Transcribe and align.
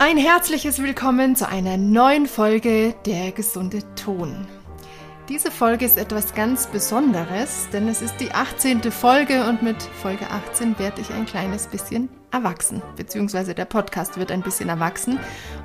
Ein 0.00 0.16
herzliches 0.16 0.80
Willkommen 0.80 1.34
zu 1.34 1.48
einer 1.48 1.76
neuen 1.76 2.26
Folge 2.26 2.94
Der 3.04 3.32
gesunde 3.32 3.80
Ton. 3.96 4.46
Diese 5.28 5.50
Folge 5.50 5.84
ist 5.84 5.98
etwas 5.98 6.34
ganz 6.34 6.68
Besonderes, 6.68 7.66
denn 7.72 7.88
es 7.88 8.00
ist 8.00 8.14
die 8.20 8.30
18. 8.30 8.92
Folge 8.92 9.44
und 9.48 9.64
mit 9.64 9.82
Folge 9.82 10.30
18 10.30 10.78
werde 10.78 11.00
ich 11.00 11.10
ein 11.10 11.26
kleines 11.26 11.66
bisschen 11.66 12.08
erwachsen, 12.30 12.80
beziehungsweise 12.94 13.56
der 13.56 13.64
Podcast 13.64 14.18
wird 14.18 14.30
ein 14.30 14.42
bisschen 14.42 14.68
erwachsen 14.68 15.18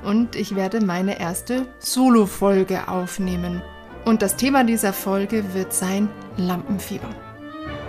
und 0.04 0.34
ich 0.34 0.56
werde 0.56 0.84
meine 0.84 1.20
erste 1.20 1.68
Solo-Folge 1.78 2.88
aufnehmen. 2.88 3.62
Und 4.04 4.20
das 4.20 4.34
Thema 4.34 4.64
dieser 4.64 4.92
Folge 4.92 5.54
wird 5.54 5.72
sein 5.72 6.08
Lampenfieber. 6.36 7.08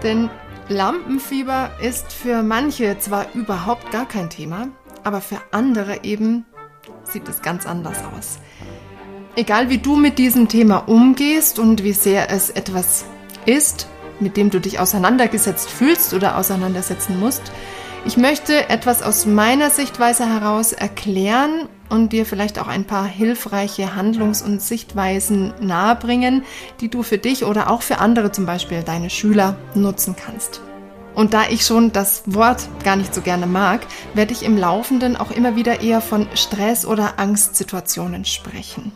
Denn 0.04 0.30
Lampenfieber 0.70 1.71
ist 1.82 2.14
für 2.14 2.43
manche 2.43 3.00
zwar 3.00 3.34
überhaupt 3.34 3.89
gar 3.89 4.07
kein 4.07 4.29
Thema, 4.29 4.68
aber 5.05 5.21
für 5.21 5.39
andere 5.51 6.04
eben 6.04 6.45
sieht 7.05 7.29
es 7.29 7.41
ganz 7.41 7.65
anders 7.65 8.00
aus. 8.18 8.39
Egal 9.37 9.69
wie 9.69 9.77
du 9.77 9.96
mit 9.96 10.18
diesem 10.18 10.47
Thema 10.50 10.77
umgehst 10.87 11.59
und 11.59 11.83
wie 11.83 11.93
sehr 11.93 12.29
es 12.29 12.50
etwas 12.50 13.05
ist, 13.46 13.87
mit 14.19 14.36
dem 14.36 14.49
du 14.49 14.60
dich 14.60 14.79
auseinandergesetzt 14.79 15.69
fühlst 15.69 16.13
oder 16.13 16.37
auseinandersetzen 16.37 17.19
musst, 17.19 17.51
ich 18.05 18.18
möchte 18.18 18.69
etwas 18.69 19.01
aus 19.01 19.25
meiner 19.25 19.69
Sichtweise 19.69 20.27
heraus 20.27 20.73
erklären 20.73 21.68
und 21.89 22.13
dir 22.13 22.25
vielleicht 22.25 22.60
auch 22.60 22.68
ein 22.68 22.85
paar 22.85 23.05
hilfreiche 23.05 23.96
Handlungs- 23.96 24.41
und 24.41 24.61
Sichtweisen 24.61 25.54
nahebringen, 25.60 26.43
die 26.82 26.89
du 26.89 27.04
für 27.04 27.18
dich 27.18 27.46
oder 27.46 27.69
auch 27.69 27.82
für 27.82 27.97
andere, 27.99 28.32
zum 28.32 28.46
Beispiel 28.46 28.83
deine 28.83 29.10
Schüler, 29.10 29.57
nutzen 29.75 30.15
kannst. 30.15 30.61
Und 31.15 31.33
da 31.33 31.43
ich 31.50 31.65
schon 31.65 31.93
das 31.93 32.23
Wort 32.25 32.67
gar 32.83 32.97
nicht 32.97 33.16
so 33.16 33.22
gerne 33.22 33.47
mag, 33.47 33.88
werde 34.14 34.33
ich 34.33 34.44
im 34.44 34.58
Laufenden 34.58 35.16
auch 35.16 35.31
immer 35.31 35.55
wieder 35.55 35.81
eher 35.81 36.02
von 36.02 36.27
Stress- 36.35 36.85
oder 36.85 37.17
Angstsituationen 37.17 38.25
sprechen. 38.25 38.91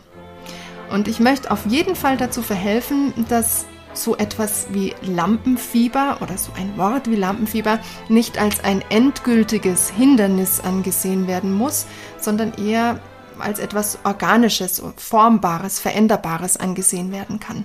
Und 0.92 1.08
ich 1.08 1.18
möchte 1.18 1.50
auf 1.50 1.66
jeden 1.66 1.96
Fall 1.96 2.16
dazu 2.16 2.42
verhelfen, 2.42 3.14
dass 3.28 3.64
so 3.92 4.16
etwas 4.16 4.66
wie 4.70 4.94
Lampenfieber 5.02 6.18
oder 6.20 6.36
so 6.36 6.52
ein 6.56 6.76
Wort 6.76 7.10
wie 7.10 7.16
Lampenfieber 7.16 7.80
nicht 8.08 8.38
als 8.38 8.62
ein 8.62 8.84
endgültiges 8.90 9.90
Hindernis 9.90 10.60
angesehen 10.60 11.26
werden 11.26 11.52
muss, 11.52 11.86
sondern 12.18 12.52
eher 12.54 13.00
als 13.38 13.58
etwas 13.58 13.98
Organisches, 14.04 14.82
Formbares, 14.96 15.80
Veränderbares 15.80 16.56
angesehen 16.56 17.10
werden 17.10 17.40
kann. 17.40 17.64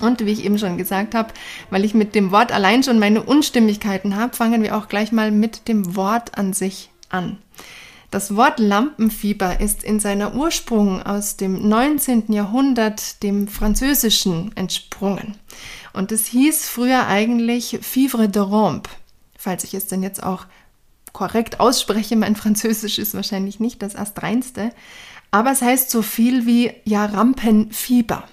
Und 0.00 0.24
wie 0.24 0.32
ich 0.32 0.44
eben 0.44 0.58
schon 0.58 0.78
gesagt 0.78 1.14
habe, 1.14 1.32
weil 1.70 1.84
ich 1.84 1.94
mit 1.94 2.14
dem 2.14 2.30
Wort 2.30 2.52
allein 2.52 2.82
schon 2.82 2.98
meine 2.98 3.22
Unstimmigkeiten 3.22 4.16
habe, 4.16 4.36
fangen 4.36 4.62
wir 4.62 4.76
auch 4.76 4.88
gleich 4.88 5.12
mal 5.12 5.30
mit 5.30 5.68
dem 5.68 5.94
Wort 5.96 6.36
an 6.38 6.52
sich 6.52 6.90
an. 7.08 7.38
Das 8.10 8.34
Wort 8.34 8.58
Lampenfieber 8.58 9.60
ist 9.60 9.84
in 9.84 10.00
seiner 10.00 10.34
Ursprung 10.34 11.00
aus 11.02 11.36
dem 11.36 11.68
19. 11.68 12.32
Jahrhundert 12.32 13.22
dem 13.22 13.46
Französischen 13.46 14.50
entsprungen. 14.56 15.36
Und 15.92 16.10
es 16.10 16.26
hieß 16.26 16.68
früher 16.68 17.06
eigentlich 17.06 17.78
Fivre 17.82 18.28
de 18.28 18.42
Rampe, 18.42 18.90
falls 19.38 19.62
ich 19.62 19.74
es 19.74 19.86
denn 19.86 20.02
jetzt 20.02 20.24
auch 20.24 20.46
korrekt 21.12 21.60
ausspreche. 21.60 22.16
Mein 22.16 22.34
Französisch 22.42 22.98
ist 22.98 23.14
wahrscheinlich 23.14 23.60
nicht 23.60 23.80
das 23.80 23.94
Astreinste. 23.94 24.72
Aber 25.30 25.52
es 25.52 25.62
heißt 25.62 25.90
so 25.90 26.02
viel 26.02 26.46
wie 26.46 26.72
ja 26.84 27.04
Rampenfieber. 27.04 28.24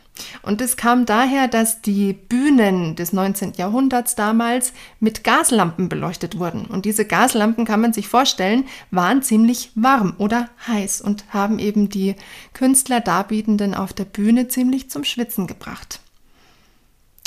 Und 0.42 0.62
es 0.62 0.78
kam 0.78 1.06
daher, 1.06 1.48
dass 1.48 1.82
die 1.82 2.14
Bühnen 2.14 2.96
des 2.96 3.14
19. 3.14 3.54
Jahrhunderts 3.58 4.16
damals 4.16 4.74
mit 5.00 5.24
Gaslampen 5.24 5.90
beleuchtet 5.90 6.40
wurden. 6.40 6.66
Und 6.66 6.86
diese 6.86 7.06
Gaslampen, 7.06 7.66
kann 7.66 7.82
man 7.82 7.94
sich 7.94 8.08
vorstellen, 8.08 8.66
waren 8.92 9.22
ziemlich 9.22 9.72
warm 9.76 10.16
oder 10.18 10.50
heiß 10.68 11.02
und 11.02 11.26
haben 11.30 11.60
eben 11.60 11.90
die 11.90 12.16
Künstler 12.54 13.02
Darbietenden 13.02 13.74
auf 13.74 13.94
der 13.94 14.06
Bühne 14.06 14.48
ziemlich 14.48 14.90
zum 14.90 15.04
Schwitzen 15.04 15.48
gebracht. 15.48 16.00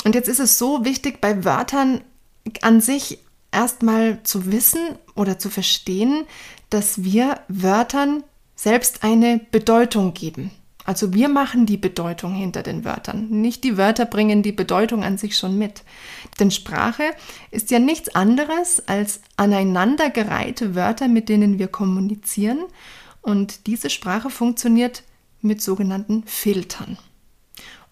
Und 0.03 0.15
jetzt 0.15 0.29
ist 0.29 0.39
es 0.39 0.57
so 0.57 0.83
wichtig, 0.83 1.21
bei 1.21 1.43
Wörtern 1.45 2.01
an 2.61 2.81
sich 2.81 3.19
erstmal 3.51 4.23
zu 4.23 4.51
wissen 4.51 4.79
oder 5.15 5.37
zu 5.37 5.49
verstehen, 5.49 6.25
dass 6.69 7.03
wir 7.03 7.41
Wörtern 7.47 8.23
selbst 8.55 9.03
eine 9.03 9.39
Bedeutung 9.51 10.13
geben. 10.13 10.51
Also 10.91 11.13
wir 11.13 11.29
machen 11.29 11.65
die 11.65 11.77
Bedeutung 11.77 12.33
hinter 12.33 12.63
den 12.63 12.83
Wörtern. 12.83 13.29
Nicht 13.29 13.63
die 13.63 13.77
Wörter 13.77 14.03
bringen 14.03 14.43
die 14.43 14.51
Bedeutung 14.51 15.05
an 15.05 15.17
sich 15.17 15.37
schon 15.37 15.57
mit. 15.57 15.83
Denn 16.37 16.51
Sprache 16.51 17.03
ist 17.49 17.71
ja 17.71 17.79
nichts 17.79 18.13
anderes 18.13 18.85
als 18.89 19.21
aneinandergereihte 19.37 20.75
Wörter, 20.75 21.07
mit 21.07 21.29
denen 21.29 21.59
wir 21.59 21.69
kommunizieren. 21.69 22.59
Und 23.21 23.67
diese 23.67 23.89
Sprache 23.89 24.29
funktioniert 24.29 25.03
mit 25.39 25.61
sogenannten 25.61 26.23
Filtern. 26.25 26.97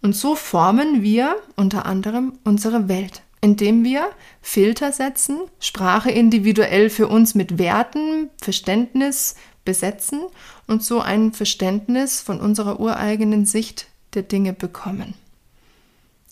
Und 0.02 0.14
so 0.14 0.36
formen 0.36 1.02
wir 1.02 1.38
unter 1.56 1.86
anderem 1.86 2.34
unsere 2.44 2.90
Welt, 2.90 3.22
indem 3.40 3.86
wir 3.86 4.10
Filter 4.42 4.92
setzen, 4.92 5.40
Sprache 5.62 6.12
individuell 6.12 6.90
für 6.90 7.08
uns 7.08 7.34
mit 7.34 7.58
Werten, 7.58 8.30
Verständnis, 8.42 9.36
besetzen 9.66 10.22
und 10.68 10.84
so 10.84 11.02
ein 11.02 11.34
Verständnis 11.34 12.22
von 12.22 12.40
unserer 12.40 12.80
ureigenen 12.80 13.46
Sicht 13.46 13.88
der 14.14 14.24
Dinge 14.24 14.54
bekommen. 14.54 15.14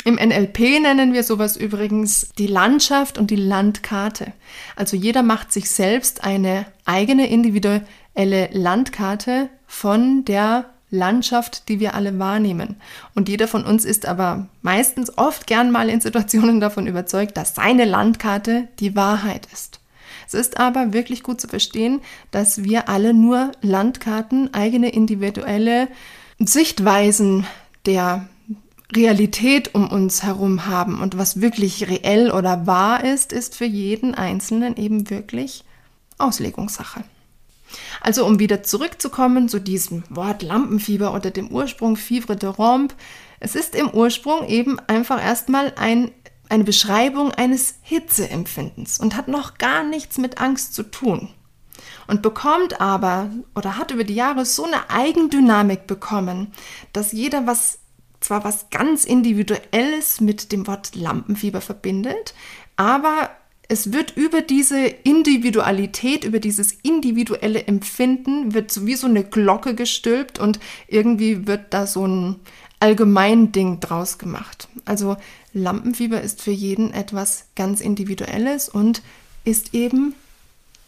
Im 0.04 0.16
NLP 0.16 0.80
nennen 0.82 1.12
wir 1.12 1.24
sowas 1.24 1.58
übrigens 1.58 2.30
die 2.38 2.48
Landschaft 2.48 3.18
und 3.18 3.30
die 3.30 3.36
Landkarte. 3.36 4.32
Also 4.76 4.96
jeder 4.96 5.22
macht 5.22 5.52
sich 5.52 5.70
selbst 5.70 6.24
eine 6.24 6.66
eigene 6.86 7.28
individuelle 7.28 8.50
Landkarte 8.54 9.50
von 9.66 10.24
der 10.24 10.66
Landschaft, 10.90 11.68
die 11.68 11.82
wir 11.82 11.94
alle 11.96 12.18
wahrnehmen. 12.18 12.78
Und 13.16 13.28
jeder 13.28 13.48
von 13.48 13.66
uns 13.66 13.84
ist 13.84 14.06
aber 14.06 14.48
meistens 14.62 15.18
oft 15.18 15.46
gern 15.46 15.72
mal 15.72 15.90
in 15.90 16.00
Situationen 16.00 16.62
davon 16.62 16.88
überzeugt, 16.88 17.36
dass 17.36 17.56
seine 17.56 17.84
Landkarte 17.84 18.70
die 18.80 18.96
Wahrheit 18.96 19.48
ist. 19.52 19.82
Es 20.28 20.34
ist 20.34 20.60
aber 20.60 20.92
wirklich 20.92 21.24
gut 21.24 21.40
zu 21.40 21.48
verstehen, 21.48 22.02
dass 22.32 22.64
wir 22.64 22.90
alle 22.90 23.14
nur 23.14 23.54
Landkarten, 23.62 24.54
eigene 24.54 24.90
individuelle 24.90 25.88
Sichtweisen 26.38 27.48
der 27.86 28.28
Realität 28.94 29.74
um 29.74 29.90
uns 29.90 30.24
herum 30.24 30.66
haben. 30.66 31.02
Und 31.02 31.18
was 31.18 31.40
wirklich 31.40 31.88
reell 31.88 32.32
oder 32.32 32.68
wahr 32.68 33.06
ist, 33.06 33.32
ist 33.32 33.56
für 33.56 33.66
jeden 33.66 34.16
Einzelnen 34.16 34.76
eben 34.76 35.10
wirklich 35.10 35.64
Auslegungssache. 36.18 37.04
Also 38.02 38.26
um 38.26 38.40
wieder 38.40 38.64
zurückzukommen 38.64 39.50
zu 39.50 39.59
diesem 39.59 40.04
Wort 40.09 40.42
Lampenfieber 40.42 41.14
oder 41.14 41.32
dem 41.32 41.50
Ursprung 41.50 41.96
Fivre 41.96 42.36
de 42.36 42.50
Rompe. 42.50 42.96
Es 43.40 43.56
ist 43.56 43.76
im 43.76 43.90
Ursprung 43.90 44.48
eben 44.48 44.80
einfach 44.88 45.24
erstmal 45.24 45.74
ein 45.78 46.12
eine 46.50 46.63
Beschreibung 46.63 47.31
eines 47.31 47.75
Hitzeempfindens 47.81 49.00
und 49.00 49.16
hat 49.16 49.28
noch 49.28 49.58
gar 49.58 49.84
nichts 49.84 50.18
mit 50.18 50.40
Angst 50.40 50.74
zu 50.74 50.84
tun. 50.84 51.30
Und 52.08 52.22
bekommt 52.22 52.80
aber 52.80 53.30
oder 53.53 53.78
hat 53.78 53.91
über 53.91 54.06
die 54.06 54.16
Jahre 54.16 54.46
so 54.46 54.63
eine 54.63 54.90
Eigendynamik 54.90 55.88
bekommen, 55.88 56.53
dass 56.94 57.12
jeder 57.12 57.46
was 57.46 57.80
zwar 58.19 58.44
was 58.44 58.69
ganz 58.69 59.03
Individuelles 59.03 60.22
mit 60.22 60.52
dem 60.52 60.68
Wort 60.68 60.96
Lampenfieber 60.96 61.62
verbindet, 61.62 62.34
aber 62.75 63.29
es 63.69 63.91
wird 63.91 64.16
über 64.16 64.41
diese 64.41 64.85
Individualität, 64.85 66.24
über 66.24 66.40
dieses 66.40 66.72
individuelle 66.72 67.66
Empfinden, 67.66 68.53
wird 68.53 68.72
so 68.72 68.85
wie 68.85 68.96
so 68.96 69.08
eine 69.08 69.24
Glocke 69.24 69.75
gestülpt 69.75 70.40
und 70.40 70.59
irgendwie 70.88 71.47
wird 71.47 71.74
da 71.74 71.85
so 71.85 72.08
ein 72.08 72.38
Allgemeinding 72.79 73.79
draus 73.79 74.18
gemacht. 74.18 74.69
Also 74.85 75.18
Lampenfieber 75.57 76.22
ist 76.22 76.41
für 76.41 76.51
jeden 76.51 76.94
etwas 76.94 77.45
ganz 77.56 77.81
Individuelles 77.81 78.69
und 78.69 79.01
ist 79.44 79.73
eben 79.73 80.16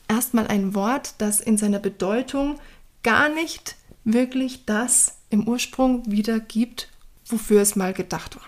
erstmal 0.08 0.48
ein 0.48 0.76
Wort, 0.76 1.16
das 1.18 1.40
in 1.40 1.58
seiner 1.58 1.80
Bedeutung 1.80 2.60
gar 3.04 3.30
nicht 3.30 3.76
wirklich 4.04 4.66
das 4.66 5.16
im 5.30 5.48
Ursprung 5.48 6.04
wiedergibt, 6.12 6.90
wofür 7.26 7.62
es 7.62 7.76
mal 7.76 7.94
gedacht 7.94 8.36
war. 8.36 8.44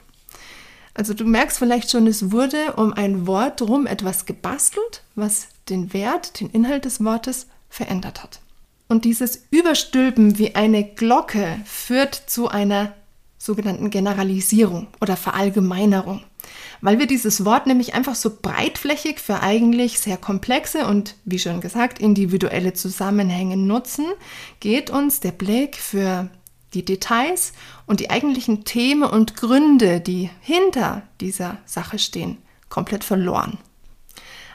Also 0.94 1.14
du 1.14 1.24
merkst 1.24 1.60
vielleicht 1.60 1.90
schon, 1.92 2.08
es 2.08 2.32
wurde 2.32 2.74
um 2.74 2.92
ein 2.94 3.26
Wort 3.28 3.62
drum 3.62 3.88
etwas 3.88 4.26
gebastelt, 4.26 5.04
was 5.16 5.48
den 5.70 5.94
Wert, 5.94 6.40
den 6.42 6.50
Inhalt 6.50 6.86
des 6.86 7.04
Wortes 7.04 7.48
verändert 7.70 8.24
hat. 8.24 8.42
Und 8.90 9.06
dieses 9.06 9.48
Überstülpen 9.52 10.38
wie 10.38 10.56
eine 10.56 10.84
Glocke 10.84 11.62
führt 11.64 12.14
zu 12.14 12.50
einer 12.50 12.94
sogenannten 13.42 13.90
Generalisierung 13.90 14.88
oder 15.02 15.18
Verallgemeinerung. 15.18 16.22
Weil 16.80 17.00
wir 17.00 17.08
dieses 17.08 17.44
Wort 17.44 17.66
nämlich 17.66 17.96
einfach 17.96 18.14
so 18.14 18.38
breitflächig 18.40 19.20
für 19.20 19.42
eigentlich 19.42 20.00
sehr 20.00 20.18
komplexe 20.18 20.86
und, 20.86 21.16
wie 21.26 21.40
schon 21.40 21.60
gesagt, 21.60 22.00
individuelle 22.00 22.74
Zusammenhänge 22.74 23.58
nutzen, 23.58 24.06
geht 24.60 24.92
uns 24.92 25.22
der 25.22 25.32
Blick 25.32 25.78
für 25.78 26.30
die 26.76 26.86
Details 26.86 27.54
und 27.88 28.00
die 28.00 28.12
eigentlichen 28.12 28.64
Themen 28.64 29.10
und 29.10 29.36
Gründe, 29.36 30.02
die 30.02 30.30
hinter 30.42 31.02
dieser 31.20 31.58
Sache 31.66 31.98
stehen, 31.98 32.38
komplett 32.70 33.04
verloren. 33.04 33.58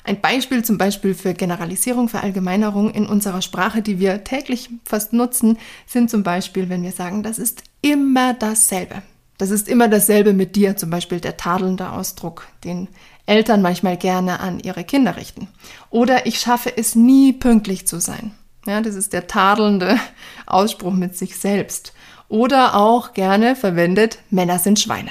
Ein 0.04 0.20
Beispiel 0.20 0.64
zum 0.64 0.78
Beispiel 0.78 1.14
für 1.14 1.34
Generalisierung, 1.34 2.08
Verallgemeinerung 2.08 2.92
in 2.92 3.06
unserer 3.06 3.42
Sprache, 3.42 3.82
die 3.82 3.98
wir 3.98 4.22
täglich 4.22 4.70
fast 4.84 5.12
nutzen, 5.12 5.58
sind 5.86 6.08
zum 6.08 6.22
Beispiel, 6.22 6.68
wenn 6.68 6.84
wir 6.84 6.92
sagen, 6.92 7.24
das 7.24 7.40
ist 7.40 7.64
immer 7.82 8.34
dasselbe. 8.34 9.02
Das 9.38 9.50
ist 9.50 9.68
immer 9.68 9.88
dasselbe 9.88 10.32
mit 10.32 10.56
dir, 10.56 10.76
zum 10.76 10.90
Beispiel 10.90 11.20
der 11.20 11.36
tadelnde 11.36 11.90
Ausdruck, 11.90 12.46
den 12.64 12.88
Eltern 13.26 13.60
manchmal 13.60 13.96
gerne 13.96 14.40
an 14.40 14.60
ihre 14.60 14.84
Kinder 14.84 15.16
richten. 15.16 15.48
Oder 15.90 16.26
ich 16.26 16.38
schaffe 16.38 16.76
es 16.76 16.94
nie 16.94 17.32
pünktlich 17.32 17.86
zu 17.86 18.00
sein. 18.00 18.32
Ja, 18.66 18.80
das 18.80 18.94
ist 18.94 19.12
der 19.12 19.26
tadelnde 19.26 19.98
Ausspruch 20.46 20.92
mit 20.92 21.16
sich 21.16 21.36
selbst. 21.36 21.92
Oder 22.28 22.74
auch 22.74 23.12
gerne 23.12 23.54
verwendet, 23.56 24.18
Männer 24.30 24.58
sind 24.58 24.80
Schweine. 24.80 25.10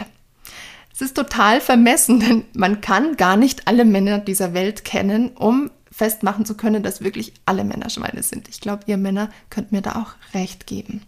Es 0.94 1.02
ist 1.02 1.16
total 1.16 1.62
vermessen, 1.62 2.20
denn 2.22 2.46
man 2.54 2.82
kann 2.82 3.18
gar 3.18 3.38
nicht 3.38 3.68
alle 3.68 3.86
Männer 3.86 4.20
dieser 4.20 4.54
Welt 4.54 4.86
kennen, 4.86 5.32
um 5.36 5.70
festmachen 5.92 6.46
zu 6.46 6.56
können, 6.56 6.84
dass 6.84 7.02
wirklich 7.02 7.34
alle 7.46 7.64
Männer 7.64 7.90
Schweine 7.90 8.22
sind. 8.22 8.50
Ich 8.50 8.60
glaube, 8.60 8.84
ihr 8.88 8.98
Männer 8.98 9.30
könnt 9.50 9.72
mir 9.72 9.82
da 9.82 9.94
auch 9.94 10.34
recht 10.34 10.68
geben. 10.68 11.02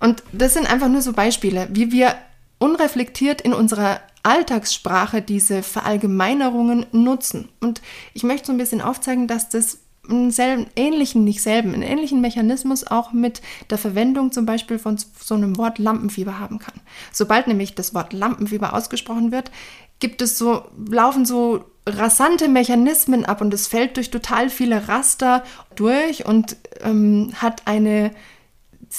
Und 0.00 0.22
das 0.32 0.54
sind 0.54 0.70
einfach 0.70 0.88
nur 0.88 1.02
so 1.02 1.12
Beispiele, 1.12 1.68
wie 1.70 1.92
wir 1.92 2.14
unreflektiert 2.58 3.40
in 3.40 3.52
unserer 3.52 4.00
Alltagssprache 4.22 5.22
diese 5.22 5.62
Verallgemeinerungen 5.62 6.86
nutzen. 6.92 7.48
Und 7.60 7.80
ich 8.12 8.24
möchte 8.24 8.46
so 8.48 8.52
ein 8.52 8.58
bisschen 8.58 8.80
aufzeigen, 8.80 9.28
dass 9.28 9.48
das 9.48 9.78
einen 10.08 10.30
selben, 10.30 10.66
ähnlichen, 10.76 11.24
nicht 11.24 11.42
selben, 11.42 11.74
einen 11.74 11.82
ähnlichen 11.82 12.20
Mechanismus 12.20 12.86
auch 12.86 13.12
mit 13.12 13.40
der 13.70 13.78
Verwendung 13.78 14.32
zum 14.32 14.46
Beispiel 14.46 14.78
von 14.78 14.96
so 14.98 15.34
einem 15.34 15.56
Wort 15.56 15.78
Lampenfieber 15.78 16.38
haben 16.38 16.58
kann. 16.58 16.74
Sobald 17.12 17.46
nämlich 17.46 17.74
das 17.74 17.94
Wort 17.94 18.12
Lampenfieber 18.12 18.74
ausgesprochen 18.74 19.32
wird, 19.32 19.50
gibt 19.98 20.22
es 20.22 20.38
so, 20.38 20.64
laufen 20.88 21.24
so 21.24 21.64
rasante 21.86 22.48
Mechanismen 22.48 23.24
ab 23.24 23.40
und 23.40 23.54
es 23.54 23.68
fällt 23.68 23.96
durch 23.96 24.10
total 24.10 24.50
viele 24.50 24.88
Raster 24.88 25.44
durch 25.76 26.26
und 26.26 26.56
ähm, 26.82 27.32
hat 27.36 27.62
eine 27.66 28.10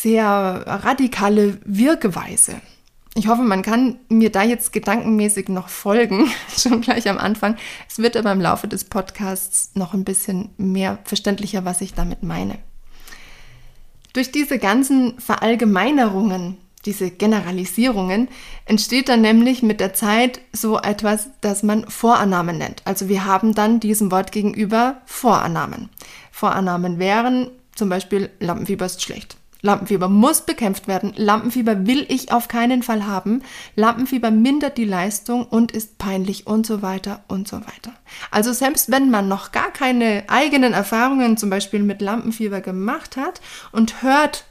sehr 0.01 0.63
radikale 0.65 1.59
Wirkweise. 1.65 2.61
Ich 3.15 3.27
hoffe, 3.27 3.41
man 3.41 3.63
kann 3.63 3.97
mir 4.09 4.31
da 4.31 4.43
jetzt 4.43 4.71
gedankenmäßig 4.71 5.49
noch 5.49 5.69
folgen, 5.69 6.29
schon 6.55 6.81
gleich 6.81 7.09
am 7.09 7.17
Anfang. 7.17 7.55
Es 7.89 7.97
wird 7.97 8.15
aber 8.15 8.31
im 8.31 8.41
Laufe 8.41 8.67
des 8.67 8.83
Podcasts 8.83 9.71
noch 9.73 9.95
ein 9.95 10.03
bisschen 10.03 10.49
mehr 10.57 10.99
verständlicher, 11.03 11.65
was 11.65 11.81
ich 11.81 11.95
damit 11.95 12.21
meine. 12.21 12.59
Durch 14.13 14.31
diese 14.31 14.59
ganzen 14.59 15.19
Verallgemeinerungen, 15.19 16.57
diese 16.85 17.09
Generalisierungen, 17.09 18.29
entsteht 18.65 19.09
dann 19.09 19.21
nämlich 19.21 19.63
mit 19.63 19.79
der 19.79 19.95
Zeit 19.95 20.41
so 20.53 20.79
etwas, 20.79 21.29
das 21.41 21.63
man 21.63 21.89
Vorannahmen 21.89 22.59
nennt. 22.59 22.83
Also 22.85 23.09
wir 23.09 23.25
haben 23.25 23.55
dann 23.55 23.79
diesem 23.79 24.11
Wort 24.11 24.31
gegenüber 24.31 25.01
Vorannahmen. 25.05 25.89
Vorannahmen 26.31 26.99
wären 26.99 27.49
zum 27.75 27.89
Beispiel 27.89 28.29
Lampenfieber 28.39 28.85
ist 28.85 29.01
schlecht. 29.01 29.37
Lampenfieber 29.67 30.07
muss 30.07 30.41
bekämpft 30.41 30.87
werden. 30.87 31.13
Lampenfieber 31.17 31.85
will 31.85 32.05
ich 32.07 32.31
auf 32.31 32.47
keinen 32.47 32.83
Fall 32.83 33.05
haben. 33.05 33.43
Lampenfieber 33.75 34.31
mindert 34.31 34.77
die 34.77 34.85
Leistung 34.85 35.45
und 35.45 35.73
ist 35.73 35.97
peinlich 35.97 36.47
und 36.47 36.65
so 36.65 36.81
weiter 36.81 37.23
und 37.27 37.49
so 37.49 37.57
weiter. 37.57 37.91
Also 38.31 38.53
selbst 38.53 38.89
wenn 38.89 39.11
man 39.11 39.27
noch 39.27 39.51
gar 39.51 39.71
keine 39.71 40.23
eigenen 40.29 40.71
Erfahrungen 40.73 41.35
zum 41.35 41.49
Beispiel 41.49 41.83
mit 41.83 42.01
Lampenfieber 42.01 42.61
gemacht 42.61 43.17
hat 43.17 43.41
und 43.73 44.01
hört 44.01 44.45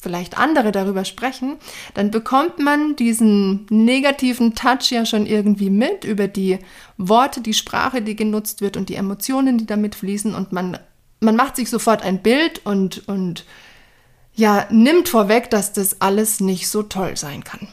vielleicht 0.00 0.38
andere 0.38 0.70
darüber 0.70 1.04
sprechen, 1.04 1.56
dann 1.94 2.12
bekommt 2.12 2.60
man 2.60 2.94
diesen 2.94 3.66
negativen 3.68 4.54
Touch 4.54 4.90
ja 4.92 5.04
schon 5.04 5.26
irgendwie 5.26 5.70
mit 5.70 6.04
über 6.04 6.28
die 6.28 6.60
Worte, 6.96 7.40
die 7.40 7.54
Sprache, 7.54 8.00
die 8.00 8.14
genutzt 8.14 8.60
wird 8.60 8.76
und 8.76 8.88
die 8.88 8.94
Emotionen, 8.94 9.58
die 9.58 9.66
damit 9.66 9.96
fließen 9.96 10.36
und 10.36 10.52
man, 10.52 10.78
man 11.18 11.34
macht 11.34 11.56
sich 11.56 11.68
sofort 11.68 12.04
ein 12.04 12.22
Bild 12.22 12.64
und, 12.64 13.08
und 13.08 13.44
ja, 14.36 14.66
nimmt 14.70 15.08
vorweg, 15.08 15.50
dass 15.50 15.72
das 15.72 16.00
alles 16.00 16.40
nicht 16.40 16.68
so 16.68 16.82
toll 16.82 17.16
sein 17.16 17.42
kann. 17.42 17.68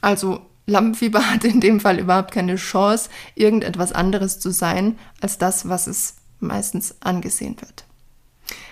Also 0.00 0.40
Lampenfieber 0.66 1.30
hat 1.30 1.44
in 1.44 1.60
dem 1.60 1.78
Fall 1.80 1.98
überhaupt 1.98 2.32
keine 2.32 2.56
Chance, 2.56 3.10
irgendetwas 3.34 3.92
anderes 3.92 4.40
zu 4.40 4.50
sein 4.50 4.98
als 5.20 5.38
das, 5.38 5.68
was 5.68 5.86
es 5.86 6.16
meistens 6.40 6.96
angesehen 7.00 7.56
wird. 7.60 7.84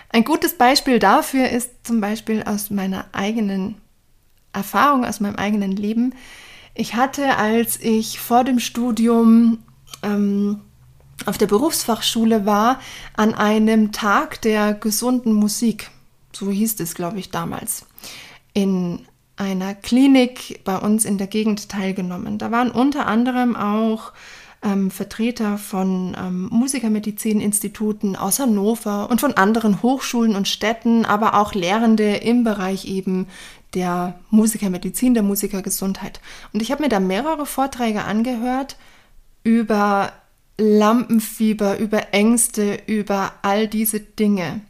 Ein 0.08 0.24
gutes 0.24 0.54
Beispiel 0.54 0.98
dafür 0.98 1.50
ist 1.50 1.86
zum 1.86 2.00
Beispiel 2.00 2.42
aus 2.44 2.70
meiner 2.70 3.06
eigenen 3.12 3.76
Erfahrung, 4.52 5.04
aus 5.04 5.20
meinem 5.20 5.36
eigenen 5.36 5.72
Leben. 5.72 6.14
Ich 6.74 6.94
hatte, 6.94 7.36
als 7.36 7.78
ich 7.80 8.18
vor 8.18 8.44
dem 8.44 8.58
Studium 8.58 9.58
ähm, 10.02 10.60
auf 11.26 11.36
der 11.36 11.46
Berufsfachschule 11.46 12.46
war, 12.46 12.80
an 13.14 13.34
einem 13.34 13.92
Tag 13.92 14.40
der 14.42 14.72
gesunden 14.72 15.32
Musik 15.32 15.90
so 16.36 16.50
hieß 16.50 16.80
es, 16.80 16.94
glaube 16.94 17.18
ich, 17.18 17.30
damals, 17.30 17.86
in 18.52 19.06
einer 19.36 19.74
Klinik 19.74 20.60
bei 20.64 20.78
uns 20.78 21.04
in 21.04 21.18
der 21.18 21.26
Gegend 21.26 21.68
teilgenommen. 21.68 22.38
Da 22.38 22.50
waren 22.50 22.70
unter 22.70 23.06
anderem 23.06 23.54
auch 23.54 24.12
ähm, 24.62 24.90
Vertreter 24.90 25.58
von 25.58 26.16
ähm, 26.18 26.48
Musikermedizininstituten 26.50 28.16
aus 28.16 28.38
Hannover 28.38 29.10
und 29.10 29.20
von 29.20 29.34
anderen 29.34 29.82
Hochschulen 29.82 30.34
und 30.34 30.48
Städten, 30.48 31.04
aber 31.04 31.34
auch 31.34 31.54
Lehrende 31.54 32.16
im 32.16 32.44
Bereich 32.44 32.86
eben 32.86 33.26
der 33.74 34.18
Musikermedizin, 34.30 35.14
der 35.14 35.22
Musikergesundheit. 35.22 36.20
Und 36.52 36.62
ich 36.62 36.70
habe 36.70 36.82
mir 36.82 36.88
da 36.88 37.00
mehrere 37.00 37.44
Vorträge 37.44 38.04
angehört 38.04 38.76
über 39.44 40.12
Lampenfieber, 40.58 41.78
über 41.78 42.14
Ängste, 42.14 42.78
über 42.86 43.34
all 43.42 43.68
diese 43.68 44.00
Dinge. 44.00 44.62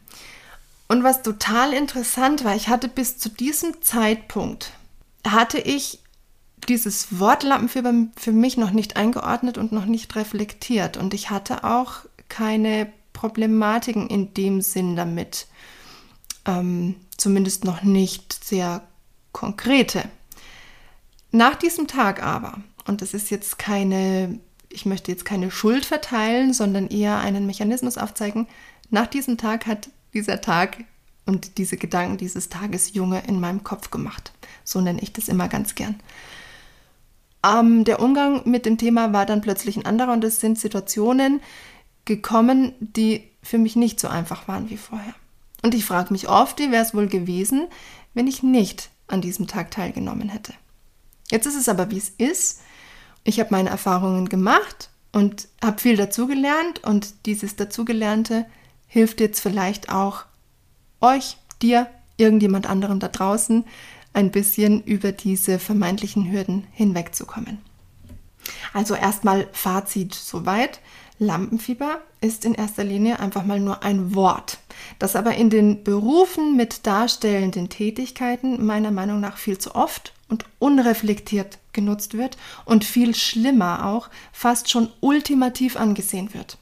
Und 0.87 1.03
was 1.03 1.21
total 1.21 1.73
interessant 1.73 2.43
war, 2.43 2.55
ich 2.55 2.69
hatte 2.69 2.87
bis 2.87 3.17
zu 3.17 3.29
diesem 3.29 3.81
Zeitpunkt, 3.81 4.71
hatte 5.25 5.59
ich 5.59 5.99
dieses 6.69 7.19
Wort 7.19 7.43
Lampenfieber 7.43 7.93
für 8.15 8.31
mich 8.31 8.57
noch 8.57 8.71
nicht 8.71 8.97
eingeordnet 8.97 9.57
und 9.57 9.71
noch 9.71 9.85
nicht 9.85 10.15
reflektiert. 10.15 10.97
Und 10.97 11.13
ich 11.13 11.29
hatte 11.29 11.63
auch 11.63 12.01
keine 12.29 12.91
Problematiken 13.13 14.07
in 14.07 14.33
dem 14.33 14.61
Sinn 14.61 14.95
damit. 14.95 15.47
Ähm, 16.45 16.95
zumindest 17.17 17.65
noch 17.65 17.83
nicht 17.83 18.43
sehr 18.43 18.81
konkrete. 19.31 20.03
Nach 21.31 21.55
diesem 21.55 21.87
Tag 21.87 22.23
aber, 22.23 22.61
und 22.85 23.01
das 23.01 23.13
ist 23.13 23.29
jetzt 23.29 23.59
keine, 23.59 24.39
ich 24.69 24.85
möchte 24.85 25.11
jetzt 25.11 25.25
keine 25.25 25.51
Schuld 25.51 25.85
verteilen, 25.85 26.53
sondern 26.53 26.87
eher 26.87 27.17
einen 27.17 27.45
Mechanismus 27.45 27.97
aufzeigen, 27.97 28.47
nach 28.89 29.07
diesem 29.07 29.37
Tag 29.37 29.65
hat 29.65 29.89
dieser 30.13 30.41
Tag 30.41 30.83
und 31.25 31.57
diese 31.57 31.77
Gedanken 31.77 32.17
dieses 32.17 32.49
Tages 32.49 32.93
Junge 32.93 33.23
in 33.27 33.39
meinem 33.39 33.63
Kopf 33.63 33.91
gemacht. 33.91 34.31
So 34.63 34.81
nenne 34.81 35.01
ich 35.01 35.13
das 35.13 35.27
immer 35.27 35.47
ganz 35.47 35.75
gern. 35.75 35.95
Ähm, 37.45 37.83
der 37.83 37.99
Umgang 37.99 38.49
mit 38.49 38.65
dem 38.65 38.77
Thema 38.77 39.13
war 39.13 39.25
dann 39.25 39.41
plötzlich 39.41 39.77
ein 39.77 39.85
anderer 39.85 40.13
und 40.13 40.23
es 40.23 40.39
sind 40.39 40.57
Situationen 40.57 41.41
gekommen, 42.05 42.73
die 42.79 43.23
für 43.43 43.57
mich 43.57 43.75
nicht 43.75 43.99
so 43.99 44.07
einfach 44.07 44.47
waren 44.47 44.69
wie 44.69 44.77
vorher. 44.77 45.13
Und 45.61 45.73
ich 45.73 45.85
frage 45.85 46.13
mich 46.13 46.29
oft, 46.29 46.59
wie 46.59 46.71
wäre 46.71 46.83
es 46.83 46.93
wohl 46.93 47.07
gewesen, 47.07 47.67
wenn 48.13 48.27
ich 48.27 48.43
nicht 48.43 48.89
an 49.07 49.21
diesem 49.21 49.47
Tag 49.47 49.71
teilgenommen 49.71 50.29
hätte. 50.29 50.53
Jetzt 51.29 51.45
ist 51.45 51.55
es 51.55 51.69
aber, 51.69 51.91
wie 51.91 51.97
es 51.97 52.09
ist. 52.09 52.61
Ich 53.23 53.39
habe 53.39 53.49
meine 53.51 53.69
Erfahrungen 53.69 54.29
gemacht 54.29 54.89
und 55.11 55.47
habe 55.63 55.79
viel 55.79 55.97
dazugelernt 55.97 56.83
und 56.83 57.25
dieses 57.25 57.55
Dazugelernte 57.55 58.45
hilft 58.87 59.19
jetzt 59.19 59.39
vielleicht 59.39 59.89
auch 59.89 60.25
euch, 61.01 61.37
dir, 61.61 61.87
irgendjemand 62.17 62.67
anderem 62.67 62.99
da 62.99 63.07
draußen 63.07 63.65
ein 64.13 64.31
bisschen 64.31 64.83
über 64.83 65.11
diese 65.11 65.59
vermeintlichen 65.59 66.31
Hürden 66.31 66.65
hinwegzukommen. 66.71 67.59
Also 68.73 68.95
erstmal 68.95 69.47
Fazit 69.51 70.15
soweit. 70.15 70.79
Lampenfieber 71.19 72.01
ist 72.21 72.45
in 72.45 72.53
erster 72.53 72.83
Linie 72.83 73.19
einfach 73.19 73.43
mal 73.43 73.59
nur 73.59 73.83
ein 73.83 74.13
Wort, 74.13 74.59
das 74.99 75.15
aber 75.15 75.35
in 75.35 75.49
den 75.49 75.83
Berufen 75.83 76.55
mit 76.55 76.85
darstellenden 76.85 77.69
Tätigkeiten 77.69 78.63
meiner 78.65 78.91
Meinung 78.91 79.19
nach 79.19 79.37
viel 79.37 79.57
zu 79.57 79.73
oft 79.73 80.13
und 80.29 80.45
unreflektiert 80.59 81.57
genutzt 81.73 82.15
wird 82.15 82.37
und 82.65 82.85
viel 82.85 83.15
schlimmer 83.15 83.87
auch 83.87 84.09
fast 84.31 84.69
schon 84.69 84.89
ultimativ 84.99 85.75
angesehen 85.75 86.33
wird. 86.33 86.57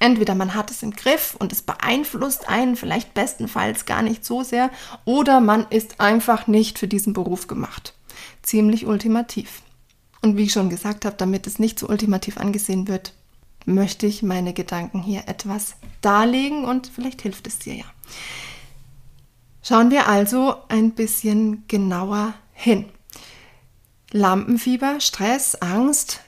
Entweder 0.00 0.34
man 0.34 0.54
hat 0.54 0.70
es 0.70 0.82
im 0.82 0.92
Griff 0.92 1.34
und 1.38 1.52
es 1.52 1.62
beeinflusst 1.62 2.48
einen 2.48 2.76
vielleicht 2.76 3.14
bestenfalls 3.14 3.84
gar 3.84 4.02
nicht 4.02 4.24
so 4.24 4.42
sehr, 4.42 4.70
oder 5.04 5.40
man 5.40 5.66
ist 5.70 6.00
einfach 6.00 6.46
nicht 6.46 6.78
für 6.78 6.88
diesen 6.88 7.12
Beruf 7.12 7.46
gemacht. 7.46 7.94
Ziemlich 8.42 8.86
ultimativ. 8.86 9.62
Und 10.22 10.36
wie 10.36 10.44
ich 10.44 10.52
schon 10.52 10.70
gesagt 10.70 11.04
habe, 11.04 11.16
damit 11.16 11.46
es 11.46 11.58
nicht 11.58 11.78
so 11.78 11.88
ultimativ 11.88 12.38
angesehen 12.38 12.88
wird, 12.88 13.12
möchte 13.66 14.06
ich 14.06 14.22
meine 14.22 14.52
Gedanken 14.52 15.02
hier 15.02 15.24
etwas 15.26 15.74
darlegen 16.00 16.64
und 16.64 16.86
vielleicht 16.86 17.22
hilft 17.22 17.46
es 17.46 17.58
dir 17.58 17.74
ja. 17.74 17.84
Schauen 19.62 19.90
wir 19.90 20.08
also 20.08 20.56
ein 20.68 20.92
bisschen 20.92 21.64
genauer 21.68 22.34
hin. 22.52 22.86
Lampenfieber, 24.10 25.00
Stress, 25.00 25.56
Angst 25.56 26.20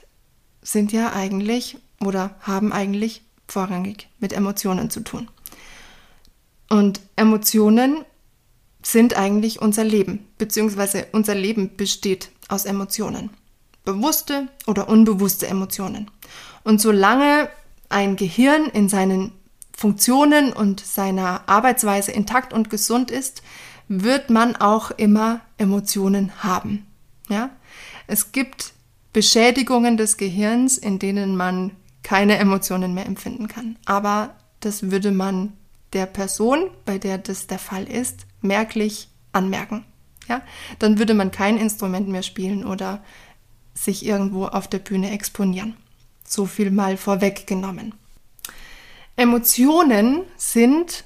sind 0.61 0.91
ja 0.91 1.13
eigentlich 1.13 1.77
oder 1.99 2.35
haben 2.41 2.71
eigentlich 2.71 3.23
vorrangig 3.51 4.07
mit 4.19 4.33
Emotionen 4.33 4.89
zu 4.89 5.01
tun. 5.01 5.29
Und 6.69 7.01
Emotionen 7.15 8.05
sind 8.81 9.15
eigentlich 9.15 9.61
unser 9.61 9.83
Leben, 9.83 10.25
beziehungsweise 10.37 11.07
unser 11.11 11.35
Leben 11.35 11.75
besteht 11.75 12.31
aus 12.47 12.65
Emotionen. 12.65 13.29
Bewusste 13.83 14.47
oder 14.67 14.89
unbewusste 14.89 15.47
Emotionen. 15.47 16.09
Und 16.63 16.81
solange 16.81 17.49
ein 17.89 18.15
Gehirn 18.15 18.65
in 18.67 18.89
seinen 18.89 19.33
Funktionen 19.75 20.53
und 20.53 20.79
seiner 20.79 21.47
Arbeitsweise 21.47 22.11
intakt 22.11 22.53
und 22.53 22.69
gesund 22.69 23.11
ist, 23.11 23.41
wird 23.87 24.29
man 24.29 24.55
auch 24.55 24.91
immer 24.91 25.41
Emotionen 25.57 26.31
haben. 26.43 26.85
Ja? 27.29 27.49
Es 28.07 28.31
gibt 28.31 28.73
Beschädigungen 29.11 29.97
des 29.97 30.17
Gehirns, 30.17 30.77
in 30.77 30.99
denen 30.99 31.35
man 31.35 31.71
keine 32.03 32.37
Emotionen 32.37 32.93
mehr 32.93 33.05
empfinden 33.05 33.47
kann. 33.47 33.77
Aber 33.85 34.35
das 34.59 34.91
würde 34.91 35.11
man 35.11 35.53
der 35.93 36.05
Person, 36.05 36.69
bei 36.85 36.97
der 36.97 37.17
das 37.17 37.47
der 37.47 37.59
Fall 37.59 37.83
ist, 37.85 38.25
merklich 38.41 39.09
anmerken. 39.33 39.85
Ja? 40.27 40.41
Dann 40.79 40.97
würde 40.97 41.13
man 41.13 41.31
kein 41.31 41.57
Instrument 41.57 42.07
mehr 42.07 42.23
spielen 42.23 42.65
oder 42.65 43.03
sich 43.73 44.05
irgendwo 44.05 44.45
auf 44.45 44.67
der 44.67 44.79
Bühne 44.79 45.11
exponieren. 45.11 45.75
So 46.25 46.45
viel 46.45 46.71
mal 46.71 46.97
vorweggenommen. 46.97 47.93
Emotionen 49.15 50.21
sind 50.37 51.03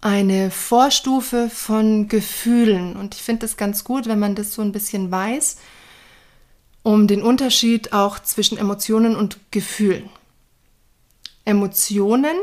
eine 0.00 0.50
Vorstufe 0.50 1.50
von 1.50 2.08
Gefühlen 2.08 2.96
und 2.96 3.14
ich 3.14 3.22
finde 3.22 3.46
es 3.46 3.56
ganz 3.56 3.82
gut, 3.84 4.06
wenn 4.06 4.18
man 4.18 4.34
das 4.34 4.54
so 4.54 4.62
ein 4.62 4.72
bisschen 4.72 5.10
weiß, 5.10 5.56
um 6.88 7.06
den 7.06 7.20
Unterschied 7.20 7.92
auch 7.92 8.18
zwischen 8.18 8.56
Emotionen 8.56 9.14
und 9.14 9.38
Gefühlen. 9.50 10.08
Emotionen 11.44 12.34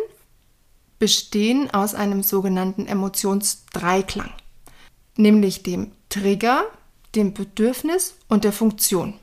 bestehen 0.99 1.73
aus 1.73 1.95
einem 1.95 2.21
sogenannten 2.21 2.85
Emotionsdreiklang, 2.85 4.29
nämlich 5.17 5.63
dem 5.63 5.93
Trigger, 6.09 6.63
dem 7.15 7.33
Bedürfnis 7.33 8.17
und 8.27 8.43
der 8.43 8.51
Funktion. 8.51 9.15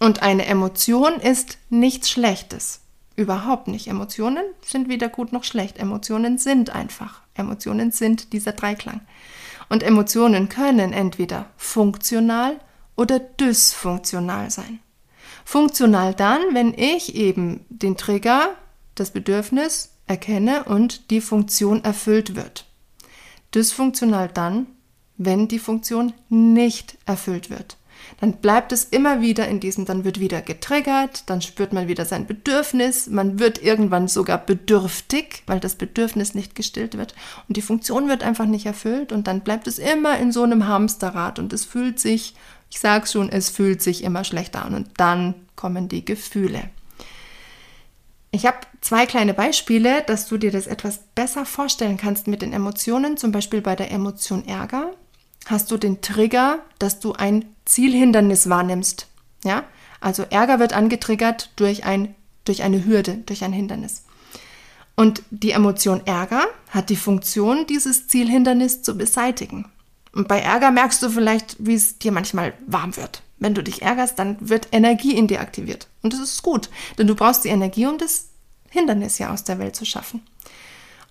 Und 0.00 0.22
eine 0.22 0.46
Emotion 0.46 1.20
ist 1.20 1.58
nichts 1.70 2.10
Schlechtes. 2.10 2.80
Überhaupt 3.14 3.68
nicht. 3.68 3.86
Emotionen 3.86 4.42
sind 4.66 4.88
weder 4.88 5.08
gut 5.08 5.32
noch 5.32 5.44
schlecht. 5.44 5.78
Emotionen 5.78 6.36
sind 6.36 6.70
einfach. 6.70 7.20
Emotionen 7.34 7.92
sind 7.92 8.32
dieser 8.32 8.54
Dreiklang. 8.54 9.02
Und 9.68 9.84
Emotionen 9.84 10.48
können 10.48 10.92
entweder 10.92 11.48
funktional 11.56 12.58
oder 12.98 13.20
dysfunktional 13.20 14.50
sein. 14.50 14.80
Funktional 15.44 16.12
dann, 16.12 16.40
wenn 16.52 16.74
ich 16.74 17.14
eben 17.14 17.64
den 17.70 17.96
Trigger, 17.96 18.54
das 18.96 19.12
Bedürfnis 19.12 19.92
erkenne 20.06 20.64
und 20.64 21.10
die 21.10 21.20
Funktion 21.20 21.84
erfüllt 21.84 22.34
wird. 22.34 22.66
Dysfunktional 23.54 24.28
dann, 24.28 24.66
wenn 25.16 25.48
die 25.48 25.60
Funktion 25.60 26.12
nicht 26.28 26.98
erfüllt 27.06 27.48
wird. 27.48 27.76
Dann 28.20 28.34
bleibt 28.34 28.72
es 28.72 28.84
immer 28.84 29.20
wieder 29.20 29.48
in 29.48 29.60
diesem, 29.60 29.84
dann 29.84 30.04
wird 30.04 30.20
wieder 30.20 30.40
getriggert, 30.40 31.24
dann 31.26 31.42
spürt 31.42 31.72
man 31.72 31.88
wieder 31.88 32.04
sein 32.04 32.26
Bedürfnis, 32.26 33.08
man 33.08 33.38
wird 33.38 33.62
irgendwann 33.62 34.08
sogar 34.08 34.38
bedürftig, 34.38 35.42
weil 35.46 35.60
das 35.60 35.74
Bedürfnis 35.74 36.34
nicht 36.34 36.54
gestillt 36.54 36.96
wird 36.96 37.14
und 37.48 37.56
die 37.56 37.62
Funktion 37.62 38.08
wird 38.08 38.22
einfach 38.22 38.46
nicht 38.46 38.66
erfüllt 38.66 39.12
und 39.12 39.26
dann 39.26 39.40
bleibt 39.40 39.66
es 39.66 39.78
immer 39.78 40.18
in 40.18 40.32
so 40.32 40.42
einem 40.42 40.66
Hamsterrad 40.66 41.38
und 41.38 41.52
es 41.52 41.64
fühlt 41.64 41.98
sich, 41.98 42.34
ich 42.70 42.80
sag's 42.80 43.12
schon, 43.12 43.28
es 43.28 43.48
fühlt 43.48 43.82
sich 43.82 44.04
immer 44.04 44.24
schlechter 44.24 44.64
an 44.64 44.74
und 44.74 44.88
dann 44.96 45.34
kommen 45.56 45.88
die 45.88 46.04
Gefühle. 46.04 46.70
Ich 48.30 48.46
habe 48.46 48.58
zwei 48.80 49.06
kleine 49.06 49.32
Beispiele, 49.32 50.02
dass 50.06 50.28
du 50.28 50.36
dir 50.36 50.50
das 50.50 50.66
etwas 50.66 51.00
besser 51.14 51.46
vorstellen 51.46 51.96
kannst 51.96 52.26
mit 52.26 52.42
den 52.42 52.52
Emotionen. 52.52 53.16
Zum 53.16 53.32
Beispiel 53.32 53.62
bei 53.62 53.74
der 53.74 53.90
Emotion 53.90 54.46
Ärger 54.46 54.92
hast 55.46 55.70
du 55.70 55.78
den 55.78 56.02
Trigger, 56.02 56.58
dass 56.78 57.00
du 57.00 57.14
ein 57.14 57.46
Zielhindernis 57.64 58.48
wahrnimmst. 58.50 59.06
Ja, 59.44 59.64
also 60.00 60.24
Ärger 60.28 60.58
wird 60.58 60.74
angetriggert 60.74 61.50
durch 61.56 61.84
ein 61.84 62.14
durch 62.44 62.62
eine 62.62 62.84
Hürde, 62.84 63.18
durch 63.26 63.44
ein 63.44 63.52
Hindernis. 63.52 64.04
Und 64.96 65.22
die 65.30 65.52
Emotion 65.52 66.06
Ärger 66.06 66.46
hat 66.70 66.90
die 66.90 66.96
Funktion, 66.96 67.66
dieses 67.66 68.08
Zielhindernis 68.08 68.82
zu 68.82 68.96
beseitigen. 68.96 69.66
Und 70.18 70.26
bei 70.26 70.40
Ärger 70.40 70.72
merkst 70.72 71.00
du 71.04 71.10
vielleicht, 71.10 71.54
wie 71.60 71.74
es 71.74 72.00
dir 72.00 72.10
manchmal 72.10 72.52
warm 72.66 72.96
wird. 72.96 73.22
Wenn 73.38 73.54
du 73.54 73.62
dich 73.62 73.82
ärgerst, 73.82 74.18
dann 74.18 74.36
wird 74.40 74.66
Energie 74.72 75.16
in 75.16 75.28
dir 75.28 75.40
aktiviert. 75.40 75.86
Und 76.02 76.12
das 76.12 76.18
ist 76.18 76.42
gut, 76.42 76.70
denn 76.98 77.06
du 77.06 77.14
brauchst 77.14 77.44
die 77.44 77.50
Energie, 77.50 77.86
um 77.86 77.98
das 77.98 78.30
Hindernis 78.68 79.18
ja 79.18 79.32
aus 79.32 79.44
der 79.44 79.60
Welt 79.60 79.76
zu 79.76 79.84
schaffen. 79.84 80.22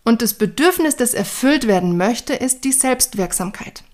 Und 0.04 0.22
das 0.22 0.34
Bedürfnis, 0.34 0.98
das 0.98 1.14
erfüllt 1.14 1.68
werden 1.68 1.96
möchte, 1.96 2.34
ist 2.34 2.66
die 2.66 2.74
Selbstwirksamkeit. 2.74 3.86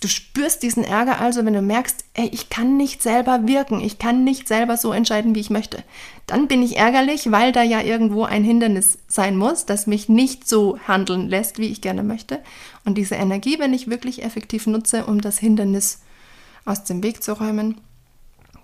Du 0.00 0.08
spürst 0.08 0.62
diesen 0.62 0.84
Ärger 0.84 1.20
also, 1.20 1.44
wenn 1.44 1.52
du 1.52 1.62
merkst, 1.62 2.04
ey, 2.14 2.28
ich 2.32 2.48
kann 2.48 2.78
nicht 2.78 3.02
selber 3.02 3.46
wirken, 3.46 3.80
ich 3.80 3.98
kann 3.98 4.24
nicht 4.24 4.48
selber 4.48 4.78
so 4.78 4.92
entscheiden, 4.92 5.34
wie 5.34 5.40
ich 5.40 5.50
möchte. 5.50 5.84
Dann 6.26 6.48
bin 6.48 6.62
ich 6.62 6.78
ärgerlich, 6.78 7.30
weil 7.30 7.52
da 7.52 7.62
ja 7.62 7.82
irgendwo 7.82 8.24
ein 8.24 8.42
Hindernis 8.42 8.98
sein 9.06 9.36
muss, 9.36 9.66
das 9.66 9.86
mich 9.86 10.08
nicht 10.08 10.48
so 10.48 10.78
handeln 10.88 11.28
lässt, 11.28 11.58
wie 11.58 11.68
ich 11.68 11.82
gerne 11.82 12.02
möchte. 12.02 12.40
Und 12.84 12.96
diese 12.96 13.14
Energie, 13.14 13.58
wenn 13.58 13.74
ich 13.74 13.88
wirklich 13.88 14.24
effektiv 14.24 14.66
nutze, 14.66 15.06
um 15.06 15.20
das 15.20 15.38
Hindernis 15.38 16.00
aus 16.64 16.84
dem 16.84 17.02
Weg 17.02 17.22
zu 17.22 17.32
räumen, 17.32 17.80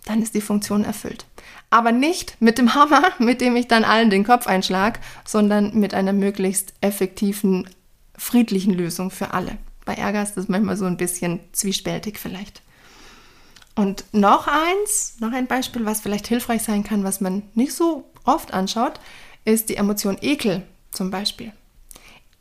dann 0.07 0.23
ist 0.23 0.35
die 0.35 0.41
Funktion 0.41 0.85
erfüllt. 0.85 1.27
Aber 1.71 1.93
nicht 1.93 2.41
mit 2.41 2.59
dem 2.59 2.75
Hammer, 2.75 3.03
mit 3.19 3.41
dem 3.41 3.57
ich 3.57 3.69
dann 3.69 3.85
allen 3.85 4.11
den 4.11 4.25
Kopf 4.25 4.47
einschlag, 4.47 5.01
sondern 5.25 5.79
mit 5.79 5.95
einer 5.95 6.13
möglichst 6.13 6.73
effektiven, 6.81 7.69
friedlichen 8.17 8.75
Lösung 8.75 9.11
für 9.11 9.35
alle. 9.35 9.59
Bei 9.85 9.95
Ärger 9.95 10.23
ist 10.23 10.37
das 10.37 10.49
manchmal 10.49 10.77
so 10.77 10.85
ein 10.85 10.97
bisschen 10.97 11.41
zwiespältig 11.53 12.19
vielleicht. 12.19 12.63
Und 13.75 14.05
noch 14.13 14.49
eins, 14.49 15.17
noch 15.21 15.33
ein 15.33 15.47
Beispiel, 15.47 15.85
was 15.85 16.01
vielleicht 16.01 16.27
hilfreich 16.27 16.63
sein 16.63 16.83
kann, 16.83 17.05
was 17.05 17.21
man 17.21 17.43
nicht 17.55 17.73
so 17.73 18.11
oft 18.25 18.53
anschaut, 18.53 18.99
ist 19.45 19.69
die 19.69 19.77
Emotion 19.77 20.19
Ekel 20.21 20.63
zum 20.91 21.11
Beispiel. 21.11 21.53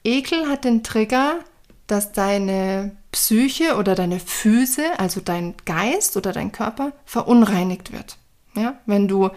Ekel 0.03 0.47
hat 0.47 0.65
den 0.65 0.83
Trigger, 0.83 1.39
dass 1.87 2.11
deine 2.11 2.95
Psyche 3.11 3.77
oder 3.77 3.95
deine 3.95 4.19
Füße, 4.19 4.99
also 4.99 5.21
dein 5.21 5.55
Geist 5.65 6.17
oder 6.17 6.33
dein 6.33 6.51
Körper, 6.51 6.91
verunreinigt 7.05 7.91
wird. 7.91 8.17
Ja? 8.55 8.79
Wenn 8.85 9.07
du 9.07 9.29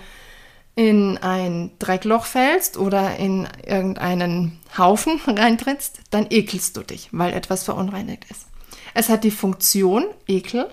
in 0.75 1.19
ein 1.19 1.73
Dreckloch 1.79 2.25
fällst 2.25 2.77
oder 2.77 3.17
in 3.17 3.49
irgendeinen 3.65 4.59
Haufen 4.77 5.21
reintrittst, 5.27 6.01
dann 6.11 6.27
ekelst 6.31 6.77
du 6.77 6.83
dich, 6.83 7.09
weil 7.13 7.33
etwas 7.33 7.65
verunreinigt 7.65 8.27
ist. 8.31 8.47
Es 8.95 9.09
hat 9.09 9.25
die 9.25 9.31
Funktion, 9.31 10.05
Ekel, 10.27 10.69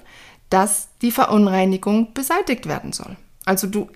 dass 0.49 0.89
die 1.01 1.11
Verunreinigung 1.11 2.13
beseitigt 2.13 2.67
werden 2.67 2.93
soll. 2.93 3.17
Also 3.45 3.67
du 3.67 3.89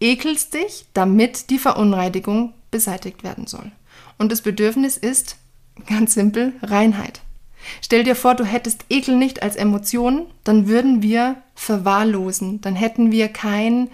ekelst 0.00 0.54
dich, 0.54 0.86
damit 0.94 1.50
die 1.50 1.58
Verunreinigung 1.58 2.54
beseitigt 2.70 3.22
werden 3.22 3.46
soll. 3.46 3.70
Und 4.16 4.32
das 4.32 4.42
Bedürfnis 4.42 4.96
ist 4.96 5.36
ganz 5.86 6.14
simpel 6.14 6.54
Reinheit. 6.62 7.20
Stell 7.82 8.04
dir 8.04 8.16
vor, 8.16 8.34
du 8.34 8.44
hättest 8.44 8.84
Ekel 8.90 9.16
nicht 9.16 9.42
als 9.42 9.56
Emotion, 9.56 10.26
dann 10.44 10.68
würden 10.68 11.02
wir 11.02 11.36
verwahrlosen, 11.54 12.60
dann 12.60 12.76
hätten 12.76 13.10
wir 13.12 13.28
kein, 13.28 13.88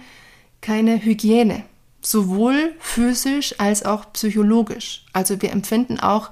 keine 0.61 1.03
Hygiene, 1.03 1.63
sowohl 2.01 2.73
physisch 2.79 3.55
als 3.59 3.85
auch 3.85 4.11
psychologisch. 4.13 5.05
Also 5.13 5.41
wir 5.41 5.51
empfinden 5.51 5.99
auch 5.99 6.31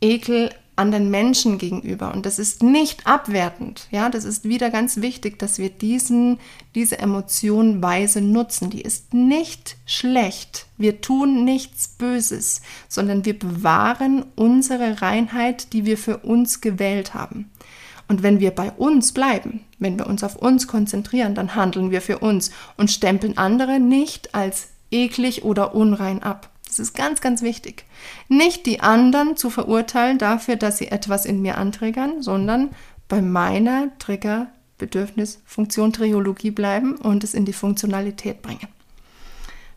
Ekel 0.00 0.50
anderen 0.82 1.10
Menschen 1.10 1.56
gegenüber. 1.56 2.12
Und 2.12 2.26
das 2.26 2.38
ist 2.38 2.62
nicht 2.62 3.06
abwertend. 3.06 3.86
Ja, 3.90 4.10
das 4.10 4.24
ist 4.24 4.44
wieder 4.44 4.68
ganz 4.68 4.98
wichtig, 4.98 5.38
dass 5.38 5.58
wir 5.58 5.70
diesen, 5.70 6.38
diese 6.74 6.98
Emotion 6.98 7.82
weise 7.82 8.20
nutzen. 8.20 8.68
Die 8.68 8.82
ist 8.82 9.14
nicht 9.14 9.76
schlecht. 9.86 10.66
Wir 10.76 11.00
tun 11.00 11.44
nichts 11.44 11.88
Böses, 11.88 12.60
sondern 12.88 13.24
wir 13.24 13.38
bewahren 13.38 14.24
unsere 14.34 15.00
Reinheit, 15.00 15.72
die 15.72 15.86
wir 15.86 15.96
für 15.96 16.18
uns 16.18 16.60
gewählt 16.60 17.14
haben. 17.14 17.50
Und 18.08 18.22
wenn 18.22 18.40
wir 18.40 18.50
bei 18.50 18.72
uns 18.72 19.12
bleiben, 19.12 19.60
wenn 19.78 19.98
wir 19.98 20.06
uns 20.06 20.24
auf 20.24 20.36
uns 20.36 20.66
konzentrieren, 20.66 21.34
dann 21.34 21.54
handeln 21.54 21.90
wir 21.90 22.02
für 22.02 22.18
uns 22.18 22.50
und 22.76 22.90
stempeln 22.90 23.38
andere 23.38 23.80
nicht 23.80 24.34
als 24.34 24.68
eklig 24.90 25.44
oder 25.44 25.74
unrein 25.74 26.22
ab. 26.22 26.51
Das 26.72 26.78
ist 26.78 26.94
ganz, 26.94 27.20
ganz 27.20 27.42
wichtig. 27.42 27.84
Nicht 28.28 28.64
die 28.64 28.80
anderen 28.80 29.36
zu 29.36 29.50
verurteilen 29.50 30.16
dafür, 30.16 30.56
dass 30.56 30.78
sie 30.78 30.88
etwas 30.88 31.26
in 31.26 31.42
mir 31.42 31.58
antriggern, 31.58 32.22
sondern 32.22 32.70
bei 33.08 33.20
meiner 33.20 33.90
Trigger, 33.98 34.46
Bedürfnis, 34.78 35.42
Funktion, 35.44 35.92
Triologie 35.92 36.50
bleiben 36.50 36.96
und 36.96 37.24
es 37.24 37.34
in 37.34 37.44
die 37.44 37.52
Funktionalität 37.52 38.40
bringen. 38.40 38.68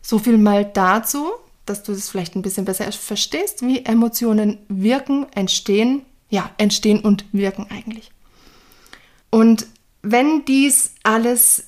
So 0.00 0.18
viel 0.18 0.38
mal 0.38 0.64
dazu, 0.64 1.32
dass 1.66 1.82
du 1.82 1.92
es 1.92 2.08
vielleicht 2.08 2.34
ein 2.34 2.40
bisschen 2.40 2.64
besser 2.64 2.90
verstehst, 2.90 3.60
wie 3.60 3.84
Emotionen 3.84 4.56
wirken, 4.68 5.26
entstehen, 5.34 6.00
ja, 6.30 6.48
entstehen 6.56 7.00
und 7.00 7.26
wirken 7.32 7.66
eigentlich. 7.68 8.10
Und 9.28 9.66
wenn 10.00 10.46
dies 10.46 10.94
alles 11.02 11.64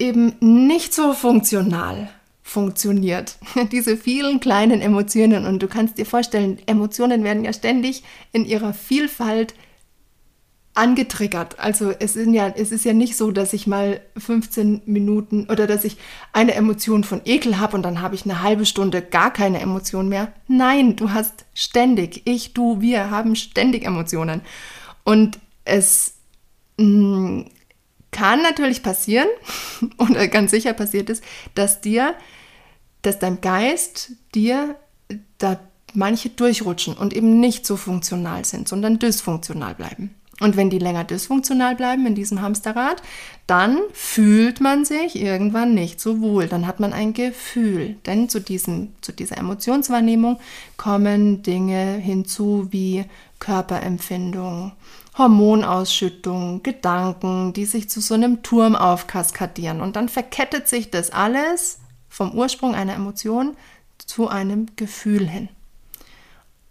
eben 0.00 0.34
nicht 0.40 0.92
so 0.92 1.12
funktional 1.12 2.10
funktioniert. 2.52 3.38
Diese 3.72 3.96
vielen 3.96 4.38
kleinen 4.38 4.80
Emotionen 4.80 5.46
und 5.46 5.62
du 5.62 5.68
kannst 5.68 5.98
dir 5.98 6.06
vorstellen, 6.06 6.58
Emotionen 6.66 7.24
werden 7.24 7.44
ja 7.44 7.52
ständig 7.52 8.04
in 8.32 8.44
ihrer 8.44 8.74
Vielfalt 8.74 9.54
angetriggert. 10.74 11.58
Also 11.58 11.92
es 11.98 12.16
ist, 12.16 12.28
ja, 12.28 12.48
es 12.48 12.72
ist 12.72 12.84
ja 12.84 12.92
nicht 12.92 13.16
so, 13.16 13.30
dass 13.30 13.52
ich 13.52 13.66
mal 13.66 14.00
15 14.16 14.82
Minuten 14.86 15.46
oder 15.50 15.66
dass 15.66 15.84
ich 15.84 15.96
eine 16.32 16.54
Emotion 16.54 17.04
von 17.04 17.20
Ekel 17.24 17.58
habe 17.58 17.76
und 17.76 17.82
dann 17.82 18.00
habe 18.00 18.14
ich 18.14 18.24
eine 18.24 18.42
halbe 18.42 18.64
Stunde 18.64 19.02
gar 19.02 19.32
keine 19.32 19.60
Emotion 19.60 20.08
mehr. 20.08 20.32
Nein, 20.48 20.96
du 20.96 21.10
hast 21.10 21.44
ständig, 21.52 22.22
ich, 22.24 22.54
du, 22.54 22.80
wir 22.80 23.10
haben 23.10 23.36
ständig 23.36 23.84
Emotionen. 23.84 24.40
Und 25.04 25.38
es 25.64 26.14
mh, 26.78 26.86
mm, 26.86 27.50
kann 28.12 28.42
natürlich 28.42 28.82
passieren, 28.82 29.28
oder 29.98 30.28
ganz 30.28 30.52
sicher 30.52 30.72
passiert 30.74 31.10
es, 31.10 31.22
dass 31.54 31.80
dir, 31.80 32.14
dass 33.02 33.18
dein 33.18 33.40
Geist 33.40 34.12
dir 34.34 34.76
da 35.38 35.58
manche 35.94 36.30
durchrutschen 36.30 36.94
und 36.94 37.12
eben 37.12 37.40
nicht 37.40 37.66
so 37.66 37.76
funktional 37.76 38.44
sind, 38.44 38.68
sondern 38.68 38.98
dysfunktional 38.98 39.74
bleiben. 39.74 40.14
Und 40.40 40.56
wenn 40.56 40.70
die 40.70 40.78
länger 40.78 41.04
dysfunktional 41.04 41.76
bleiben 41.76 42.04
in 42.06 42.16
diesem 42.16 42.40
Hamsterrad, 42.40 43.00
dann 43.46 43.78
fühlt 43.92 44.60
man 44.60 44.84
sich 44.84 45.14
irgendwann 45.14 45.74
nicht 45.74 46.00
so 46.00 46.20
wohl. 46.20 46.48
Dann 46.48 46.66
hat 46.66 46.80
man 46.80 46.92
ein 46.92 47.12
Gefühl. 47.12 47.96
Denn 48.06 48.28
zu, 48.28 48.40
diesem, 48.40 48.88
zu 49.02 49.12
dieser 49.12 49.38
Emotionswahrnehmung 49.38 50.40
kommen 50.76 51.42
Dinge 51.42 51.96
hinzu 51.96 52.68
wie 52.70 53.04
Körperempfindung, 53.38 54.72
Hormonausschüttung, 55.16 56.62
Gedanken, 56.62 57.52
die 57.52 57.66
sich 57.66 57.88
zu 57.88 58.00
so 58.00 58.14
einem 58.14 58.42
Turm 58.42 58.74
aufkaskadieren. 58.74 59.80
Und 59.80 59.94
dann 59.94 60.08
verkettet 60.08 60.66
sich 60.66 60.90
das 60.90 61.10
alles 61.10 61.78
vom 62.12 62.32
Ursprung 62.32 62.74
einer 62.74 62.94
Emotion 62.94 63.56
zu 63.96 64.28
einem 64.28 64.66
Gefühl 64.76 65.26
hin. 65.26 65.48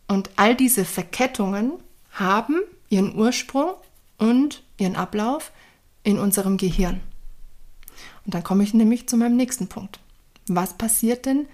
Und 0.08 0.30
all 0.36 0.56
diese 0.56 0.86
Verkettungen 0.86 1.74
haben 2.12 2.62
ihren 2.90 3.16
Ursprung 3.16 3.72
und 4.20 4.62
ihren 4.78 4.96
Ablauf 4.96 5.52
in 6.04 6.20
unserem 6.20 6.58
Gehirn. 6.58 7.00
Und 8.24 8.36
dann 8.36 8.44
komme 8.44 8.64
ich 8.64 8.76
nämlich 8.76 9.10
zu 9.10 9.18
meinem 9.18 9.36
nächsten 9.36 9.68
Punkt. 9.68 10.00
Was 10.48 10.76
passiert 10.76 11.26
denn 11.26 11.48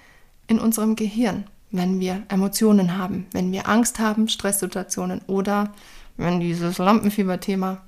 in 0.47 0.59
unserem 0.59 0.97
Gehirn, 0.97 1.45
wenn 1.71 2.01
wir 2.01 2.23
Emotionen 2.27 2.97
haben, 2.97 3.25
wenn 3.31 3.53
wir 3.53 3.69
Angst 3.69 3.99
haben, 3.99 4.27
Stresssituationen 4.27 5.21
oder 5.27 5.73
wenn 6.17 6.41
dieses 6.41 6.77
Lampenfieber-Thema 6.77 7.83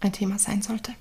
ein 0.00 0.12
Thema 0.12 0.38
sein 0.38 0.60
sollte? 0.60 0.92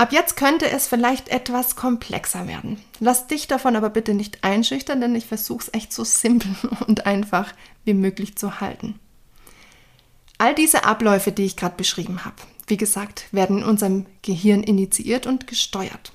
Ab 0.00 0.12
jetzt 0.12 0.34
könnte 0.34 0.66
es 0.70 0.86
vielleicht 0.86 1.28
etwas 1.28 1.76
komplexer 1.76 2.48
werden. 2.48 2.80
Lass 3.00 3.26
dich 3.26 3.48
davon 3.48 3.76
aber 3.76 3.90
bitte 3.90 4.14
nicht 4.14 4.42
einschüchtern, 4.42 4.98
denn 5.02 5.14
ich 5.14 5.26
versuche 5.26 5.64
es 5.64 5.74
echt 5.74 5.92
so 5.92 6.04
simpel 6.04 6.50
und 6.86 7.04
einfach 7.04 7.52
wie 7.84 7.92
möglich 7.92 8.38
zu 8.38 8.62
halten. 8.62 8.98
All 10.38 10.54
diese 10.54 10.84
Abläufe, 10.86 11.32
die 11.32 11.44
ich 11.44 11.58
gerade 11.58 11.76
beschrieben 11.76 12.24
habe, 12.24 12.36
wie 12.66 12.78
gesagt, 12.78 13.26
werden 13.30 13.58
in 13.58 13.64
unserem 13.64 14.06
Gehirn 14.22 14.62
initiiert 14.62 15.26
und 15.26 15.46
gesteuert. 15.46 16.12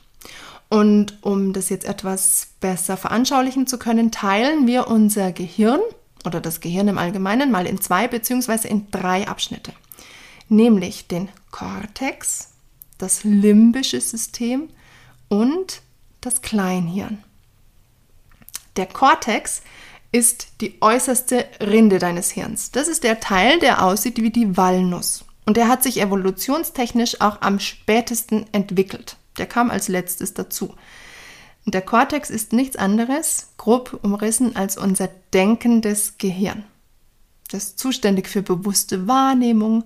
Und 0.68 1.20
um 1.22 1.54
das 1.54 1.70
jetzt 1.70 1.86
etwas 1.86 2.48
besser 2.60 2.98
veranschaulichen 2.98 3.68
zu 3.68 3.78
können, 3.78 4.10
teilen 4.10 4.66
wir 4.66 4.88
unser 4.88 5.32
Gehirn 5.32 5.82
oder 6.26 6.42
das 6.42 6.60
Gehirn 6.60 6.88
im 6.88 6.98
Allgemeinen 6.98 7.52
mal 7.52 7.68
in 7.68 7.80
zwei 7.80 8.08
bzw. 8.08 8.68
in 8.68 8.90
drei 8.90 9.28
Abschnitte. 9.28 9.74
Nämlich 10.50 11.06
den 11.06 11.30
Kortex, 11.52 12.55
das 12.98 13.24
limbische 13.24 14.00
System 14.02 14.70
und 15.28 15.82
das 16.22 16.42
Kleinhirn. 16.42 17.24
Der 18.76 18.86
Kortex 18.86 19.62
ist 20.12 20.48
die 20.62 20.82
äußerste 20.82 21.46
Rinde 21.60 22.00
deines 22.00 22.32
Hirns. 22.32 22.72
Das 22.72 22.88
ist 22.88 23.04
der 23.04 23.20
Teil, 23.20 23.60
der 23.60 23.84
aussieht 23.84 24.22
wie 24.22 24.30
die 24.32 24.56
Walnuss. 24.58 25.26
Und 25.46 25.58
der 25.58 25.68
hat 25.68 25.84
sich 25.84 26.02
evolutionstechnisch 26.02 27.22
auch 27.22 27.42
am 27.42 27.60
spätesten 27.60 28.46
entwickelt. 28.52 29.18
Der 29.38 29.46
kam 29.46 29.70
als 29.70 29.88
letztes 29.88 30.34
dazu. 30.34 30.74
Und 31.66 31.74
der 31.74 31.82
Kortex 31.82 32.30
ist 32.30 32.54
nichts 32.54 32.76
anderes, 32.76 33.50
grob 33.58 34.00
umrissen, 34.04 34.56
als 34.56 34.78
unser 34.78 35.10
denkendes 35.34 36.18
Gehirn. 36.18 36.64
Das 37.52 37.64
ist 37.64 37.80
zuständig 37.80 38.28
für 38.28 38.42
bewusste 38.42 39.08
Wahrnehmung, 39.08 39.84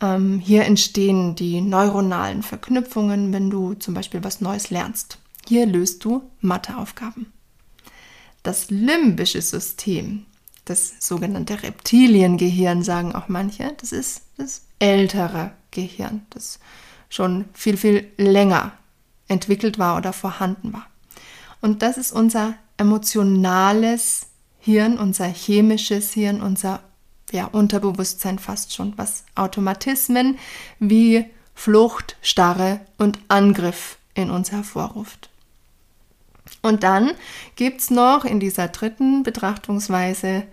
ähm, 0.00 0.38
hier 0.38 0.64
entstehen 0.64 1.34
die 1.34 1.60
neuronalen 1.60 2.42
Verknüpfungen, 2.42 3.32
wenn 3.32 3.50
du 3.50 3.74
zum 3.74 3.94
Beispiel 3.94 4.22
was 4.22 4.40
Neues 4.40 4.70
lernst. 4.70 5.18
Hier 5.46 5.66
löst 5.66 6.04
du 6.04 6.22
Matheaufgaben. 6.40 7.32
Das 8.42 8.70
limbische 8.70 9.42
System, 9.42 10.26
das 10.64 10.94
sogenannte 11.00 11.62
Reptiliengehirn, 11.62 12.82
sagen 12.82 13.14
auch 13.14 13.28
manche, 13.28 13.74
das 13.80 13.92
ist 13.92 14.22
das 14.36 14.62
ältere 14.78 15.52
Gehirn, 15.70 16.22
das 16.30 16.60
schon 17.08 17.46
viel, 17.52 17.76
viel 17.76 18.10
länger 18.16 18.72
entwickelt 19.26 19.78
war 19.78 19.96
oder 19.96 20.12
vorhanden 20.12 20.72
war. 20.72 20.86
Und 21.60 21.82
das 21.82 21.98
ist 21.98 22.12
unser 22.12 22.54
emotionales 22.76 24.26
Hirn, 24.58 24.98
unser 24.98 25.26
chemisches 25.26 26.12
Hirn, 26.12 26.40
unser 26.40 26.80
ja, 27.32 27.46
Unterbewusstsein 27.46 28.38
fast 28.38 28.74
schon, 28.74 28.94
was 28.96 29.24
Automatismen 29.34 30.38
wie 30.78 31.26
Flucht, 31.54 32.16
Starre 32.22 32.80
und 32.98 33.18
Angriff 33.28 33.98
in 34.14 34.30
uns 34.30 34.52
hervorruft. 34.52 35.30
Und 36.62 36.82
dann 36.82 37.12
gibt 37.56 37.80
es 37.80 37.90
noch 37.90 38.24
in 38.24 38.40
dieser 38.40 38.68
dritten 38.68 39.22
Betrachtungsweise, 39.22 40.44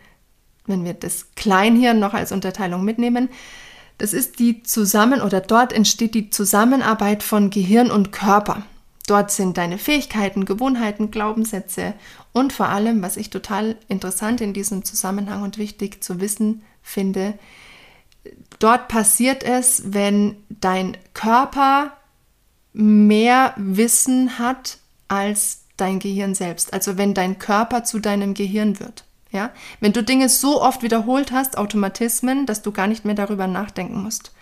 wenn 0.65 0.83
wir 0.83 0.93
das 0.93 1.27
Kleinhirn 1.35 1.99
noch 1.99 2.13
als 2.13 2.31
Unterteilung 2.31 2.83
mitnehmen, 2.83 3.29
das 3.97 4.13
ist 4.13 4.39
die 4.39 4.61
Zusammen- 4.63 5.21
oder 5.21 5.41
dort 5.41 5.71
entsteht 5.71 6.15
die 6.15 6.29
Zusammenarbeit 6.29 7.23
von 7.23 7.49
Gehirn 7.49 7.91
und 7.91 8.11
Körper. 8.11 8.63
Dort 9.07 9.31
sind 9.31 9.57
deine 9.57 9.77
Fähigkeiten, 9.77 10.45
Gewohnheiten, 10.45 11.11
Glaubenssätze 11.11 11.93
und 12.35 12.51
vor 12.51 12.67
allem, 12.67 13.01
was 13.01 13.15
ich 13.15 13.29
total 13.29 13.77
interessant 13.87 14.41
in 14.41 14.51
diesem 14.51 14.83
Zusammenhang 14.83 15.41
und 15.41 15.57
wichtig 15.57 16.03
zu 16.03 16.19
wissen 16.19 16.63
finde, 16.81 17.39
dort 18.59 18.89
passiert 18.89 19.41
es, 19.41 19.93
wenn 19.93 20.35
dein 20.49 20.97
Körper 21.13 21.93
mehr 22.73 23.53
Wissen 23.55 24.37
hat 24.37 24.79
als 25.07 25.61
dein 25.77 25.99
Gehirn 25.99 26.35
selbst. 26.35 26.73
Also 26.73 26.97
wenn 26.97 27.13
dein 27.13 27.39
Körper 27.39 27.85
zu 27.85 27.99
deinem 27.99 28.33
Gehirn 28.33 28.81
wird. 28.81 29.05
Ja? 29.31 29.51
Wenn 29.79 29.93
du 29.93 30.03
Dinge 30.03 30.27
so 30.27 30.61
oft 30.61 30.83
wiederholt 30.83 31.31
hast, 31.31 31.57
Automatismen, 31.57 32.45
dass 32.45 32.61
du 32.61 32.73
gar 32.73 32.87
nicht 32.87 33.05
mehr 33.05 33.15
darüber 33.15 33.47
nachdenken 33.47 34.03
musst. 34.03 34.33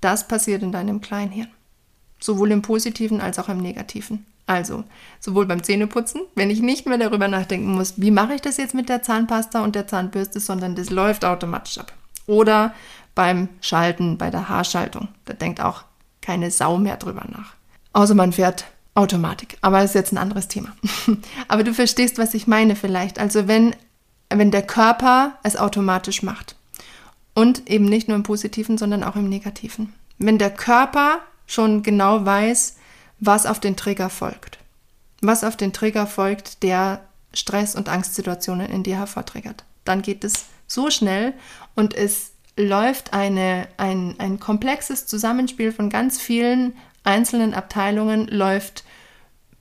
Das 0.00 0.26
passiert 0.26 0.62
in 0.62 0.72
deinem 0.72 1.02
Kleinhirn 1.02 1.50
sowohl 2.22 2.50
im 2.52 2.62
positiven 2.62 3.20
als 3.20 3.38
auch 3.38 3.48
im 3.48 3.58
negativen. 3.58 4.24
Also, 4.46 4.84
sowohl 5.20 5.46
beim 5.46 5.62
Zähneputzen, 5.62 6.22
wenn 6.34 6.50
ich 6.50 6.60
nicht 6.60 6.86
mehr 6.86 6.98
darüber 6.98 7.28
nachdenken 7.28 7.72
muss, 7.72 7.94
wie 7.96 8.10
mache 8.10 8.34
ich 8.34 8.40
das 8.40 8.56
jetzt 8.56 8.74
mit 8.74 8.88
der 8.88 9.02
Zahnpasta 9.02 9.62
und 9.62 9.74
der 9.74 9.86
Zahnbürste, 9.86 10.40
sondern 10.40 10.74
das 10.74 10.90
läuft 10.90 11.24
automatisch 11.24 11.78
ab. 11.78 11.92
Oder 12.26 12.74
beim 13.14 13.48
Schalten, 13.60 14.18
bei 14.18 14.30
der 14.30 14.48
Haarschaltung. 14.48 15.08
Da 15.24 15.34
denkt 15.34 15.60
auch 15.60 15.84
keine 16.20 16.50
Sau 16.50 16.78
mehr 16.78 16.96
drüber 16.96 17.24
nach. 17.28 17.54
Außer 17.92 18.14
man 18.14 18.32
fährt 18.32 18.64
Automatik. 18.94 19.58
Aber 19.60 19.78
das 19.78 19.90
ist 19.90 19.94
jetzt 19.94 20.12
ein 20.12 20.18
anderes 20.18 20.48
Thema. 20.48 20.72
Aber 21.48 21.64
du 21.64 21.72
verstehst, 21.72 22.18
was 22.18 22.34
ich 22.34 22.46
meine 22.46 22.76
vielleicht. 22.76 23.18
Also 23.18 23.48
wenn, 23.48 23.74
wenn 24.28 24.50
der 24.50 24.62
Körper 24.62 25.38
es 25.42 25.56
automatisch 25.56 26.22
macht. 26.22 26.56
Und 27.34 27.70
eben 27.70 27.86
nicht 27.86 28.08
nur 28.08 28.16
im 28.16 28.22
positiven, 28.22 28.76
sondern 28.76 29.02
auch 29.02 29.16
im 29.16 29.28
negativen. 29.28 29.94
Wenn 30.18 30.38
der 30.38 30.50
Körper 30.50 31.20
schon 31.52 31.82
genau 31.82 32.24
weiß, 32.24 32.76
was 33.20 33.46
auf 33.46 33.60
den 33.60 33.76
Trigger 33.76 34.10
folgt. 34.10 34.58
Was 35.20 35.44
auf 35.44 35.56
den 35.56 35.72
Trigger 35.72 36.06
folgt, 36.06 36.62
der 36.62 37.00
Stress- 37.34 37.76
und 37.76 37.88
Angstsituationen 37.88 38.68
in 38.68 38.82
dir 38.82 38.96
hervortriggert. 38.96 39.64
Dann 39.84 40.02
geht 40.02 40.24
es 40.24 40.46
so 40.66 40.90
schnell 40.90 41.34
und 41.74 41.94
es 41.94 42.32
läuft 42.56 43.12
eine, 43.12 43.68
ein, 43.76 44.16
ein 44.18 44.40
komplexes 44.40 45.06
Zusammenspiel 45.06 45.72
von 45.72 45.88
ganz 45.88 46.20
vielen 46.20 46.76
einzelnen 47.04 47.54
Abteilungen, 47.54 48.26
läuft 48.28 48.84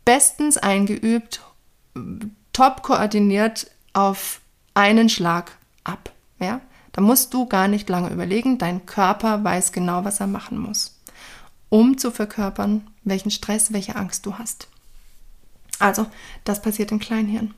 bestens 0.04 0.58
eingeübt, 0.58 1.41
top 2.54 2.82
koordiniert 2.82 3.69
auf 3.93 4.41
einen 4.73 5.10
Schlag 5.10 5.51
ab. 5.84 6.12
Ja? 6.39 6.62
Da 6.91 7.01
musst 7.01 7.34
du 7.34 7.45
gar 7.45 7.67
nicht 7.67 7.88
lange 7.89 8.10
überlegen, 8.10 8.58
dein 8.58 8.86
Körper 8.86 9.43
weiß 9.43 9.71
genau, 9.71 10.04
was 10.04 10.19
er 10.19 10.27
machen 10.27 10.58
muss 10.58 11.01
um 11.71 11.97
zu 11.97 12.12
verkörpern, 12.12 12.86
welchen 13.03 13.31
Stress, 13.31 13.71
welche 13.71 13.95
Angst 13.95 14.25
du 14.25 14.38
hast. 14.38 14.67
Also, 15.79 16.05
das 16.43 16.62
passiert 16.62 16.91
im 16.91 16.99
Kleinhirn. 16.99 17.55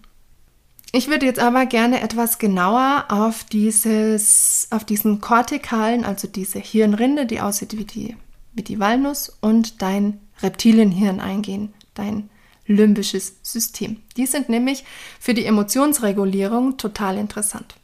Ich 0.94 1.08
würde 1.08 1.26
jetzt 1.26 1.40
aber 1.40 1.66
gerne 1.66 2.02
etwas 2.02 2.38
genauer 2.38 3.06
auf 3.10 3.44
dieses, 3.44 4.68
auf 4.70 4.86
diesen 4.86 5.20
kortikalen, 5.20 6.06
also 6.06 6.28
diese 6.28 6.60
Hirnrinde, 6.60 7.26
die 7.26 7.42
aussieht 7.42 7.76
wie 7.76 7.86
die, 7.86 8.16
wie 8.54 8.62
die 8.62 8.80
Walnuss 8.80 9.36
und 9.42 9.82
dein 9.82 10.20
Reptilienhirn 10.44 11.20
eingehen, 11.20 11.74
dein 11.96 12.30
limbisches 12.68 13.38
System. 13.42 14.04
Die 14.16 14.28
sind 14.28 14.48
nämlich 14.48 14.86
für 15.20 15.34
die 15.34 15.46
Emotionsregulierung 15.46 16.78
total 16.78 17.18
interessant. 17.18 17.76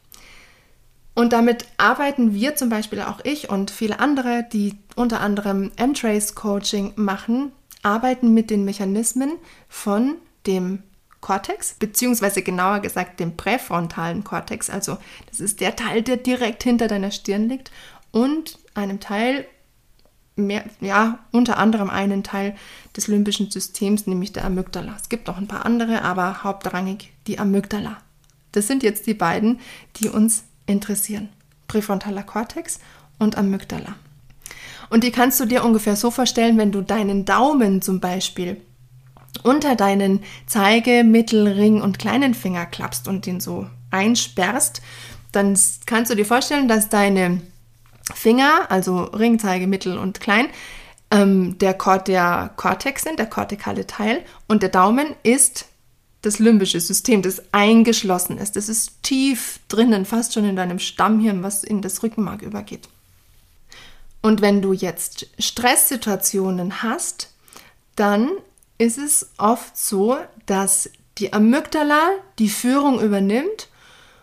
Und 1.20 1.34
damit 1.34 1.66
arbeiten 1.76 2.32
wir 2.32 2.56
zum 2.56 2.70
Beispiel 2.70 3.02
auch 3.02 3.20
ich 3.24 3.50
und 3.50 3.70
viele 3.70 4.00
andere, 4.00 4.46
die 4.54 4.78
unter 4.96 5.20
anderem 5.20 5.70
M-Trace 5.76 6.34
Coaching 6.34 6.94
machen, 6.96 7.52
arbeiten 7.82 8.32
mit 8.32 8.48
den 8.48 8.64
Mechanismen 8.64 9.32
von 9.68 10.14
dem 10.46 10.82
Cortex, 11.20 11.74
beziehungsweise 11.78 12.40
genauer 12.40 12.80
gesagt 12.80 13.20
dem 13.20 13.36
präfrontalen 13.36 14.24
Cortex. 14.24 14.70
Also 14.70 14.96
das 15.28 15.40
ist 15.40 15.60
der 15.60 15.76
Teil, 15.76 16.00
der 16.00 16.16
direkt 16.16 16.62
hinter 16.62 16.88
deiner 16.88 17.10
Stirn 17.10 17.50
liegt 17.50 17.70
und 18.12 18.58
einem 18.72 18.98
Teil, 18.98 19.44
mehr, 20.36 20.64
ja, 20.80 21.18
unter 21.32 21.58
anderem 21.58 21.90
einen 21.90 22.22
Teil 22.22 22.56
des 22.96 23.08
limbischen 23.08 23.50
Systems, 23.50 24.06
nämlich 24.06 24.32
der 24.32 24.46
Amygdala. 24.46 24.96
Es 24.98 25.10
gibt 25.10 25.26
noch 25.26 25.36
ein 25.36 25.48
paar 25.48 25.66
andere, 25.66 26.00
aber 26.00 26.44
hauptrangig 26.44 27.12
die 27.26 27.38
Amygdala. 27.38 27.98
Das 28.52 28.66
sind 28.66 28.82
jetzt 28.82 29.06
die 29.06 29.12
beiden, 29.12 29.60
die 29.96 30.08
uns 30.08 30.44
interessieren. 30.70 31.28
Präfrontaler 31.68 32.22
Kortex 32.22 32.80
und 33.18 33.36
Amygdala. 33.36 33.94
Und 34.88 35.04
die 35.04 35.12
kannst 35.12 35.38
du 35.38 35.46
dir 35.46 35.64
ungefähr 35.64 35.96
so 35.96 36.10
vorstellen, 36.10 36.58
wenn 36.58 36.72
du 36.72 36.80
deinen 36.80 37.24
Daumen 37.24 37.80
zum 37.80 38.00
Beispiel 38.00 38.60
unter 39.44 39.76
deinen 39.76 40.20
Zeige-, 40.46 41.04
Mittel-, 41.04 41.46
Ring- 41.46 41.80
und 41.80 41.98
kleinen 41.98 42.34
Finger 42.34 42.66
klappst 42.66 43.06
und 43.06 43.26
den 43.26 43.40
so 43.40 43.66
einsperrst, 43.90 44.82
dann 45.32 45.58
kannst 45.86 46.10
du 46.10 46.16
dir 46.16 46.26
vorstellen, 46.26 46.66
dass 46.66 46.88
deine 46.88 47.40
Finger, 48.14 48.70
also 48.70 49.02
Ring, 49.04 49.38
Zeige, 49.38 49.68
Mittel 49.68 49.96
und 49.96 50.20
Klein, 50.20 50.48
ähm, 51.12 51.56
der, 51.58 51.74
Kort, 51.74 52.08
der 52.08 52.50
Kortex 52.56 53.02
sind, 53.02 53.18
der 53.18 53.26
kortikale 53.26 53.86
Teil, 53.86 54.22
und 54.48 54.62
der 54.62 54.70
Daumen 54.70 55.14
ist 55.22 55.66
das 56.22 56.38
limbische 56.38 56.80
System, 56.80 57.22
das 57.22 57.42
eingeschlossen 57.52 58.38
ist. 58.38 58.56
Das 58.56 58.68
ist 58.68 59.02
tief 59.02 59.60
drinnen, 59.68 60.04
fast 60.04 60.34
schon 60.34 60.44
in 60.44 60.56
deinem 60.56 60.78
Stammhirn, 60.78 61.42
was 61.42 61.64
in 61.64 61.80
das 61.82 62.02
Rückenmark 62.02 62.42
übergeht. 62.42 62.88
Und 64.22 64.42
wenn 64.42 64.60
du 64.60 64.72
jetzt 64.72 65.28
Stresssituationen 65.38 66.82
hast, 66.82 67.30
dann 67.96 68.30
ist 68.76 68.98
es 68.98 69.30
oft 69.38 69.76
so, 69.76 70.18
dass 70.46 70.90
die 71.18 71.32
Amygdala 71.32 72.10
die 72.38 72.48
Führung 72.48 73.00
übernimmt 73.00 73.68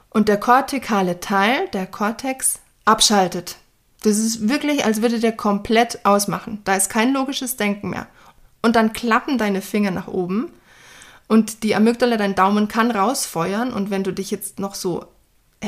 und 0.09 0.29
der 0.29 0.39
kortikale 0.39 1.19
Teil, 1.19 1.67
der 1.69 1.87
Kortex, 1.87 2.59
abschaltet. 2.85 3.57
Das 4.03 4.17
ist 4.17 4.47
wirklich, 4.47 4.85
als 4.85 5.01
würde 5.01 5.19
der 5.19 5.31
komplett 5.31 6.05
ausmachen. 6.05 6.61
Da 6.63 6.75
ist 6.75 6.89
kein 6.89 7.13
logisches 7.13 7.57
Denken 7.57 7.89
mehr. 7.89 8.07
Und 8.61 8.75
dann 8.75 8.93
klappen 8.93 9.37
deine 9.37 9.61
Finger 9.61 9.91
nach 9.91 10.07
oben 10.07 10.51
und 11.27 11.63
die 11.63 11.75
Amygdala, 11.75 12.17
dein 12.17 12.35
Daumen 12.35 12.67
kann 12.67 12.91
rausfeuern 12.91 13.73
und 13.73 13.89
wenn 13.89 14.03
du 14.03 14.13
dich 14.13 14.31
jetzt 14.31 14.59
noch 14.59 14.75
so 14.75 15.05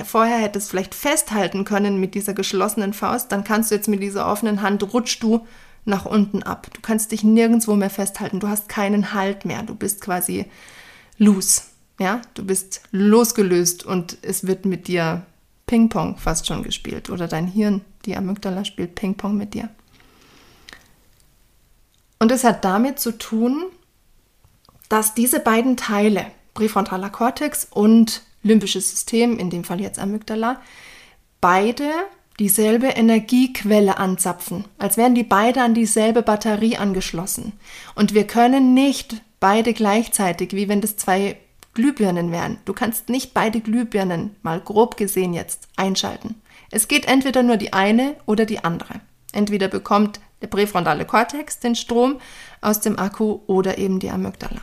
vorher 0.06 0.38
hättest 0.38 0.70
vielleicht 0.70 0.94
festhalten 0.94 1.66
können 1.66 2.00
mit 2.00 2.14
dieser 2.16 2.34
geschlossenen 2.34 2.94
Faust, 2.94 3.32
dann 3.32 3.44
kannst 3.44 3.72
du 3.72 3.76
jetzt 3.76 3.88
mit 3.88 4.02
dieser 4.02 4.32
offenen 4.32 4.62
Hand 4.62 4.94
rutschst 4.94 5.24
du 5.24 5.46
nach 5.86 6.06
unten 6.06 6.44
ab. 6.44 6.68
Du 6.74 6.82
kannst 6.82 7.12
dich 7.12 7.24
nirgendwo 7.24 7.76
mehr 7.76 7.90
festhalten. 7.90 8.40
Du 8.40 8.48
hast 8.48 8.70
keinen 8.70 9.14
Halt 9.14 9.46
mehr. 9.46 9.64
Du 9.64 9.76
bist 9.76 10.02
quasi 10.02 10.46
loose. 11.18 11.62
Ja, 12.00 12.22
du 12.36 12.46
bist 12.46 12.82
losgelöst 12.92 13.86
und 13.86 14.18
es 14.22 14.48
wird 14.48 14.66
mit 14.66 14.88
dir 14.88 15.26
Ping-Pong 15.66 16.18
fast 16.18 16.48
schon 16.48 16.64
gespielt 16.64 17.10
oder 17.10 17.28
dein 17.28 17.46
Hirn, 17.46 17.82
die 18.06 18.16
Amygdala 18.16 18.64
spielt 18.64 18.96
Ping-Pong 18.96 19.36
mit 19.36 19.54
dir. 19.54 19.70
Und 22.20 22.32
es 22.32 22.44
hat 22.44 22.64
damit 22.64 23.00
zu 23.00 23.18
tun, 23.18 23.66
dass 24.90 25.14
diese 25.14 25.40
beiden 25.40 25.78
Teile, 25.78 26.26
präfrontaler 26.54 27.10
Kortex 27.10 27.68
und 27.70 28.24
limbisches 28.44 28.90
System, 28.90 29.38
in 29.38 29.50
dem 29.50 29.64
Fall 29.64 29.80
jetzt 29.80 30.00
Amygdala, 30.00 30.62
beide 31.42 31.90
dieselbe 32.40 32.88
Energiequelle 32.88 33.98
anzapfen, 33.98 34.66
als 34.78 34.98
wären 34.98 35.14
die 35.14 35.24
beide 35.24 35.62
an 35.62 35.74
dieselbe 35.74 36.22
Batterie 36.22 36.78
angeschlossen. 36.78 37.54
Und 37.96 38.14
wir 38.14 38.26
können 38.26 38.74
nicht 38.74 39.22
beide 39.40 39.74
gleichzeitig, 39.74 40.54
wie 40.54 40.70
wenn 40.70 40.82
das 40.82 40.98
zwei 40.98 41.38
Glühbirnen 41.74 42.32
wären. 42.32 42.58
Du 42.66 42.74
kannst 42.74 43.10
nicht 43.10 43.34
beide 43.34 43.60
Glühbirnen, 43.60 44.36
mal 44.42 44.60
grob 44.60 44.98
gesehen 44.98 45.34
jetzt, 45.34 45.68
einschalten. 45.76 46.42
Es 46.72 46.88
geht 46.88 47.08
entweder 47.08 47.44
nur 47.44 47.58
die 47.58 47.74
eine 47.74 48.16
oder 48.26 48.46
die 48.46 48.64
andere. 48.64 49.02
Entweder 49.34 49.68
bekommt 49.68 50.20
der 50.42 50.48
präfrontale 50.48 51.06
Kortex 51.06 51.60
den 51.60 51.76
Strom 51.76 52.20
aus 52.62 52.80
dem 52.80 52.98
Akku 52.98 53.40
oder 53.48 53.78
eben 53.78 54.00
die 54.00 54.10
Amygdala. 54.10 54.62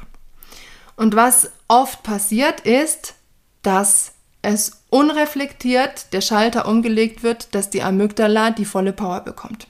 Und 0.97 1.15
was 1.15 1.51
oft 1.69 2.03
passiert 2.03 2.61
ist, 2.61 3.15
dass 3.63 4.13
es 4.43 4.83
unreflektiert 4.91 6.13
der 6.13 6.21
Schalter 6.21 6.67
umgelegt 6.67 7.23
wird, 7.23 7.55
dass 7.55 7.71
die 7.71 7.83
Amygdala 7.83 8.51
die 8.51 8.65
volle 8.65 8.93
Power 8.93 9.21
bekommt. 9.21 9.67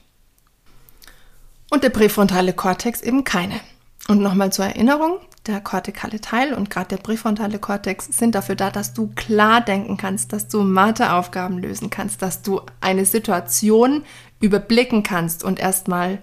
Und 1.69 1.83
der 1.83 1.89
präfrontale 1.89 2.53
Kortex 2.53 3.01
eben 3.01 3.23
keine. 3.23 3.59
Und 4.07 4.21
nochmal 4.21 4.53
zur 4.53 4.65
Erinnerung, 4.65 5.19
der 5.47 5.59
kortikale 5.59 6.21
Teil 6.21 6.53
und 6.53 6.69
gerade 6.69 6.89
der 6.89 6.97
präfrontale 6.97 7.59
Kortex 7.59 8.05
sind 8.05 8.35
dafür 8.35 8.55
da, 8.55 8.69
dass 8.69 8.93
du 8.93 9.11
klar 9.15 9.61
denken 9.61 9.97
kannst, 9.97 10.31
dass 10.31 10.47
du 10.47 10.61
Matheaufgaben 10.61 11.57
lösen 11.57 11.89
kannst, 11.89 12.21
dass 12.21 12.41
du 12.41 12.61
eine 12.79 13.05
Situation 13.05 14.03
überblicken 14.39 15.03
kannst 15.03 15.43
und 15.43 15.59
erstmal 15.59 16.19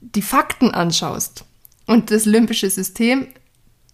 die 0.00 0.22
Fakten 0.22 0.70
anschaust. 0.72 1.44
Und 1.86 2.10
das 2.10 2.24
limbische 2.24 2.70
System 2.70 3.26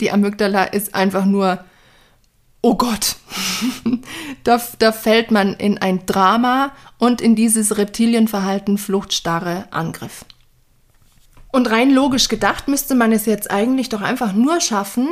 die 0.00 0.11
Amygdala 0.11 0.64
ist 0.64 0.94
einfach 0.94 1.24
nur, 1.24 1.64
oh 2.62 2.74
Gott, 2.74 3.16
da, 4.44 4.61
da 4.78 4.92
fällt 4.92 5.30
man 5.30 5.54
in 5.54 5.78
ein 5.78 6.04
Drama 6.06 6.72
und 6.98 7.20
in 7.20 7.37
dieses 7.37 7.76
Reptilienverhalten 7.78 8.78
Fluchtstarre 8.78 9.66
Angriff. 9.70 10.24
Und 11.52 11.70
rein 11.70 11.90
logisch 11.90 12.28
gedacht 12.28 12.68
müsste 12.68 12.94
man 12.94 13.12
es 13.12 13.24
jetzt 13.24 13.50
eigentlich 13.50 13.88
doch 13.88 14.02
einfach 14.02 14.32
nur 14.32 14.61
schaffen, 14.61 15.09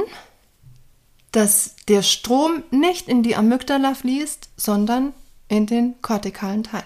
dass 1.32 1.76
der 1.88 2.02
Strom 2.02 2.62
nicht 2.70 3.08
in 3.08 3.22
die 3.22 3.34
Amygdala 3.34 3.94
fließt, 3.94 4.50
sondern 4.56 5.12
in 5.48 5.66
den 5.66 6.00
kortikalen 6.02 6.62
Teil, 6.62 6.84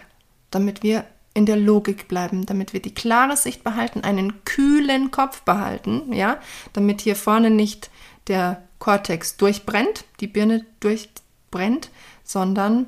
damit 0.50 0.82
wir 0.82 1.04
in 1.38 1.46
der 1.46 1.56
Logik 1.56 2.08
bleiben, 2.08 2.44
damit 2.46 2.72
wir 2.72 2.82
die 2.82 2.92
klare 2.92 3.36
Sicht 3.36 3.62
behalten, 3.64 4.00
einen 4.00 4.44
kühlen 4.44 5.10
Kopf 5.10 5.42
behalten, 5.42 6.12
ja, 6.12 6.38
damit 6.72 7.00
hier 7.00 7.16
vorne 7.16 7.50
nicht 7.50 7.90
der 8.26 8.62
Kortex 8.80 9.36
durchbrennt, 9.36 10.04
die 10.20 10.26
Birne 10.26 10.66
durchbrennt, 10.80 11.90
sondern 12.24 12.86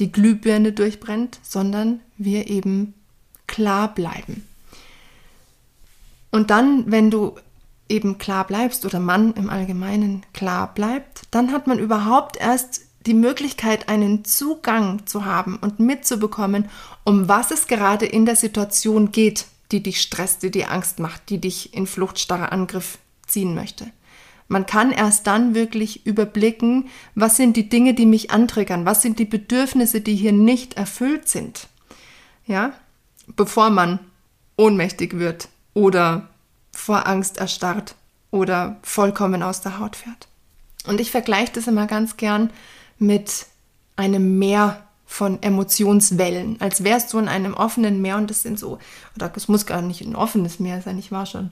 die 0.00 0.10
Glühbirne 0.10 0.72
durchbrennt, 0.72 1.38
sondern 1.42 2.00
wir 2.16 2.48
eben 2.48 2.94
klar 3.46 3.94
bleiben. 3.94 4.48
Und 6.30 6.50
dann, 6.50 6.90
wenn 6.90 7.10
du 7.10 7.36
eben 7.88 8.16
klar 8.16 8.46
bleibst 8.46 8.86
oder 8.86 8.98
man 8.98 9.34
im 9.34 9.50
Allgemeinen 9.50 10.24
klar 10.32 10.72
bleibt, 10.74 11.22
dann 11.30 11.52
hat 11.52 11.66
man 11.66 11.78
überhaupt 11.78 12.38
erst 12.38 12.80
die 13.06 13.14
Möglichkeit, 13.14 13.88
einen 13.88 14.24
Zugang 14.24 15.06
zu 15.06 15.24
haben 15.24 15.56
und 15.56 15.80
mitzubekommen, 15.80 16.68
um 17.04 17.28
was 17.28 17.50
es 17.50 17.66
gerade 17.66 18.06
in 18.06 18.26
der 18.26 18.36
Situation 18.36 19.12
geht, 19.12 19.46
die 19.72 19.82
dich 19.82 20.00
stresst, 20.00 20.42
die 20.42 20.50
dir 20.50 20.70
Angst 20.70 20.98
macht, 20.98 21.28
die 21.28 21.38
dich 21.40 21.74
in 21.74 21.86
fluchtstarre 21.86 22.52
Angriff 22.52 22.98
ziehen 23.26 23.54
möchte. 23.54 23.90
Man 24.48 24.66
kann 24.66 24.90
erst 24.90 25.26
dann 25.26 25.54
wirklich 25.54 26.06
überblicken, 26.06 26.88
was 27.14 27.36
sind 27.36 27.56
die 27.56 27.68
Dinge, 27.68 27.94
die 27.94 28.06
mich 28.06 28.30
antriggern, 28.30 28.84
was 28.84 29.02
sind 29.02 29.18
die 29.18 29.24
Bedürfnisse, 29.24 30.00
die 30.00 30.14
hier 30.14 30.32
nicht 30.32 30.74
erfüllt 30.74 31.28
sind. 31.28 31.68
Ja, 32.46 32.74
bevor 33.26 33.70
man 33.70 34.00
ohnmächtig 34.56 35.18
wird 35.18 35.48
oder 35.72 36.28
vor 36.72 37.06
Angst 37.06 37.38
erstarrt 37.38 37.94
oder 38.30 38.76
vollkommen 38.82 39.42
aus 39.42 39.62
der 39.62 39.78
Haut 39.78 39.96
fährt. 39.96 40.28
Und 40.86 41.00
ich 41.00 41.10
vergleiche 41.10 41.52
das 41.54 41.66
immer 41.66 41.86
ganz 41.86 42.18
gern 42.18 42.50
mit 42.98 43.46
einem 43.96 44.38
Meer 44.38 44.84
von 45.06 45.42
Emotionswellen, 45.42 46.60
als 46.60 46.82
wärst 46.82 47.12
du 47.12 47.18
in 47.18 47.28
einem 47.28 47.54
offenen 47.54 48.02
Meer 48.02 48.16
und 48.16 48.30
das 48.30 48.42
sind 48.42 48.58
so, 48.58 48.78
oder 49.14 49.30
es 49.36 49.48
muss 49.48 49.66
gar 49.66 49.82
nicht 49.82 50.00
ein 50.00 50.16
offenes 50.16 50.58
Meer 50.58 50.82
sein, 50.82 50.98
ich 50.98 51.12
war 51.12 51.26
schon 51.26 51.50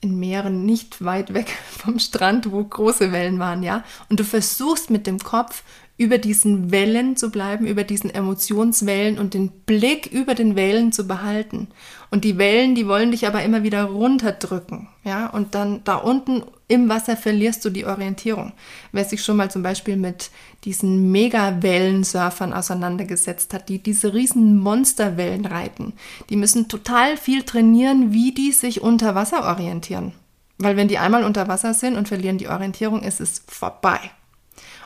in 0.00 0.18
Meeren 0.18 0.66
nicht 0.66 1.02
weit 1.04 1.32
weg 1.32 1.48
vom 1.78 1.98
Strand, 1.98 2.52
wo 2.52 2.62
große 2.62 3.12
Wellen 3.12 3.38
waren, 3.38 3.62
ja. 3.62 3.84
Und 4.08 4.20
du 4.20 4.24
versuchst 4.24 4.90
mit 4.90 5.06
dem 5.06 5.18
Kopf 5.18 5.62
über 5.96 6.18
diesen 6.18 6.72
Wellen 6.72 7.16
zu 7.16 7.30
bleiben, 7.30 7.66
über 7.66 7.84
diesen 7.84 8.10
Emotionswellen 8.10 9.16
und 9.16 9.32
den 9.32 9.50
Blick 9.50 10.06
über 10.06 10.34
den 10.34 10.56
Wellen 10.56 10.90
zu 10.90 11.06
behalten. 11.06 11.68
Und 12.10 12.24
die 12.24 12.36
Wellen, 12.36 12.74
die 12.74 12.88
wollen 12.88 13.12
dich 13.12 13.28
aber 13.28 13.44
immer 13.44 13.62
wieder 13.62 13.84
runterdrücken, 13.84 14.88
ja. 15.04 15.28
Und 15.28 15.54
dann 15.54 15.82
da 15.84 15.96
unten 15.96 16.42
im 16.66 16.88
Wasser 16.88 17.16
verlierst 17.16 17.64
du 17.64 17.70
die 17.70 17.84
Orientierung. 17.84 18.52
Wer 18.90 19.04
sich 19.04 19.22
schon 19.22 19.36
mal 19.36 19.50
zum 19.50 19.62
Beispiel 19.62 19.96
mit 19.96 20.30
diesen 20.64 21.12
Mega-Wellensurfern 21.12 22.52
auseinandergesetzt 22.52 23.54
hat, 23.54 23.68
die 23.68 23.78
diese 23.78 24.14
riesen 24.14 24.58
Monsterwellen 24.58 25.46
reiten, 25.46 25.92
die 26.28 26.36
müssen 26.36 26.66
total 26.66 27.16
viel 27.16 27.44
trainieren, 27.44 28.12
wie 28.12 28.32
die 28.32 28.50
sich 28.50 28.80
unter 28.80 29.14
Wasser 29.14 29.44
orientieren. 29.44 30.12
Weil 30.58 30.76
wenn 30.76 30.88
die 30.88 30.98
einmal 30.98 31.22
unter 31.22 31.46
Wasser 31.46 31.74
sind 31.74 31.96
und 31.96 32.08
verlieren 32.08 32.38
die 32.38 32.48
Orientierung, 32.48 33.02
ist 33.02 33.20
es 33.20 33.42
vorbei. 33.46 34.00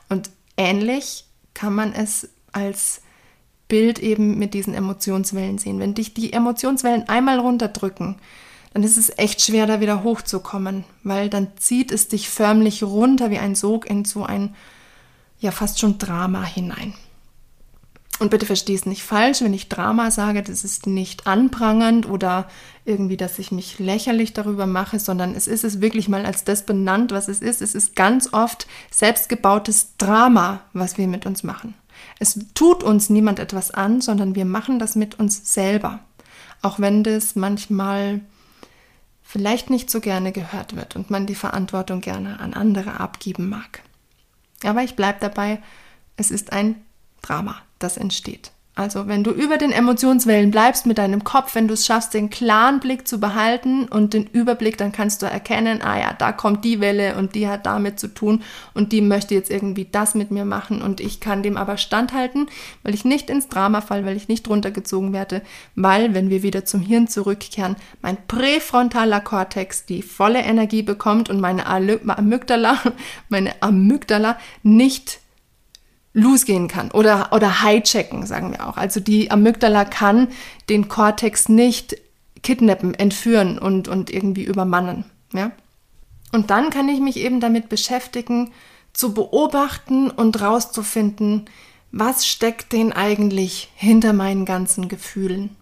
Und 0.08 0.30
ähnlich 0.58 1.24
kann 1.54 1.74
man 1.74 1.94
es 1.94 2.28
als 2.52 3.00
Bild 3.68 3.98
eben 3.98 4.38
mit 4.38 4.54
diesen 4.54 4.74
Emotionswellen 4.74 5.58
sehen. 5.58 5.78
Wenn 5.78 5.94
dich 5.94 6.14
die 6.14 6.32
Emotionswellen 6.32 7.08
einmal 7.08 7.38
runterdrücken, 7.38 8.16
dann 8.74 8.82
ist 8.82 8.96
es 8.96 9.16
echt 9.16 9.40
schwer, 9.40 9.66
da 9.66 9.80
wieder 9.80 10.02
hochzukommen, 10.02 10.84
weil 11.02 11.28
dann 11.28 11.48
zieht 11.58 11.90
es 11.92 12.08
dich 12.08 12.28
förmlich 12.28 12.82
runter 12.82 13.30
wie 13.30 13.38
ein 13.38 13.54
Sog 13.54 13.88
in 13.88 14.04
so 14.04 14.24
ein, 14.24 14.54
ja, 15.38 15.50
fast 15.50 15.78
schon 15.78 15.98
Drama 15.98 16.44
hinein. 16.44 16.94
Und 18.18 18.30
bitte 18.30 18.46
versteh 18.46 18.74
es 18.74 18.84
nicht 18.84 19.02
falsch, 19.02 19.42
wenn 19.42 19.54
ich 19.54 19.68
Drama 19.68 20.10
sage, 20.10 20.42
das 20.42 20.64
ist 20.64 20.88
nicht 20.88 21.28
anprangernd 21.28 22.08
oder 22.08 22.48
irgendwie, 22.84 23.16
dass 23.16 23.38
ich 23.38 23.52
mich 23.52 23.78
lächerlich 23.78 24.32
darüber 24.32 24.66
mache, 24.66 24.98
sondern 24.98 25.36
es 25.36 25.46
ist 25.46 25.62
es 25.62 25.80
wirklich 25.80 26.08
mal 26.08 26.26
als 26.26 26.42
das 26.42 26.66
benannt, 26.66 27.12
was 27.12 27.28
es 27.28 27.40
ist. 27.40 27.62
Es 27.62 27.76
ist 27.76 27.94
ganz 27.94 28.32
oft 28.32 28.66
selbstgebautes 28.90 29.96
Drama, 29.98 30.60
was 30.72 30.98
wir 30.98 31.06
mit 31.06 31.26
uns 31.26 31.44
machen. 31.44 31.74
Es 32.18 32.38
tut 32.54 32.82
uns 32.82 33.08
niemand 33.08 33.38
etwas 33.38 33.70
an, 33.70 34.00
sondern 34.00 34.34
wir 34.34 34.44
machen 34.44 34.80
das 34.80 34.96
mit 34.96 35.18
uns 35.20 35.54
selber. 35.54 36.00
Auch 36.60 36.80
wenn 36.80 37.04
das 37.04 37.36
manchmal 37.36 38.20
vielleicht 39.22 39.70
nicht 39.70 39.90
so 39.90 40.00
gerne 40.00 40.32
gehört 40.32 40.74
wird 40.74 40.96
und 40.96 41.10
man 41.10 41.26
die 41.26 41.34
Verantwortung 41.34 42.00
gerne 42.00 42.40
an 42.40 42.54
andere 42.54 42.98
abgeben 42.98 43.48
mag. 43.48 43.82
Aber 44.64 44.82
ich 44.82 44.96
bleibe 44.96 45.18
dabei, 45.20 45.62
es 46.16 46.32
ist 46.32 46.52
ein 46.52 46.82
Drama, 47.22 47.56
das 47.78 47.96
entsteht. 47.96 48.52
Also 48.78 49.08
wenn 49.08 49.24
du 49.24 49.32
über 49.32 49.58
den 49.58 49.72
Emotionswellen 49.72 50.52
bleibst 50.52 50.86
mit 50.86 50.98
deinem 50.98 51.24
Kopf, 51.24 51.56
wenn 51.56 51.66
du 51.66 51.74
es 51.74 51.84
schaffst, 51.84 52.14
den 52.14 52.30
klaren 52.30 52.78
Blick 52.78 53.08
zu 53.08 53.18
behalten 53.18 53.88
und 53.88 54.14
den 54.14 54.28
Überblick, 54.28 54.78
dann 54.78 54.92
kannst 54.92 55.20
du 55.20 55.26
erkennen, 55.26 55.82
ah 55.82 55.98
ja, 55.98 56.12
da 56.16 56.30
kommt 56.30 56.64
die 56.64 56.78
Welle 56.78 57.16
und 57.16 57.34
die 57.34 57.48
hat 57.48 57.66
damit 57.66 57.98
zu 57.98 58.06
tun 58.06 58.44
und 58.74 58.92
die 58.92 59.00
möchte 59.00 59.34
jetzt 59.34 59.50
irgendwie 59.50 59.88
das 59.90 60.14
mit 60.14 60.30
mir 60.30 60.44
machen 60.44 60.80
und 60.80 61.00
ich 61.00 61.18
kann 61.18 61.42
dem 61.42 61.56
aber 61.56 61.76
standhalten, 61.76 62.46
weil 62.84 62.94
ich 62.94 63.04
nicht 63.04 63.30
ins 63.30 63.48
Drama 63.48 63.80
falle, 63.80 64.06
weil 64.06 64.16
ich 64.16 64.28
nicht 64.28 64.48
runtergezogen 64.48 65.12
werde, 65.12 65.42
weil, 65.74 66.14
wenn 66.14 66.30
wir 66.30 66.44
wieder 66.44 66.64
zum 66.64 66.80
Hirn 66.80 67.08
zurückkehren, 67.08 67.74
mein 68.00 68.16
präfrontaler 68.28 69.20
Kortex 69.20 69.86
die 69.86 70.02
volle 70.02 70.38
Energie 70.38 70.82
bekommt 70.82 71.30
und 71.30 71.40
meine 71.40 71.66
Amygdala, 71.66 72.78
meine 73.28 73.60
Amygdala 73.60 74.38
nicht 74.62 75.18
losgehen 76.12 76.68
kann 76.68 76.90
oder, 76.90 77.32
oder 77.32 77.62
hijacken, 77.62 78.26
sagen 78.26 78.52
wir 78.52 78.66
auch. 78.66 78.76
Also 78.76 79.00
die 79.00 79.30
Amygdala 79.30 79.84
kann 79.84 80.28
den 80.68 80.88
Kortex 80.88 81.48
nicht 81.48 81.96
kidnappen, 82.42 82.94
entführen 82.94 83.58
und, 83.58 83.88
und 83.88 84.10
irgendwie 84.10 84.44
übermannen. 84.44 85.04
Ja? 85.32 85.52
Und 86.32 86.50
dann 86.50 86.70
kann 86.70 86.88
ich 86.88 87.00
mich 87.00 87.18
eben 87.18 87.40
damit 87.40 87.68
beschäftigen, 87.68 88.50
zu 88.92 89.14
beobachten 89.14 90.10
und 90.10 90.40
rauszufinden, 90.40 91.48
was 91.90 92.26
steckt 92.26 92.72
denn 92.72 92.92
eigentlich 92.92 93.70
hinter 93.74 94.12
meinen 94.12 94.44
ganzen 94.44 94.88
Gefühlen? 94.88 95.56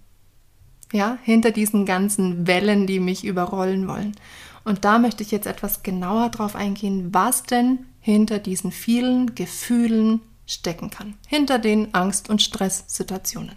Ja, 0.92 1.18
hinter 1.22 1.50
diesen 1.50 1.84
ganzen 1.84 2.46
Wellen, 2.46 2.86
die 2.86 3.00
mich 3.00 3.24
überrollen 3.24 3.88
wollen. 3.88 4.16
Und 4.64 4.84
da 4.84 4.98
möchte 4.98 5.22
ich 5.22 5.30
jetzt 5.30 5.46
etwas 5.46 5.82
genauer 5.82 6.30
drauf 6.30 6.56
eingehen, 6.56 7.12
was 7.12 7.42
denn 7.42 7.86
hinter 8.00 8.38
diesen 8.38 8.72
vielen 8.72 9.34
Gefühlen 9.34 10.20
stecken 10.46 10.90
kann, 10.90 11.14
hinter 11.26 11.58
den 11.58 11.94
Angst- 11.94 12.30
und 12.30 12.42
Stresssituationen. 12.42 13.56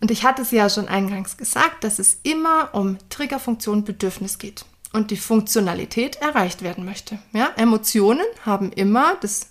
Und 0.00 0.10
ich 0.10 0.24
hatte 0.24 0.42
es 0.42 0.50
ja 0.50 0.68
schon 0.68 0.88
eingangs 0.88 1.36
gesagt, 1.36 1.82
dass 1.82 1.98
es 1.98 2.18
immer 2.24 2.74
um 2.74 2.98
Triggerfunktion 3.08 3.84
Bedürfnis 3.84 4.38
geht 4.38 4.66
und 4.92 5.10
die 5.10 5.16
Funktionalität 5.16 6.16
erreicht 6.16 6.62
werden 6.62 6.84
möchte. 6.84 7.18
Ja, 7.32 7.50
Emotionen 7.56 8.26
haben 8.44 8.70
immer 8.70 9.16
das 9.20 9.46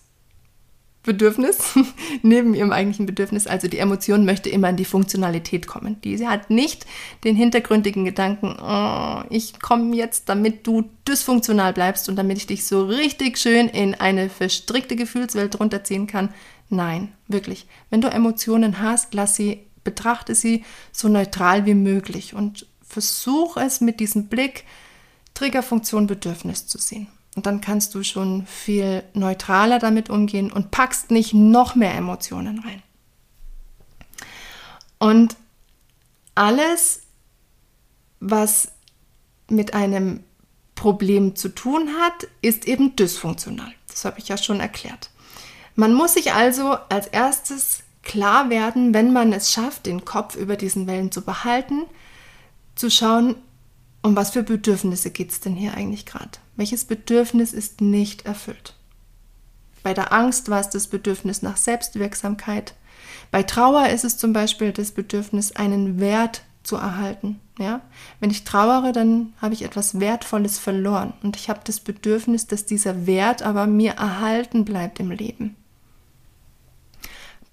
Bedürfnis 1.04 1.78
neben 2.22 2.54
ihrem 2.54 2.72
eigentlichen 2.72 3.06
Bedürfnis. 3.06 3.46
Also 3.46 3.68
die 3.68 3.78
Emotion 3.78 4.26
möchte 4.26 4.50
immer 4.50 4.70
in 4.70 4.78
die 4.78 4.86
Funktionalität 4.86 5.68
kommen. 5.68 6.00
Diese 6.02 6.30
hat 6.30 6.50
nicht 6.50 6.86
den 7.24 7.36
hintergründigen 7.36 8.06
Gedanken, 8.06 8.56
oh, 8.62 9.24
ich 9.30 9.60
komme 9.60 9.96
jetzt, 9.96 10.30
damit 10.30 10.66
du 10.66 10.89
dysfunktional 11.08 11.74
bleibst 11.74 12.08
und 12.08 12.16
damit 12.16 12.38
ich 12.38 12.48
dich 12.48 12.66
so 12.66 12.86
richtig 12.86 13.38
schön 13.38 13.68
in 13.68 13.96
eine 13.96 14.30
verstrickte 14.30 14.96
Gefühlswelt 14.96 15.60
runterziehen 15.60 16.08
kann. 16.08 16.30
Nein, 16.70 17.12
wirklich. 17.28 17.68
Wenn 17.89 18.02
du 18.02 18.08
Emotionen 18.08 18.80
hast, 18.80 19.13
lass 19.13 19.36
sie, 19.36 19.60
betrachte 19.84 20.34
sie 20.34 20.63
so 20.94 21.10
neutral 21.10 21.66
wie 21.66 21.76
möglich 21.76 22.34
und 22.34 22.66
versuch 22.82 23.58
es 23.58 23.82
mit 23.82 24.00
diesem 24.00 24.28
Blick 24.28 24.63
Triggerfunktion 25.34 26.08
Bedürfnis 26.08 26.68
zu 26.68 26.78
sehen. 26.78 27.08
Und 27.36 27.46
dann 27.46 27.62
kannst 27.62 27.96
du 27.96 28.04
schon 28.04 28.46
viel 28.46 29.04
neutraler 29.13 29.80
damit 29.80 30.10
umgehen 30.10 30.52
und 30.52 30.72
packst 30.72 31.10
nicht 31.10 31.34
noch 31.34 31.76
mehr 31.76 31.96
Emotionen 31.96 32.60
rein. 32.60 32.84
Und 35.00 35.36
alles, 36.36 37.02
was 38.19 38.72
mit 39.50 39.74
einem 39.74 40.24
Problem 40.76 41.36
zu 41.36 41.50
tun 41.50 41.89
hat, 42.00 42.28
ist 42.41 42.67
eben 42.67 42.96
dysfunktional. 42.96 43.74
Das 43.88 44.06
habe 44.06 44.19
ich 44.19 44.28
ja 44.28 44.38
schon 44.38 44.60
erklärt. 44.60 45.10
Man 45.76 45.93
muss 45.93 46.13
sich 46.13 46.34
also 46.34 46.78
als 46.89 47.08
erstes 47.08 47.84
klar 48.04 48.50
werden, 48.50 48.93
wenn 48.93 49.13
man 49.13 49.34
es 49.34 49.52
schafft, 49.52 49.86
den 49.86 50.06
Kopf 50.06 50.36
über 50.36 50.56
diesen 50.56 50.88
Wellen 50.88 51.12
zu 51.12 51.22
behalten, 51.22 51.84
zu 52.76 52.91
schauen, 52.91 53.36
um 54.04 54.16
was 54.16 54.32
für 54.32 54.44
Bedürfnisse 54.44 55.10
geht 55.10 55.32
es 55.32 55.39
denn 55.39 55.56
hier 55.56 55.74
eigentlich 55.74 56.06
gerade? 56.06 56.32
Welches 56.56 56.86
Bedürfnis 56.86 57.54
ist 57.54 57.82
nicht 57.82 58.26
erfüllt? 58.26 58.76
Bei 59.82 59.94
der 59.94 60.13
Angst 60.13 60.50
war 60.50 60.60
es 60.60 60.70
das 60.70 60.88
Bedürfnis 60.88 61.42
nach 61.42 61.58
Selbstwirksamkeit. 61.58 62.76
Bei 63.32 63.44
Trauer 63.44 63.88
ist 63.88 64.04
es 64.04 64.18
zum 64.18 64.34
Beispiel 64.34 64.72
das 64.72 64.92
Bedürfnis, 64.92 65.54
einen 65.54 66.00
Wert 66.00 66.44
zu 66.63 66.76
erhalten. 66.76 67.39
Ja? 67.58 67.82
Wenn 68.20 68.30
ich 68.30 68.44
trauere, 68.44 68.92
dann 68.92 69.34
habe 69.42 69.54
ich 69.54 69.63
etwas 69.63 70.00
Wertvolles 70.00 70.60
verloren 70.60 71.13
und 71.24 71.36
ich 71.36 71.50
habe 71.50 71.62
das 71.63 71.80
Bedürfnis, 71.80 72.48
dass 72.48 72.66
dieser 72.66 73.06
Wert 73.06 73.42
aber 73.42 73.68
mir 73.68 73.94
erhalten 73.94 74.66
bleibt 74.66 75.00
im 75.00 75.12
Leben. 75.12 75.56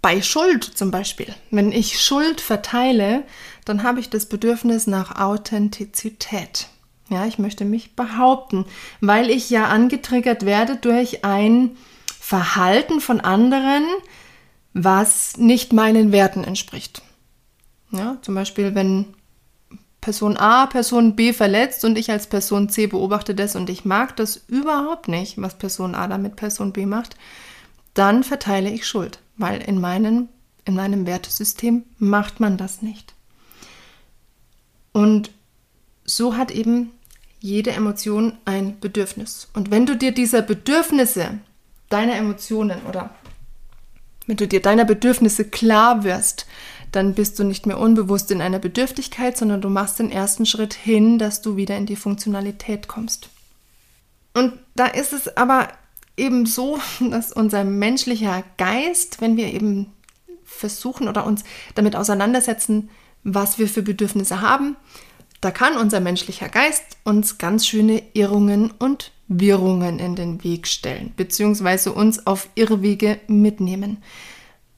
Bei 0.02 0.22
Schuld 0.22 0.64
zum 0.64 0.90
Beispiel, 0.90 1.34
wenn 1.50 1.72
ich 1.72 2.00
Schuld 2.00 2.40
verteile, 2.40 3.24
dann 3.70 3.82
habe 3.82 4.00
ich 4.00 4.10
das 4.10 4.26
Bedürfnis 4.26 4.86
nach 4.86 5.16
Authentizität. 5.16 6.68
Ja, 7.08 7.26
ich 7.26 7.38
möchte 7.38 7.64
mich 7.64 7.96
behaupten, 7.96 8.66
weil 9.00 9.30
ich 9.30 9.50
ja 9.50 9.66
angetriggert 9.68 10.44
werde 10.44 10.76
durch 10.76 11.24
ein 11.24 11.76
Verhalten 12.18 13.00
von 13.00 13.20
anderen, 13.20 13.84
was 14.74 15.36
nicht 15.36 15.72
meinen 15.72 16.12
Werten 16.12 16.44
entspricht. 16.44 17.02
Ja, 17.90 18.18
zum 18.22 18.34
Beispiel, 18.34 18.74
wenn 18.74 19.06
Person 20.00 20.36
A 20.36 20.66
Person 20.66 21.16
B 21.16 21.32
verletzt 21.32 21.84
und 21.84 21.98
ich 21.98 22.10
als 22.10 22.28
Person 22.28 22.68
C 22.68 22.86
beobachte 22.86 23.34
das 23.34 23.56
und 23.56 23.68
ich 23.68 23.84
mag 23.84 24.16
das 24.16 24.36
überhaupt 24.46 25.08
nicht, 25.08 25.40
was 25.40 25.58
Person 25.58 25.94
A 25.94 26.06
da 26.06 26.18
mit 26.18 26.36
Person 26.36 26.72
B 26.72 26.86
macht, 26.86 27.16
dann 27.94 28.22
verteile 28.22 28.70
ich 28.70 28.86
Schuld 28.86 29.20
weil 29.40 29.62
in, 29.62 29.80
meinen, 29.80 30.28
in 30.64 30.74
meinem 30.74 31.06
Wertesystem 31.06 31.84
macht 31.98 32.40
man 32.40 32.58
das 32.58 32.82
nicht. 32.82 33.14
Und 34.92 35.30
so 36.04 36.36
hat 36.36 36.50
eben 36.50 36.92
jede 37.40 37.70
Emotion 37.70 38.36
ein 38.44 38.78
Bedürfnis. 38.80 39.48
Und 39.54 39.70
wenn 39.70 39.86
du 39.86 39.96
dir 39.96 40.12
dieser 40.12 40.42
Bedürfnisse, 40.42 41.38
deiner 41.88 42.14
Emotionen 42.16 42.82
oder 42.88 43.10
wenn 44.26 44.36
du 44.36 44.46
dir 44.46 44.62
deiner 44.62 44.84
Bedürfnisse 44.84 45.44
klar 45.44 46.04
wirst, 46.04 46.46
dann 46.92 47.14
bist 47.14 47.38
du 47.38 47.44
nicht 47.44 47.66
mehr 47.66 47.78
unbewusst 47.78 48.30
in 48.30 48.40
einer 48.40 48.58
Bedürftigkeit, 48.58 49.36
sondern 49.36 49.60
du 49.60 49.68
machst 49.68 49.98
den 49.98 50.10
ersten 50.10 50.46
Schritt 50.46 50.74
hin, 50.74 51.18
dass 51.18 51.42
du 51.42 51.56
wieder 51.56 51.76
in 51.76 51.86
die 51.86 51.96
Funktionalität 51.96 52.88
kommst. 52.88 53.28
Und 54.34 54.52
da 54.74 54.86
ist 54.86 55.12
es 55.12 55.36
aber 55.36 55.68
eben 56.16 56.46
so, 56.46 56.78
dass 57.00 57.32
unser 57.32 57.64
menschlicher 57.64 58.44
Geist, 58.56 59.20
wenn 59.20 59.36
wir 59.36 59.52
eben 59.52 59.92
versuchen 60.44 61.08
oder 61.08 61.26
uns 61.26 61.44
damit 61.74 61.96
auseinandersetzen, 61.96 62.90
was 63.24 63.58
wir 63.58 63.68
für 63.68 63.82
Bedürfnisse 63.82 64.40
haben, 64.40 64.76
da 65.40 65.50
kann 65.50 65.76
unser 65.76 66.00
menschlicher 66.00 66.48
Geist 66.48 66.98
uns 67.04 67.38
ganz 67.38 67.66
schöne 67.66 68.02
Irrungen 68.12 68.72
und 68.78 69.12
Wirrungen 69.28 69.98
in 69.98 70.16
den 70.16 70.44
Weg 70.44 70.66
stellen, 70.66 71.12
beziehungsweise 71.16 71.92
uns 71.92 72.26
auf 72.26 72.48
Irrwege 72.54 73.20
mitnehmen. 73.26 73.98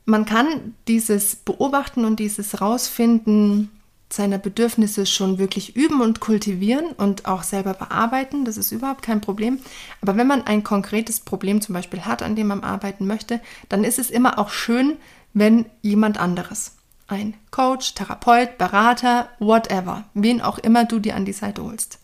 Man 0.05 0.24
kann 0.24 0.74
dieses 0.88 1.37
Beobachten 1.37 2.05
und 2.05 2.20
dieses 2.20 2.61
Rausfinden 2.61 3.70
seiner 4.12 4.38
Bedürfnisse 4.38 5.07
schon 5.07 5.38
wirklich 5.38 5.74
üben 5.74 6.00
und 6.00 6.20
kultivieren 6.20 6.92
und 6.92 7.26
auch 7.26 7.42
selber 7.42 7.74
bearbeiten. 7.74 8.44
Das 8.44 8.57
ist 8.57 8.72
überhaupt 8.72 9.02
kein 9.02 9.20
Problem. 9.20 9.59
Aber 10.00 10.16
wenn 10.16 10.26
man 10.26 10.42
ein 10.42 10.64
konkretes 10.64 11.20
Problem 11.20 11.61
zum 11.61 11.74
Beispiel 11.74 12.02
hat, 12.02 12.22
an 12.22 12.37
dem 12.37 12.48
man 12.48 12.62
arbeiten 12.62 13.07
möchte, 13.07 13.40
dann 13.68 13.85
ist 13.85 13.98
es 13.98 14.11
immer 14.11 14.38
auch 14.38 14.50
schön, 14.50 14.96
wenn 15.33 15.64
jemand 15.81 16.18
anderes, 16.18 16.76
ein 17.08 17.34
Coach, 17.50 17.94
Therapeut, 17.94 18.58
Berater, 18.58 19.28
whatever, 19.38 20.04
wen 20.14 20.40
auch 20.40 20.58
immer 20.58 20.84
du 20.84 20.98
dir 20.98 21.16
an 21.16 21.24
die 21.24 21.32
Seite 21.32 21.62
holst, 21.62 21.98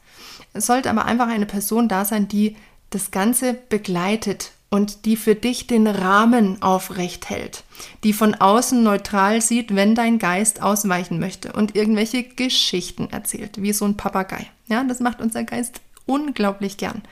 Es 0.52 0.66
sollte 0.66 0.90
aber 0.90 1.04
einfach 1.04 1.28
eine 1.28 1.46
Person 1.46 1.88
da 1.88 2.04
sein, 2.04 2.28
die 2.28 2.56
das 2.90 3.10
Ganze 3.10 3.54
begleitet 3.54 4.52
und 4.70 5.04
die 5.04 5.16
für 5.16 5.34
dich 5.34 5.66
den 5.66 5.86
Rahmen 5.86 6.60
aufrecht 6.62 7.30
hält, 7.30 7.64
die 8.04 8.12
von 8.12 8.34
außen 8.34 8.82
neutral 8.82 9.40
sieht, 9.40 9.74
wenn 9.74 9.94
dein 9.94 10.18
Geist 10.18 10.62
ausweichen 10.62 11.18
möchte 11.18 11.52
und 11.52 11.74
irgendwelche 11.74 12.22
Geschichten 12.22 13.08
erzählt, 13.10 13.62
wie 13.62 13.72
so 13.72 13.86
ein 13.86 13.96
Papagei. 13.96 14.46
Ja, 14.66 14.84
das 14.84 15.00
macht 15.00 15.20
unser 15.20 15.44
Geist 15.44 15.80
unglaublich 16.06 16.76
gern. 16.76 17.02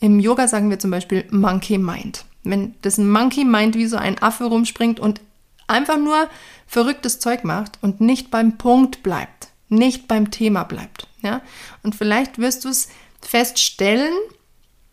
Im 0.00 0.20
Yoga 0.20 0.48
sagen 0.48 0.70
wir 0.70 0.78
zum 0.78 0.90
Beispiel 0.90 1.24
Monkey 1.30 1.78
Mind. 1.78 2.24
Wenn 2.44 2.74
das 2.82 2.98
Monkey 2.98 3.44
Mind 3.44 3.76
wie 3.76 3.86
so 3.86 3.96
ein 3.96 4.20
Affe 4.20 4.44
rumspringt 4.44 4.98
und 4.98 5.20
einfach 5.66 5.98
nur 5.98 6.28
verrücktes 6.66 7.18
Zeug 7.18 7.44
macht 7.44 7.78
und 7.82 8.00
nicht 8.00 8.30
beim 8.30 8.58
Punkt 8.58 9.02
bleibt, 9.02 9.48
nicht 9.68 10.08
beim 10.08 10.30
Thema 10.30 10.64
bleibt. 10.64 11.06
Ja? 11.22 11.42
Und 11.82 11.94
vielleicht 11.94 12.38
wirst 12.38 12.64
du 12.64 12.68
es 12.68 12.88
feststellen, 13.20 14.14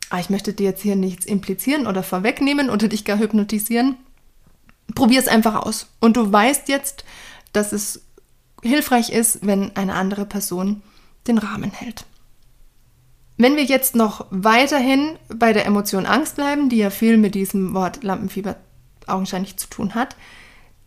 ah, 0.09 0.19
ich 0.19 0.29
möchte 0.29 0.53
dir 0.53 0.65
jetzt 0.65 0.81
hier 0.81 0.95
nichts 0.95 1.25
implizieren 1.25 1.87
oder 1.87 2.03
vorwegnehmen 2.03 2.69
oder 2.69 2.87
dich 2.87 3.05
gar 3.05 3.17
hypnotisieren. 3.17 3.97
Probier 4.95 5.19
es 5.19 5.27
einfach 5.27 5.55
aus. 5.55 5.87
Und 5.99 6.17
du 6.17 6.31
weißt 6.31 6.67
jetzt, 6.67 7.05
dass 7.53 7.71
es 7.71 8.01
hilfreich 8.63 9.09
ist, 9.09 9.45
wenn 9.45 9.75
eine 9.75 9.93
andere 9.93 10.25
Person 10.25 10.81
den 11.27 11.37
Rahmen 11.37 11.71
hält. 11.71 12.05
Wenn 13.37 13.55
wir 13.55 13.63
jetzt 13.63 13.95
noch 13.95 14.25
weiterhin 14.31 15.17
bei 15.29 15.53
der 15.53 15.65
Emotion 15.65 16.05
Angst 16.05 16.35
bleiben, 16.35 16.67
die 16.67 16.77
ja 16.77 16.89
viel 16.89 17.17
mit 17.17 17.35
diesem 17.35 17.73
Wort 17.73 18.03
Lampenfieber 18.03 18.57
augenscheinlich 19.07 19.55
zu 19.57 19.69
tun 19.69 19.95
hat, 19.95 20.15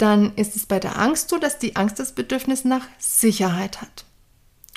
dann 0.02 0.34
ist 0.34 0.56
es 0.56 0.66
bei 0.66 0.80
der 0.80 0.98
Angst 0.98 1.28
so, 1.28 1.38
dass 1.38 1.60
die 1.60 1.76
Angst 1.76 2.00
das 2.00 2.12
Bedürfnis 2.12 2.64
nach 2.64 2.86
Sicherheit 2.98 3.80
hat. 3.80 4.04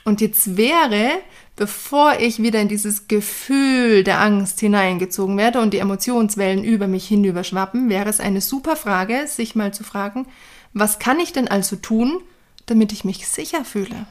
Und 0.04 0.22
jetzt 0.22 0.56
wäre, 0.56 1.10
bevor 1.56 2.20
ich 2.20 2.44
wieder 2.44 2.62
in 2.62 2.68
dieses 2.68 3.08
Gefühl 3.08 4.04
der 4.04 4.22
Angst 4.22 4.60
hineingezogen 4.60 5.36
werde 5.36 5.62
und 5.62 5.74
die 5.74 5.80
Emotionswellen 5.80 6.64
über 6.64 6.86
mich 6.86 7.08
hinüberschwappen, 7.08 7.90
wäre 7.90 8.08
es 8.08 8.20
eine 8.20 8.40
super 8.40 8.76
Frage, 8.76 9.26
sich 9.26 9.56
mal 9.56 9.74
zu 9.74 9.84
fragen, 9.84 10.28
was 10.74 11.00
kann 11.00 11.20
ich 11.20 11.34
denn 11.34 11.48
also 11.48 11.76
tun, 11.76 12.22
damit 12.68 12.92
ich 12.92 13.04
mich 13.04 13.28
sicher 13.28 13.66
fühle? 13.66 14.06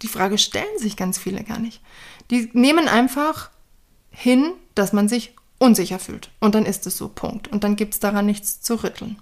Die 0.00 0.08
Frage 0.08 0.38
stellen 0.38 0.78
sich 0.78 0.96
ganz 0.96 1.18
viele 1.18 1.44
gar 1.44 1.58
nicht. 1.58 1.82
Die 2.30 2.48
nehmen 2.54 2.88
einfach 2.88 3.50
hin, 4.10 4.52
dass 4.74 4.94
man 4.94 5.06
sich 5.10 5.34
unsicher 5.58 5.98
fühlt. 5.98 6.30
Und 6.40 6.54
dann 6.54 6.64
ist 6.64 6.86
es 6.86 6.96
so, 6.96 7.08
Punkt. 7.08 7.48
Und 7.48 7.62
dann 7.62 7.76
gibt 7.76 7.92
es 7.92 8.00
daran 8.00 8.24
nichts 8.24 8.62
zu 8.62 8.82
rütteln. 8.82 9.18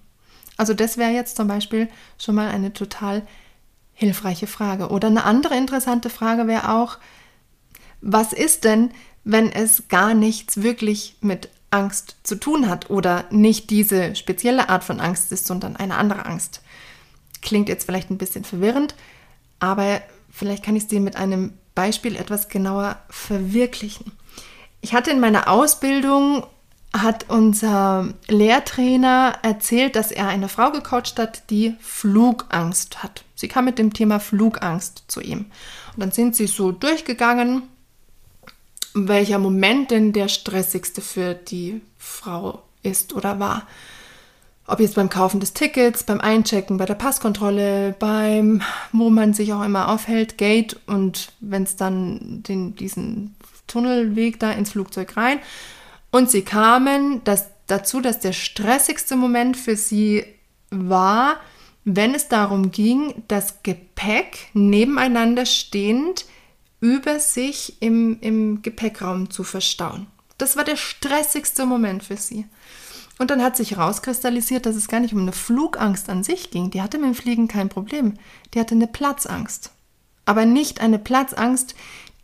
Also 0.56 0.74
das 0.74 0.96
wäre 0.96 1.10
jetzt 1.10 1.36
zum 1.36 1.48
Beispiel 1.48 1.88
schon 2.18 2.34
mal 2.34 2.48
eine 2.48 2.72
total 2.72 3.22
hilfreiche 3.92 4.46
Frage. 4.46 4.88
Oder 4.88 5.08
eine 5.08 5.24
andere 5.24 5.56
interessante 5.56 6.10
Frage 6.10 6.46
wäre 6.46 6.72
auch, 6.72 6.98
was 8.00 8.32
ist 8.32 8.64
denn, 8.64 8.90
wenn 9.24 9.50
es 9.50 9.88
gar 9.88 10.14
nichts 10.14 10.62
wirklich 10.62 11.16
mit 11.20 11.48
Angst 11.70 12.16
zu 12.22 12.36
tun 12.36 12.68
hat 12.68 12.90
oder 12.90 13.24
nicht 13.30 13.70
diese 13.70 14.14
spezielle 14.14 14.68
Art 14.68 14.84
von 14.84 15.00
Angst 15.00 15.32
ist, 15.32 15.46
sondern 15.46 15.76
eine 15.76 15.96
andere 15.96 16.26
Angst? 16.26 16.62
Klingt 17.42 17.68
jetzt 17.68 17.84
vielleicht 17.84 18.10
ein 18.10 18.18
bisschen 18.18 18.44
verwirrend, 18.44 18.94
aber 19.58 20.00
vielleicht 20.30 20.64
kann 20.64 20.76
ich 20.76 20.84
es 20.84 20.88
dir 20.88 21.00
mit 21.00 21.16
einem 21.16 21.54
Beispiel 21.74 22.16
etwas 22.16 22.48
genauer 22.48 22.98
verwirklichen. 23.10 24.12
Ich 24.80 24.94
hatte 24.94 25.10
in 25.10 25.20
meiner 25.20 25.48
Ausbildung 25.48 26.46
hat 26.92 27.26
unser 27.28 28.08
Lehrtrainer 28.28 29.38
erzählt, 29.42 29.96
dass 29.96 30.10
er 30.10 30.28
eine 30.28 30.48
Frau 30.48 30.70
gecoacht 30.70 31.18
hat, 31.18 31.50
die 31.50 31.74
Flugangst 31.80 33.02
hat. 33.02 33.24
Sie 33.34 33.48
kam 33.48 33.66
mit 33.66 33.78
dem 33.78 33.92
Thema 33.92 34.18
Flugangst 34.18 35.04
zu 35.08 35.20
ihm. 35.20 35.46
Und 35.94 36.00
dann 36.02 36.10
sind 36.10 36.36
sie 36.36 36.46
so 36.46 36.72
durchgegangen, 36.72 37.62
welcher 38.94 39.38
Moment 39.38 39.90
denn 39.90 40.12
der 40.12 40.28
stressigste 40.28 41.02
für 41.02 41.34
die 41.34 41.82
Frau 41.98 42.62
ist 42.82 43.12
oder 43.12 43.38
war. 43.38 43.66
Ob 44.68 44.80
jetzt 44.80 44.96
beim 44.96 45.10
Kaufen 45.10 45.38
des 45.38 45.52
Tickets, 45.52 46.02
beim 46.02 46.20
Einchecken, 46.20 46.76
bei 46.76 46.86
der 46.86 46.94
Passkontrolle, 46.94 47.94
beim, 47.98 48.62
wo 48.92 49.10
man 49.10 49.32
sich 49.32 49.52
auch 49.52 49.62
immer 49.62 49.88
aufhält, 49.88 50.38
Gate 50.38 50.80
und 50.86 51.28
wenn 51.40 51.62
es 51.62 51.76
dann 51.76 52.42
den, 52.42 52.74
diesen 52.74 53.36
Tunnelweg 53.66 54.40
da 54.40 54.50
ins 54.50 54.72
Flugzeug 54.72 55.16
rein 55.16 55.38
und 56.16 56.30
sie 56.30 56.42
kamen 56.42 57.22
dass, 57.24 57.48
dazu, 57.66 58.00
dass 58.00 58.20
der 58.20 58.32
stressigste 58.32 59.16
Moment 59.16 59.54
für 59.54 59.76
sie 59.76 60.24
war, 60.70 61.36
wenn 61.84 62.14
es 62.14 62.28
darum 62.28 62.70
ging, 62.70 63.22
das 63.28 63.62
Gepäck 63.62 64.48
nebeneinander 64.54 65.44
stehend 65.44 66.24
über 66.80 67.20
sich 67.20 67.80
im, 67.80 68.18
im 68.22 68.62
Gepäckraum 68.62 69.28
zu 69.28 69.44
verstauen. 69.44 70.06
Das 70.38 70.56
war 70.56 70.64
der 70.64 70.76
stressigste 70.76 71.66
Moment 71.66 72.02
für 72.02 72.16
sie. 72.16 72.46
Und 73.18 73.30
dann 73.30 73.42
hat 73.42 73.56
sich 73.56 73.72
herauskristallisiert, 73.72 74.64
dass 74.64 74.76
es 74.76 74.88
gar 74.88 75.00
nicht 75.00 75.12
um 75.12 75.20
eine 75.20 75.32
Flugangst 75.32 76.08
an 76.08 76.24
sich 76.24 76.50
ging. 76.50 76.70
Die 76.70 76.80
hatte 76.80 76.96
mit 76.96 77.08
dem 77.08 77.14
Fliegen 77.14 77.46
kein 77.46 77.68
Problem. 77.68 78.14
Die 78.54 78.60
hatte 78.60 78.74
eine 78.74 78.86
Platzangst. 78.86 79.70
Aber 80.24 80.46
nicht 80.46 80.80
eine 80.80 80.98
Platzangst, 80.98 81.74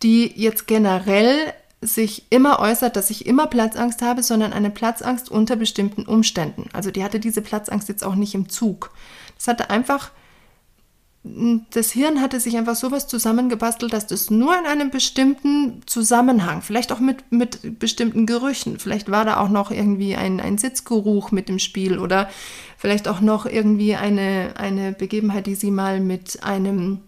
die 0.03 0.33
jetzt 0.35 0.67
generell 0.67 1.53
sich 1.83 2.27
immer 2.31 2.61
äußert, 2.61 2.97
dass 2.97 3.11
ich 3.11 3.27
immer 3.27 3.49
Platzangst 3.49 4.03
habe, 4.03 4.23
sondern 4.23 4.53
eine 4.53 4.71
Platzangst 4.71 5.31
unter 5.31 5.57
bestimmten 5.57 6.07
Umständen. 6.07 6.69
Also 6.73 6.91
die 6.91 7.03
hatte 7.03 7.21
diese 7.21 7.43
Platzangst 7.43 7.89
jetzt 7.89 8.05
auch 8.05 8.15
nicht 8.15 8.35
im 8.35 8.49
Zug. 8.49 8.91
Das 9.37 9.49
hatte 9.49 9.69
einfach, 9.69 10.13
das 11.25 11.91
Hirn 11.91 12.21
hatte 12.21 12.39
sich 12.39 12.57
einfach 12.57 12.77
sowas 12.77 13.09
zusammengebastelt, 13.09 13.93
dass 13.93 14.07
das 14.07 14.31
nur 14.31 14.57
in 14.57 14.67
einem 14.67 14.91
bestimmten 14.91 15.83
Zusammenhang, 15.87 16.63
vielleicht 16.63 16.93
auch 16.93 17.01
mit, 17.01 17.31
mit 17.33 17.81
bestimmten 17.81 18.27
Gerüchen, 18.27 18.79
vielleicht 18.79 19.11
war 19.11 19.25
da 19.25 19.39
auch 19.39 19.49
noch 19.49 19.73
irgendwie 19.73 20.15
ein, 20.15 20.41
ein 20.41 20.59
Sitzgeruch 20.59 21.33
mit 21.33 21.49
dem 21.49 21.59
Spiel 21.59 21.99
oder 21.99 22.29
vielleicht 22.79 23.09
auch 23.09 23.21
noch 23.21 23.47
irgendwie 23.47 23.97
eine, 23.97 24.55
eine 24.57 24.93
Begebenheit, 24.93 25.47
die 25.47 25.57
sie 25.57 25.73
mal 25.73 26.01
mit 26.01 26.45
einem 26.45 27.01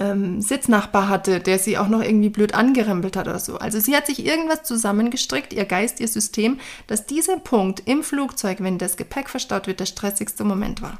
ähm, 0.00 0.40
Sitznachbar 0.40 1.08
hatte, 1.08 1.40
der 1.40 1.58
sie 1.58 1.78
auch 1.78 1.88
noch 1.88 2.02
irgendwie 2.02 2.28
blöd 2.28 2.54
angerempelt 2.54 3.16
hat 3.16 3.28
oder 3.28 3.38
so. 3.38 3.58
Also 3.58 3.80
sie 3.80 3.96
hat 3.96 4.06
sich 4.06 4.24
irgendwas 4.24 4.62
zusammengestrickt, 4.62 5.52
ihr 5.52 5.64
Geist, 5.64 6.00
ihr 6.00 6.08
System, 6.08 6.58
dass 6.86 7.06
dieser 7.06 7.38
Punkt 7.38 7.82
im 7.86 8.02
Flugzeug, 8.02 8.58
wenn 8.60 8.78
das 8.78 8.96
Gepäck 8.96 9.28
verstaut 9.28 9.66
wird, 9.66 9.80
der 9.80 9.86
stressigste 9.86 10.44
Moment 10.44 10.82
war. 10.82 10.98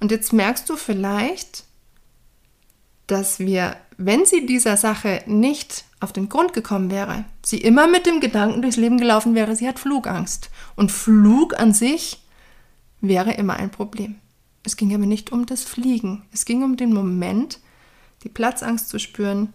Und 0.00 0.10
jetzt 0.10 0.32
merkst 0.32 0.68
du 0.68 0.76
vielleicht, 0.76 1.64
dass 3.06 3.38
wir, 3.38 3.76
wenn 3.96 4.24
sie 4.24 4.46
dieser 4.46 4.76
Sache 4.76 5.22
nicht 5.26 5.84
auf 6.00 6.12
den 6.12 6.28
Grund 6.28 6.52
gekommen 6.52 6.90
wäre, 6.90 7.24
sie 7.44 7.58
immer 7.58 7.86
mit 7.86 8.06
dem 8.06 8.20
Gedanken 8.20 8.62
durchs 8.62 8.76
Leben 8.76 8.98
gelaufen 8.98 9.34
wäre, 9.34 9.56
sie 9.56 9.68
hat 9.68 9.78
Flugangst. 9.78 10.50
Und 10.76 10.90
Flug 10.90 11.58
an 11.58 11.72
sich 11.72 12.22
wäre 13.00 13.32
immer 13.34 13.54
ein 13.54 13.70
Problem. 13.70 14.16
Es 14.64 14.76
ging 14.76 14.94
aber 14.94 15.06
nicht 15.06 15.30
um 15.32 15.46
das 15.46 15.62
Fliegen. 15.62 16.22
Es 16.32 16.46
ging 16.46 16.62
um 16.62 16.76
den 16.76 16.92
Moment, 16.92 17.60
die 18.24 18.28
Platzangst 18.28 18.88
zu 18.88 18.98
spüren. 18.98 19.52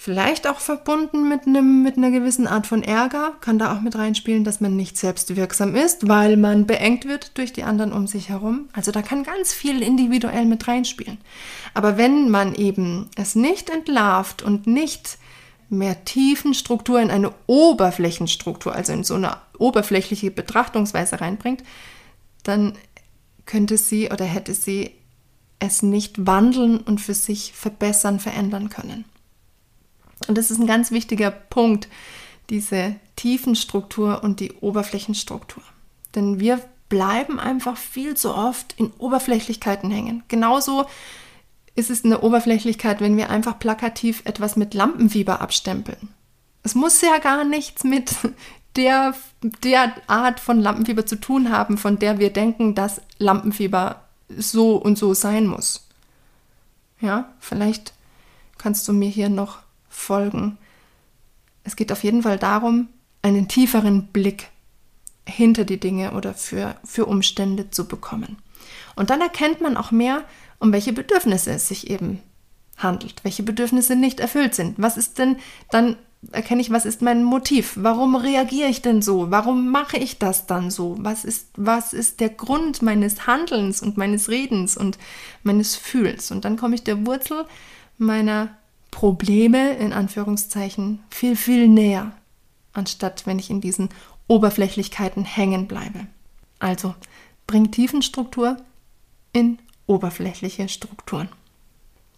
Vielleicht 0.00 0.46
auch 0.46 0.60
verbunden 0.60 1.28
mit, 1.28 1.48
einem, 1.48 1.82
mit 1.82 1.96
einer 1.96 2.12
gewissen 2.12 2.46
Art 2.46 2.68
von 2.68 2.84
Ärger, 2.84 3.32
kann 3.40 3.58
da 3.58 3.74
auch 3.74 3.80
mit 3.80 3.96
reinspielen, 3.96 4.44
dass 4.44 4.60
man 4.60 4.76
nicht 4.76 4.96
selbstwirksam 4.96 5.74
ist, 5.74 6.06
weil 6.06 6.36
man 6.36 6.66
beengt 6.66 7.04
wird 7.06 7.36
durch 7.36 7.52
die 7.52 7.64
anderen 7.64 7.92
um 7.92 8.06
sich 8.06 8.28
herum. 8.28 8.68
Also 8.72 8.92
da 8.92 9.02
kann 9.02 9.24
ganz 9.24 9.52
viel 9.52 9.82
individuell 9.82 10.44
mit 10.44 10.68
reinspielen. 10.68 11.18
Aber 11.74 11.96
wenn 11.96 12.30
man 12.30 12.54
eben 12.54 13.08
es 13.16 13.34
nicht 13.34 13.70
entlarvt 13.70 14.40
und 14.42 14.68
nicht 14.68 15.18
mehr 15.68 16.04
Tiefenstruktur 16.04 17.00
in 17.00 17.10
eine 17.10 17.32
Oberflächenstruktur, 17.48 18.74
also 18.74 18.92
in 18.92 19.02
so 19.02 19.14
eine 19.14 19.36
oberflächliche 19.58 20.30
Betrachtungsweise 20.30 21.20
reinbringt, 21.20 21.64
dann 22.44 22.74
könnte 23.46 23.78
sie 23.78 24.10
oder 24.10 24.24
hätte 24.24 24.54
sie 24.54 24.92
es 25.58 25.82
nicht 25.82 26.26
wandeln 26.26 26.78
und 26.78 27.00
für 27.00 27.14
sich 27.14 27.52
verbessern, 27.52 28.20
verändern 28.20 28.68
können. 28.68 29.04
Und 30.26 30.38
das 30.38 30.50
ist 30.50 30.58
ein 30.58 30.66
ganz 30.66 30.90
wichtiger 30.90 31.30
Punkt, 31.30 31.88
diese 32.50 32.96
Tiefenstruktur 33.16 34.22
und 34.22 34.40
die 34.40 34.52
Oberflächenstruktur. 34.52 35.62
Denn 36.14 36.40
wir 36.40 36.60
bleiben 36.88 37.38
einfach 37.38 37.76
viel 37.76 38.16
zu 38.16 38.34
oft 38.34 38.74
in 38.78 38.90
Oberflächlichkeiten 38.98 39.90
hängen. 39.90 40.22
Genauso 40.28 40.86
ist 41.74 41.90
es 41.90 42.04
eine 42.04 42.20
Oberflächlichkeit, 42.20 43.00
wenn 43.00 43.16
wir 43.16 43.30
einfach 43.30 43.58
plakativ 43.58 44.22
etwas 44.24 44.56
mit 44.56 44.74
Lampenfieber 44.74 45.40
abstempeln. 45.40 46.08
Es 46.62 46.74
muss 46.74 47.00
ja 47.00 47.18
gar 47.18 47.44
nichts 47.44 47.84
mit 47.84 48.14
der, 48.76 49.14
der 49.62 49.92
Art 50.06 50.40
von 50.40 50.60
Lampenfieber 50.60 51.06
zu 51.06 51.16
tun 51.16 51.50
haben, 51.52 51.78
von 51.78 51.98
der 51.98 52.18
wir 52.18 52.32
denken, 52.32 52.74
dass 52.74 53.00
Lampenfieber 53.18 54.07
so 54.28 54.76
und 54.76 54.98
so 54.98 55.14
sein 55.14 55.46
muss. 55.46 55.86
Ja, 57.00 57.32
vielleicht 57.38 57.92
kannst 58.58 58.86
du 58.88 58.92
mir 58.92 59.08
hier 59.08 59.28
noch 59.28 59.58
folgen. 59.88 60.58
Es 61.64 61.76
geht 61.76 61.92
auf 61.92 62.02
jeden 62.04 62.22
Fall 62.22 62.38
darum, 62.38 62.88
einen 63.22 63.48
tieferen 63.48 64.08
Blick 64.08 64.48
hinter 65.26 65.64
die 65.64 65.78
Dinge 65.78 66.12
oder 66.12 66.34
für, 66.34 66.76
für 66.84 67.06
Umstände 67.06 67.70
zu 67.70 67.86
bekommen. 67.86 68.38
Und 68.96 69.10
dann 69.10 69.20
erkennt 69.20 69.60
man 69.60 69.76
auch 69.76 69.90
mehr, 69.90 70.24
um 70.58 70.72
welche 70.72 70.92
Bedürfnisse 70.92 71.52
es 71.52 71.68
sich 71.68 71.90
eben 71.90 72.20
handelt, 72.76 73.24
welche 73.24 73.42
Bedürfnisse 73.42 73.96
nicht 73.96 74.20
erfüllt 74.20 74.54
sind. 74.54 74.76
Was 74.78 74.96
ist 74.96 75.18
denn 75.18 75.36
dann 75.70 75.96
erkenne 76.32 76.60
ich, 76.60 76.70
was 76.70 76.84
ist 76.84 77.02
mein 77.02 77.22
Motiv? 77.22 77.74
Warum 77.76 78.16
reagiere 78.16 78.68
ich 78.68 78.82
denn 78.82 79.02
so? 79.02 79.30
Warum 79.30 79.70
mache 79.70 79.96
ich 79.96 80.18
das 80.18 80.46
dann 80.46 80.70
so? 80.70 80.96
Was 80.98 81.24
ist, 81.24 81.48
was 81.56 81.92
ist 81.92 82.20
der 82.20 82.30
Grund 82.30 82.82
meines 82.82 83.26
Handelns 83.26 83.82
und 83.82 83.96
meines 83.96 84.28
Redens 84.28 84.76
und 84.76 84.98
meines 85.42 85.76
Fühls? 85.76 86.30
Und 86.30 86.44
dann 86.44 86.56
komme 86.56 86.74
ich 86.74 86.82
der 86.82 87.06
Wurzel 87.06 87.46
meiner 87.98 88.50
Probleme 88.90 89.76
in 89.76 89.92
Anführungszeichen 89.92 91.00
viel, 91.10 91.36
viel 91.36 91.68
näher, 91.68 92.12
anstatt 92.72 93.26
wenn 93.26 93.38
ich 93.38 93.50
in 93.50 93.60
diesen 93.60 93.88
Oberflächlichkeiten 94.26 95.24
hängen 95.24 95.68
bleibe. 95.68 96.06
Also 96.58 96.94
bring 97.46 97.70
Tiefenstruktur 97.70 98.56
in 99.32 99.58
oberflächliche 99.86 100.68
Strukturen. 100.68 101.28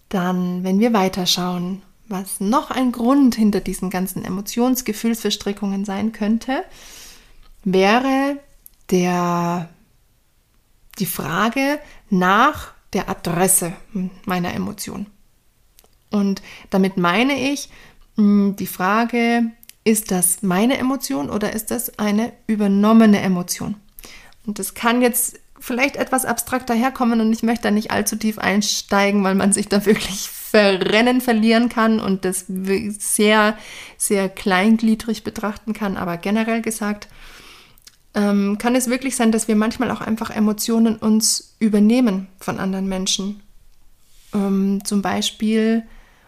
Dann, 0.09 0.65
wenn 0.65 0.81
wir 0.81 0.93
weiterschauen, 0.93 1.83
was 2.11 2.41
noch 2.41 2.71
ein 2.71 2.93
Grund 2.93 3.37
hinter 3.37 3.61
diesen 3.61 3.89
ganzen 3.89 4.25
Emotionsgefühlsverstrickungen 4.25 5.85
sein 5.85 6.13
könnte, 6.13 6.65
wäre 7.65 8.39
der, 8.91 9.69
die 10.99 11.07
Frage 11.07 11.79
nach 12.11 12.73
der 12.93 13.09
Adresse 13.09 13.73
meiner 14.27 14.53
Emotion. 14.53 15.07
Und 16.11 16.43
damit 16.71 16.97
meine 16.97 17.53
ich 17.53 17.71
hm, 18.17 18.57
die 18.57 18.67
Frage, 18.67 19.53
ist 19.85 20.11
das 20.11 20.43
meine 20.43 20.79
Emotion 20.79 21.31
oder 21.31 21.53
ist 21.53 21.71
das 21.71 21.99
eine 21.99 22.33
übernommene 22.49 23.21
Emotion? 23.21 23.77
Und 24.47 24.59
das 24.59 24.75
kann 24.75 25.01
jetzt 25.01 25.39
vielleicht 25.61 25.97
etwas 25.97 26.25
abstrakter 26.25 26.75
herkommen 26.75 27.21
und 27.21 27.33
ich 27.33 27.43
möchte 27.43 27.65
da 27.65 27.71
nicht 27.71 27.91
allzu 27.91 28.17
tief 28.17 28.39
einsteigen, 28.39 29.23
weil 29.23 29.35
man 29.35 29.53
sich 29.53 29.69
da 29.69 29.87
wirklich 29.87 30.29
verrennen 30.51 31.21
verlieren 31.21 31.69
kann 31.69 32.01
und 32.01 32.25
das 32.25 32.47
sehr, 32.49 33.57
sehr 33.97 34.29
kleingliedrig 34.29 35.23
betrachten 35.23 35.75
kann. 35.75 35.97
Aber 35.97 36.17
generell 36.17 36.61
gesagt, 36.61 37.07
ähm, 38.15 38.59
kann 38.59 38.75
es 38.75 38.91
wirklich 38.91 39.15
sein, 39.15 39.31
dass 39.31 39.47
wir 39.47 39.55
manchmal 39.55 39.93
auch 39.93 40.01
einfach 40.01 40.31
Emotionen 40.31 40.97
uns 40.97 41.55
übernehmen 41.61 42.27
von 42.41 42.59
anderen 42.59 42.89
Menschen. 42.89 43.43
Ähm, 44.35 44.85
zum 44.85 45.03
Beispiel, 45.03 45.85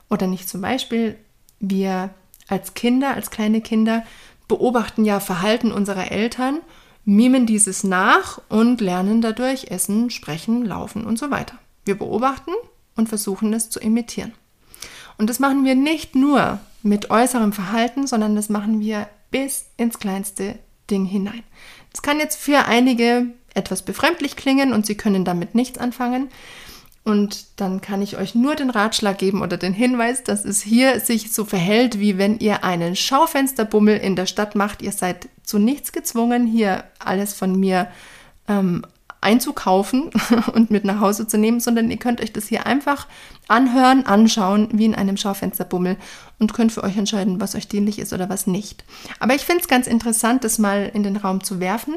oder 0.08 0.28
nicht 0.28 0.48
zum 0.48 0.60
Beispiel, 0.60 1.16
wir 1.58 2.10
als 2.46 2.74
Kinder, 2.74 3.14
als 3.14 3.30
kleine 3.30 3.60
Kinder, 3.60 4.04
beobachten 4.46 5.04
ja 5.04 5.18
Verhalten 5.18 5.72
unserer 5.72 6.12
Eltern, 6.12 6.60
mimen 7.04 7.46
dieses 7.46 7.82
nach 7.82 8.40
und 8.48 8.80
lernen 8.80 9.20
dadurch 9.20 9.72
Essen, 9.72 10.10
Sprechen, 10.10 10.64
Laufen 10.64 11.04
und 11.04 11.18
so 11.18 11.32
weiter. 11.32 11.58
Wir 11.84 11.98
beobachten 11.98 12.52
und 12.96 13.08
versuchen 13.08 13.52
es 13.52 13.70
zu 13.70 13.80
imitieren. 13.80 14.32
Und 15.18 15.30
das 15.30 15.38
machen 15.38 15.64
wir 15.64 15.74
nicht 15.74 16.14
nur 16.14 16.58
mit 16.82 17.10
äußerem 17.10 17.52
Verhalten, 17.52 18.06
sondern 18.06 18.34
das 18.34 18.48
machen 18.48 18.80
wir 18.80 19.08
bis 19.30 19.66
ins 19.76 19.98
kleinste 19.98 20.58
Ding 20.90 21.04
hinein. 21.04 21.42
Das 21.92 22.02
kann 22.02 22.18
jetzt 22.18 22.38
für 22.38 22.66
einige 22.66 23.26
etwas 23.54 23.82
befremdlich 23.82 24.36
klingen 24.36 24.72
und 24.72 24.86
Sie 24.86 24.96
können 24.96 25.24
damit 25.24 25.54
nichts 25.54 25.78
anfangen. 25.78 26.28
Und 27.04 27.60
dann 27.60 27.80
kann 27.80 28.00
ich 28.00 28.16
euch 28.16 28.36
nur 28.36 28.54
den 28.54 28.70
Ratschlag 28.70 29.18
geben 29.18 29.42
oder 29.42 29.56
den 29.56 29.72
Hinweis, 29.72 30.22
dass 30.22 30.44
es 30.44 30.62
hier 30.62 31.00
sich 31.00 31.32
so 31.32 31.44
verhält, 31.44 31.98
wie 31.98 32.16
wenn 32.16 32.38
ihr 32.38 32.62
einen 32.62 32.94
Schaufensterbummel 32.94 33.96
in 33.98 34.14
der 34.14 34.26
Stadt 34.26 34.54
macht. 34.54 34.82
Ihr 34.82 34.92
seid 34.92 35.28
zu 35.42 35.58
nichts 35.58 35.90
gezwungen, 35.90 36.46
hier 36.46 36.84
alles 37.00 37.34
von 37.34 37.58
mir 37.58 37.88
ähm, 38.46 38.86
einzukaufen 39.22 40.10
und 40.54 40.70
mit 40.70 40.84
nach 40.84 41.00
Hause 41.00 41.26
zu 41.26 41.38
nehmen, 41.38 41.60
sondern 41.60 41.90
ihr 41.90 41.96
könnt 41.96 42.20
euch 42.20 42.32
das 42.32 42.48
hier 42.48 42.66
einfach 42.66 43.06
anhören, 43.48 44.06
anschauen, 44.06 44.68
wie 44.72 44.84
in 44.84 44.94
einem 44.94 45.16
Schaufensterbummel 45.16 45.96
und 46.38 46.52
könnt 46.52 46.72
für 46.72 46.84
euch 46.84 46.96
entscheiden, 46.96 47.40
was 47.40 47.54
euch 47.54 47.68
dienlich 47.68 47.98
ist 47.98 48.12
oder 48.12 48.28
was 48.28 48.46
nicht. 48.46 48.84
Aber 49.20 49.34
ich 49.34 49.42
finde 49.42 49.62
es 49.62 49.68
ganz 49.68 49.86
interessant, 49.86 50.44
das 50.44 50.58
mal 50.58 50.90
in 50.92 51.02
den 51.02 51.16
Raum 51.16 51.42
zu 51.42 51.60
werfen. 51.60 51.94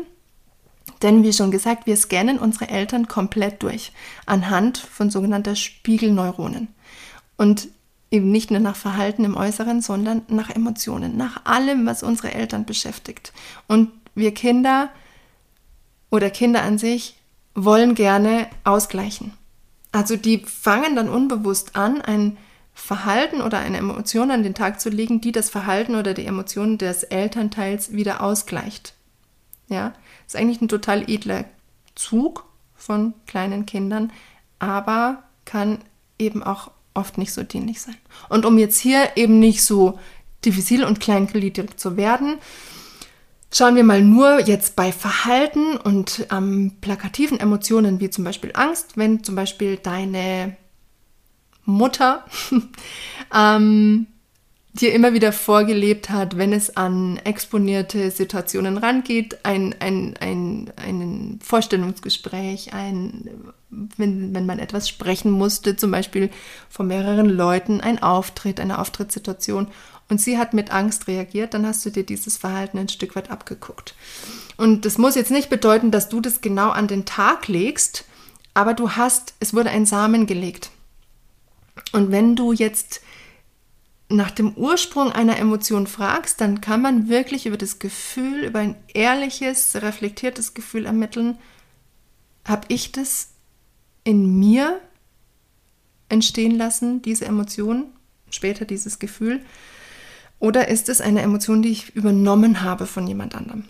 Denn 1.01 1.23
wie 1.23 1.33
schon 1.33 1.51
gesagt, 1.51 1.87
wir 1.87 1.97
scannen 1.97 2.37
unsere 2.37 2.69
Eltern 2.69 3.07
komplett 3.07 3.63
durch 3.63 3.91
anhand 4.25 4.77
von 4.77 5.09
sogenannter 5.09 5.55
Spiegelneuronen. 5.55 6.69
Und 7.37 7.67
eben 8.11 8.31
nicht 8.31 8.51
nur 8.51 8.59
nach 8.59 8.75
Verhalten 8.75 9.25
im 9.25 9.35
Äußeren, 9.35 9.81
sondern 9.81 10.21
nach 10.27 10.49
Emotionen, 10.49 11.17
nach 11.17 11.45
allem, 11.45 11.85
was 11.85 12.03
unsere 12.03 12.33
Eltern 12.33 12.65
beschäftigt. 12.65 13.33
Und 13.67 13.89
wir 14.13 14.33
Kinder 14.33 14.89
oder 16.15 16.29
Kinder 16.29 16.63
an 16.63 16.77
sich 16.77 17.17
wollen 17.53 17.95
gerne 17.95 18.47
ausgleichen. 18.63 19.33
Also 19.91 20.17
die 20.17 20.39
fangen 20.39 20.95
dann 20.95 21.09
unbewusst 21.09 21.75
an, 21.75 22.01
ein 22.01 22.37
Verhalten 22.73 23.41
oder 23.41 23.59
eine 23.59 23.77
Emotion 23.77 24.31
an 24.31 24.43
den 24.43 24.53
Tag 24.53 24.81
zu 24.81 24.89
legen, 24.89 25.21
die 25.21 25.31
das 25.31 25.49
Verhalten 25.49 25.95
oder 25.95 26.13
die 26.13 26.25
Emotionen 26.25 26.77
des 26.77 27.03
Elternteils 27.03 27.93
wieder 27.93 28.21
ausgleicht. 28.21 28.93
Ja, 29.69 29.93
ist 30.27 30.35
eigentlich 30.35 30.61
ein 30.61 30.67
total 30.67 31.09
edler 31.09 31.45
Zug 31.95 32.45
von 32.75 33.13
kleinen 33.25 33.65
Kindern, 33.65 34.11
aber 34.59 35.23
kann 35.45 35.79
eben 36.19 36.43
auch 36.43 36.71
oft 36.93 37.17
nicht 37.17 37.31
so 37.31 37.43
dienlich 37.43 37.81
sein. 37.81 37.97
Und 38.27 38.45
um 38.45 38.57
jetzt 38.57 38.79
hier 38.79 39.11
eben 39.15 39.39
nicht 39.39 39.63
so 39.63 39.97
diffizil 40.43 40.83
und 40.83 40.99
kleingliedrig 40.99 41.77
zu 41.79 41.97
werden, 41.97 42.37
Schauen 43.53 43.75
wir 43.75 43.83
mal 43.83 44.01
nur 44.01 44.41
jetzt 44.41 44.75
bei 44.75 44.91
Verhalten 44.91 45.77
und 45.77 46.27
ähm, 46.31 46.73
plakativen 46.81 47.39
Emotionen 47.39 47.99
wie 47.99 48.09
zum 48.09 48.23
Beispiel 48.23 48.51
Angst, 48.53 48.97
wenn 48.97 49.23
zum 49.23 49.35
Beispiel 49.35 49.77
deine 49.77 50.57
Mutter 51.63 52.25
ähm, 53.33 54.07
dir 54.73 54.93
immer 54.93 55.13
wieder 55.13 55.31
vorgelebt 55.31 56.09
hat, 56.09 56.37
wenn 56.37 56.51
es 56.51 56.75
an 56.75 57.17
exponierte 57.23 58.11
Situationen 58.11 58.77
rangeht, 58.77 59.39
ein, 59.43 59.73
ein, 59.79 60.15
ein, 60.19 60.71
ein 60.75 61.39
Vorstellungsgespräch, 61.41 62.73
ein, 62.73 63.29
wenn, 63.69 64.35
wenn 64.35 64.45
man 64.45 64.59
etwas 64.59 64.89
sprechen 64.89 65.31
musste, 65.31 65.77
zum 65.77 65.91
Beispiel 65.91 66.29
vor 66.69 66.85
mehreren 66.85 67.29
Leuten, 67.29 67.79
ein 67.79 68.03
Auftritt, 68.03 68.59
eine 68.59 68.79
Auftrittssituation 68.79 69.69
und 70.09 70.21
sie 70.21 70.37
hat 70.37 70.53
mit 70.53 70.71
Angst 70.71 71.07
reagiert, 71.07 71.53
dann 71.53 71.65
hast 71.65 71.85
du 71.85 71.89
dir 71.89 72.03
dieses 72.03 72.37
Verhalten 72.37 72.77
ein 72.77 72.89
Stück 72.89 73.15
weit 73.15 73.31
abgeguckt. 73.31 73.95
Und 74.57 74.85
das 74.85 74.97
muss 74.97 75.15
jetzt 75.15 75.31
nicht 75.31 75.49
bedeuten, 75.49 75.91
dass 75.91 76.09
du 76.09 76.21
das 76.21 76.41
genau 76.41 76.69
an 76.69 76.87
den 76.87 77.05
Tag 77.05 77.47
legst, 77.47 78.05
aber 78.53 78.73
du 78.73 78.91
hast, 78.91 79.33
es 79.39 79.53
wurde 79.53 79.69
ein 79.69 79.85
Samen 79.85 80.27
gelegt. 80.27 80.69
Und 81.91 82.11
wenn 82.11 82.35
du 82.35 82.53
jetzt 82.53 83.01
nach 84.07 84.31
dem 84.31 84.53
Ursprung 84.53 85.11
einer 85.11 85.37
Emotion 85.37 85.87
fragst, 85.87 86.39
dann 86.39 86.61
kann 86.61 86.81
man 86.81 87.09
wirklich 87.09 87.47
über 87.47 87.57
das 87.57 87.79
Gefühl, 87.79 88.43
über 88.43 88.59
ein 88.59 88.75
ehrliches, 88.93 89.75
reflektiertes 89.81 90.53
Gefühl 90.53 90.85
ermitteln, 90.85 91.39
habe 92.45 92.65
ich 92.67 92.91
das 92.91 93.29
in 94.03 94.39
mir 94.39 94.79
entstehen 96.09 96.55
lassen, 96.55 97.01
diese 97.01 97.25
Emotion, 97.25 97.87
später 98.29 98.65
dieses 98.65 98.99
Gefühl, 98.99 99.43
oder 100.39 100.67
ist 100.67 100.89
es 100.89 101.01
eine 101.01 101.21
Emotion, 101.21 101.61
die 101.61 101.71
ich 101.71 101.95
übernommen 101.95 102.61
habe 102.61 102.85
von 102.85 103.07
jemand 103.07 103.35
anderem? 103.35 103.65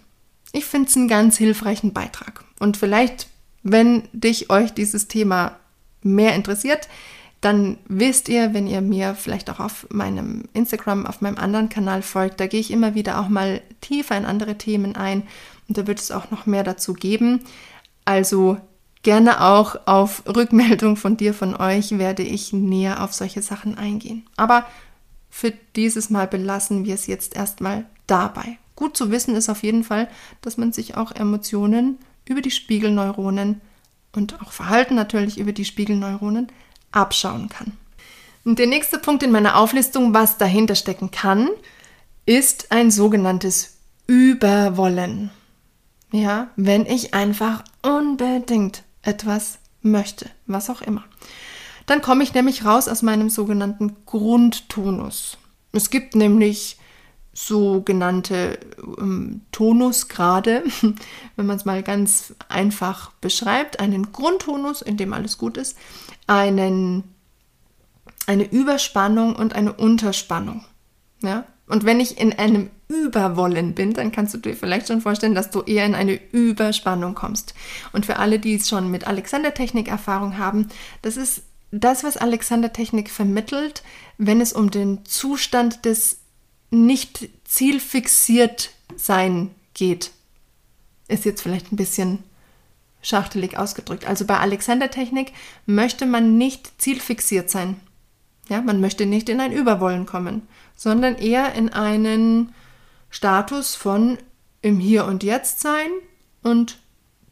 Ich 0.52 0.66
finde 0.66 0.90
es 0.90 0.96
einen 0.96 1.08
ganz 1.08 1.38
hilfreichen 1.38 1.94
Beitrag. 1.94 2.44
Und 2.60 2.78
vielleicht, 2.78 3.28
wenn 3.64 4.04
dich 4.14 4.50
euch 4.50 4.74
dieses 4.74 5.08
Thema 5.08 5.58
mehr 6.02 6.36
interessiert, 6.36 6.88
dann 7.42 7.78
wisst 7.88 8.30
ihr, 8.30 8.54
wenn 8.54 8.66
ihr 8.66 8.82
mir 8.82 9.14
vielleicht 9.14 9.50
auch 9.50 9.60
auf 9.60 9.86
meinem 9.92 10.46
Instagram, 10.54 11.06
auf 11.06 11.22
meinem 11.22 11.38
anderen 11.38 11.70
Kanal 11.70 12.02
folgt, 12.02 12.40
da 12.40 12.48
gehe 12.48 12.60
ich 12.60 12.72
immer 12.72 12.96
wieder 12.96 13.20
auch 13.20 13.28
mal 13.28 13.62
tiefer 13.82 14.18
in 14.18 14.26
andere 14.26 14.58
Themen 14.58 14.96
ein 14.96 15.24
und 15.68 15.78
da 15.78 15.88
wird 15.88 16.00
es 16.00 16.12
auch 16.12 16.32
noch 16.32 16.46
mehr 16.46 16.64
dazu 16.64 16.94
geben. 16.94 17.42
Also 18.04 18.58
gerne 19.04 19.42
auch 19.42 19.76
auf 19.86 20.24
Rückmeldung 20.28 20.96
von 20.96 21.18
dir, 21.18 21.34
von 21.34 21.56
euch, 21.56 22.00
werde 22.00 22.24
ich 22.24 22.54
näher 22.54 23.04
auf 23.04 23.14
solche 23.14 23.44
Sachen 23.44 23.78
eingehen. 23.78 24.26
Aber 24.38 24.66
für 25.36 25.52
dieses 25.76 26.10
Mal 26.10 26.28
belassen 26.28 26.86
wir 26.86 26.94
es 26.94 27.08
jetzt 27.08 27.36
erstmal 27.36 27.86
dabei. 28.08 28.58
Gut 28.78 28.96
zu 28.96 29.12
wissen 29.12 29.36
ist 29.36 29.50
auf 29.50 29.64
jeden 29.64 29.84
Fall, 29.84 30.10
dass 30.40 30.56
man 30.56 30.72
sich 30.72 30.96
auch 30.96 31.12
Emotionen 31.12 32.00
über 32.24 32.40
die 32.40 32.52
Spiegelneuronen 32.52 33.60
und 34.14 34.42
auch 34.42 34.54
Verhalten 34.54 34.96
natürlich 34.96 35.38
über 35.38 35.52
die 35.52 35.66
Spiegelneuronen 35.66 36.48
abschauen 36.94 37.50
kann. 37.50 37.74
Und 38.46 38.60
der 38.60 38.68
nächste 38.68 38.98
Punkt 38.98 39.24
in 39.24 39.32
meiner 39.34 39.58
Auflistung, 39.58 40.14
was 40.14 40.38
dahinter 40.38 40.76
stecken 40.76 41.12
kann, 41.12 41.50
ist 42.26 42.72
ein 42.72 42.90
sogenanntes 42.90 43.76
Überwollen. 44.08 45.32
Ja, 46.14 46.48
wenn 46.56 46.86
ich 46.86 47.14
einfach 47.14 47.62
unbedingt 47.82 48.84
etwas 49.02 49.60
möchte, 49.82 50.30
was 50.46 50.70
auch 50.70 50.82
immer. 50.82 51.04
Dann 51.86 52.02
komme 52.02 52.24
ich 52.24 52.34
nämlich 52.34 52.66
raus 52.66 52.88
aus 52.88 53.02
meinem 53.02 53.30
sogenannten 53.30 53.96
Grundtonus. 54.06 55.38
Es 55.72 55.90
gibt 55.90 56.16
nämlich 56.16 56.78
sogenannte 57.34 58.58
ähm, 58.98 59.42
Tonusgrade, 59.52 60.64
wenn 61.36 61.46
man 61.46 61.58
es 61.58 61.66
mal 61.66 61.84
ganz 61.84 62.34
einfach 62.48 63.12
beschreibt, 63.22 63.80
einen 63.80 64.12
Grundtonus, 64.14 64.82
in 64.82 64.98
dem 64.98 65.14
alles 65.14 65.38
gut 65.38 65.58
ist, 65.58 65.78
einen 66.28 67.04
eine 68.28 68.50
Überspannung 68.52 69.36
und 69.36 69.54
eine 69.54 69.74
Unterspannung. 69.74 70.66
Ja? 71.22 71.46
Und 71.68 71.84
wenn 71.86 72.00
ich 72.00 72.20
in 72.20 72.34
einem 72.34 72.70
Überwollen 72.88 73.74
bin, 73.74 73.94
dann 73.94 74.12
kannst 74.12 74.34
du 74.34 74.38
dir 74.38 74.56
vielleicht 74.56 74.88
schon 74.88 75.02
vorstellen, 75.02 75.36
dass 75.36 75.50
du 75.50 75.62
eher 75.62 75.86
in 75.86 75.96
eine 75.96 76.20
Überspannung 76.32 77.16
kommst. 77.16 77.56
Und 77.94 78.06
für 78.06 78.18
alle, 78.18 78.40
die 78.40 78.60
schon 78.60 78.92
mit 78.92 79.08
Alexander-Technik 79.08 79.88
Erfahrung 79.88 80.38
haben, 80.38 80.68
das 81.02 81.18
ist 81.18 81.44
das, 81.80 82.04
was 82.04 82.18
Alexander-Technik 82.18 83.10
vermittelt, 83.10 83.84
wenn 84.18 84.42
es 84.42 84.54
um 84.54 84.72
den 84.72 85.06
Zustand 85.06 85.86
des 85.86 86.20
nicht 86.72 87.30
zielfixiert 87.46 88.72
sein 88.96 89.52
geht. 89.74 90.12
Ist 91.08 91.26
jetzt 91.26 91.42
vielleicht 91.42 91.72
ein 91.72 91.78
bisschen 91.78 92.24
schachtelig 93.02 93.58
ausgedrückt. 93.58 94.08
Also 94.08 94.26
bei 94.26 94.38
Alexander-Technik 94.38 95.34
möchte 95.66 96.06
man 96.06 96.38
nicht 96.38 96.82
zielfixiert 96.82 97.50
sein. 97.50 97.80
Ja, 98.50 98.62
man 98.62 98.80
möchte 98.80 99.06
nicht 99.06 99.30
in 99.30 99.40
ein 99.40 99.52
Überwollen 99.52 100.06
kommen, 100.06 100.48
sondern 100.76 101.16
eher 101.16 101.54
in 101.54 101.70
einen 101.70 102.54
Status 103.10 103.76
von 103.76 104.18
im 104.62 104.80
Hier 104.80 105.06
und 105.06 105.24
Jetzt 105.24 105.62
sein 105.62 105.90
und 106.42 106.80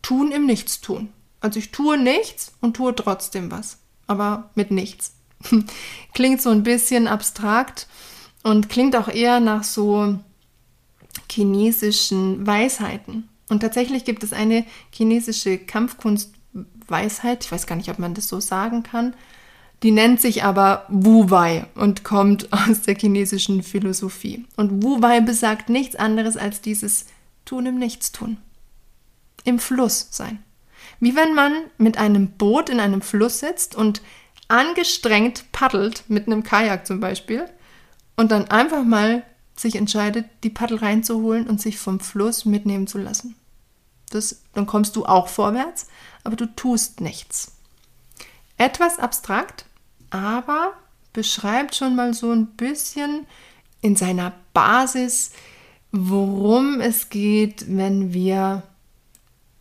tun 0.02 0.32
im 0.32 0.46
Nichtstun. 0.46 1.12
Also 1.40 1.60
ich 1.60 1.72
tue 1.72 1.98
nichts 1.98 2.54
und 2.62 2.76
tue 2.76 2.96
trotzdem 2.96 3.52
was, 3.52 3.80
aber 4.08 4.50
mit 4.56 4.72
nichts. 4.72 5.14
klingt 6.14 6.42
so 6.42 6.50
ein 6.50 6.64
bisschen 6.64 7.08
abstrakt 7.08 7.88
und 8.44 8.70
klingt 8.70 8.96
auch 8.96 9.08
eher 9.08 9.40
nach 9.40 9.64
so 9.64 10.18
chinesischen 11.30 12.46
Weisheiten. 12.46 13.30
Und 13.50 13.60
tatsächlich 13.60 14.06
gibt 14.06 14.24
es 14.24 14.34
eine 14.34 14.66
chinesische 14.92 15.58
Kampfkunstweisheit, 15.58 17.44
ich 17.44 17.52
weiß 17.52 17.68
gar 17.68 17.76
nicht, 17.76 17.90
ob 17.90 18.00
man 18.00 18.14
das 18.14 18.28
so 18.28 18.40
sagen 18.40 18.84
kann, 18.84 19.14
die 19.84 19.92
nennt 19.92 20.22
sich 20.22 20.44
aber 20.44 20.86
Wu 20.88 21.30
Wei 21.30 21.66
und 21.76 22.04
kommt 22.04 22.52
aus 22.54 22.82
der 22.82 22.96
chinesischen 22.96 23.64
Philosophie. 23.64 24.46
Und 24.56 24.82
Wu 24.82 25.02
Wei 25.02 25.20
besagt 25.20 25.70
nichts 25.70 25.96
anderes 25.96 26.38
als 26.38 26.62
dieses 26.62 27.06
Tun 27.46 27.66
im 27.66 27.78
Nichtstun. 27.78 28.38
Im 29.44 29.60
Fluss 29.60 30.08
sein. 30.12 30.42
Wie 31.00 31.16
wenn 31.16 31.34
man 31.34 31.54
mit 31.78 31.98
einem 31.98 32.32
Boot 32.32 32.70
in 32.70 32.80
einem 32.80 33.02
Fluss 33.02 33.40
sitzt 33.40 33.76
und 33.76 34.02
angestrengt 34.48 35.52
paddelt, 35.52 36.04
mit 36.08 36.28
einem 36.28 36.44
Kajak 36.44 36.86
zum 36.86 37.00
Beispiel, 37.00 37.46
und 38.16 38.32
dann 38.32 38.50
einfach 38.50 38.84
mal 38.84 39.24
sich 39.56 39.76
entscheidet, 39.76 40.26
die 40.44 40.50
Paddel 40.50 40.78
reinzuholen 40.78 41.48
und 41.48 41.62
sich 41.62 41.78
vom 41.78 42.00
Fluss 42.00 42.46
mitnehmen 42.46 42.88
zu 42.88 42.98
lassen. 42.98 43.36
Das, 44.10 44.42
dann 44.54 44.66
kommst 44.66 44.96
du 44.96 45.06
auch 45.06 45.28
vorwärts, 45.28 45.88
aber 46.24 46.36
du 46.36 46.46
tust 46.46 47.02
nichts. 47.02 47.54
Etwas 48.58 49.00
abstrakt, 49.00 49.66
aber 50.10 50.74
beschreibt 51.12 51.76
schon 51.76 51.96
mal 51.96 52.14
so 52.14 52.32
ein 52.32 52.48
bisschen 52.48 53.26
in 53.82 53.96
seiner 53.96 54.34
Basis, 54.54 55.32
worum 55.92 56.80
es 56.80 57.10
geht, 57.10 57.66
wenn 57.68 58.14
wir 58.14 58.64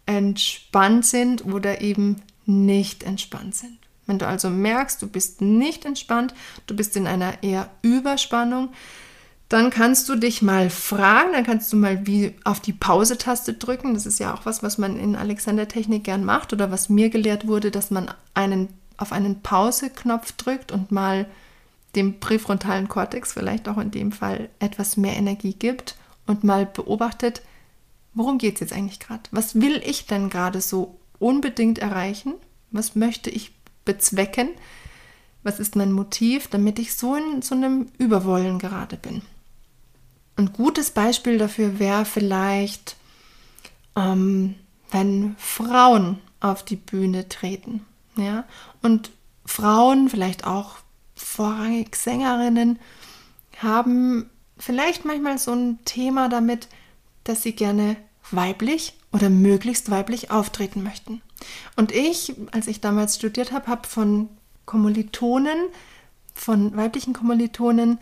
entspannt 0.06 1.06
sind 1.06 1.44
oder 1.44 1.80
eben 1.80 2.22
nicht 2.46 3.02
entspannt 3.02 3.54
sind. 3.54 3.78
Wenn 4.06 4.18
du 4.18 4.26
also 4.26 4.50
merkst, 4.50 5.00
du 5.00 5.06
bist 5.06 5.40
nicht 5.40 5.84
entspannt, 5.84 6.34
du 6.66 6.74
bist 6.74 6.96
in 6.96 7.06
einer 7.06 7.42
eher 7.42 7.70
Überspannung, 7.82 8.70
dann 9.48 9.70
kannst 9.70 10.08
du 10.08 10.16
dich 10.16 10.40
mal 10.40 10.70
fragen, 10.70 11.32
dann 11.32 11.44
kannst 11.44 11.72
du 11.72 11.76
mal 11.76 12.06
wie 12.06 12.34
auf 12.42 12.58
die 12.58 12.72
Pause-Taste 12.72 13.52
drücken. 13.54 13.94
Das 13.94 14.06
ist 14.06 14.18
ja 14.18 14.34
auch 14.34 14.46
was, 14.46 14.62
was 14.62 14.78
man 14.78 14.98
in 14.98 15.14
Alexander 15.14 15.68
Technik 15.68 16.04
gern 16.04 16.24
macht 16.24 16.54
oder 16.54 16.70
was 16.70 16.88
mir 16.88 17.10
gelehrt 17.10 17.46
wurde, 17.46 17.70
dass 17.70 17.90
man 17.90 18.10
einen, 18.32 18.68
auf 18.96 19.12
einen 19.12 19.42
Pause-Knopf 19.42 20.32
drückt 20.32 20.72
und 20.72 20.90
mal 20.90 21.26
dem 21.94 22.18
präfrontalen 22.18 22.88
Kortex 22.88 23.34
vielleicht 23.34 23.68
auch 23.68 23.76
in 23.76 23.90
dem 23.90 24.10
Fall 24.10 24.48
etwas 24.58 24.96
mehr 24.96 25.16
Energie 25.16 25.52
gibt 25.52 25.96
und 26.26 26.44
mal 26.44 26.64
beobachtet, 26.64 27.42
worum 28.14 28.38
geht 28.38 28.54
es 28.54 28.60
jetzt 28.60 28.72
eigentlich 28.72 29.00
gerade? 29.00 29.22
Was 29.30 29.60
will 29.60 29.82
ich 29.84 30.06
denn 30.06 30.30
gerade 30.30 30.60
so 30.60 30.98
unbedingt 31.18 31.78
erreichen? 31.78 32.34
Was 32.70 32.94
möchte 32.94 33.30
ich 33.30 33.52
bezwecken? 33.84 34.48
Was 35.42 35.58
ist 35.58 35.76
mein 35.76 35.92
Motiv, 35.92 36.48
damit 36.48 36.78
ich 36.78 36.94
so 36.94 37.16
in 37.16 37.42
so 37.42 37.54
einem 37.54 37.88
Überwollen 37.98 38.58
gerade 38.58 38.96
bin? 38.96 39.22
Ein 40.36 40.52
gutes 40.52 40.90
Beispiel 40.90 41.38
dafür 41.38 41.78
wäre 41.78 42.04
vielleicht, 42.04 42.96
ähm, 43.96 44.54
wenn 44.90 45.34
Frauen 45.38 46.18
auf 46.40 46.64
die 46.64 46.76
Bühne 46.76 47.28
treten. 47.28 47.84
Ja? 48.16 48.44
Und 48.82 49.10
Frauen, 49.44 50.08
vielleicht 50.08 50.46
auch 50.46 50.76
vorrangig 51.14 51.96
Sängerinnen, 51.96 52.78
haben 53.58 54.30
vielleicht 54.58 55.04
manchmal 55.04 55.38
so 55.38 55.52
ein 55.52 55.78
Thema 55.84 56.28
damit, 56.28 56.68
dass 57.24 57.42
sie 57.42 57.52
gerne 57.52 57.96
weiblich 58.30 58.94
oder 59.12 59.30
möglichst 59.30 59.90
weiblich 59.90 60.30
auftreten 60.30 60.82
möchten. 60.82 61.20
Und 61.76 61.92
ich, 61.92 62.34
als 62.52 62.66
ich 62.66 62.80
damals 62.80 63.16
studiert 63.16 63.52
habe, 63.52 63.66
habe 63.66 63.86
von 63.88 64.28
Kommilitonen, 64.64 65.58
von 66.34 66.76
weiblichen 66.76 67.12
Kommilitonen, 67.12 67.98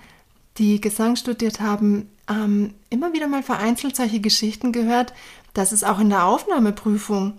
die 0.58 0.80
Gesang 0.80 1.16
studiert 1.16 1.60
haben, 1.60 2.10
ähm, 2.28 2.74
immer 2.90 3.12
wieder 3.12 3.28
mal 3.28 3.42
vereinzelt 3.42 3.96
solche 3.96 4.20
Geschichten 4.20 4.72
gehört, 4.72 5.12
dass 5.54 5.72
es 5.72 5.84
auch 5.84 5.98
in 5.98 6.10
der 6.10 6.26
Aufnahmeprüfung 6.26 7.38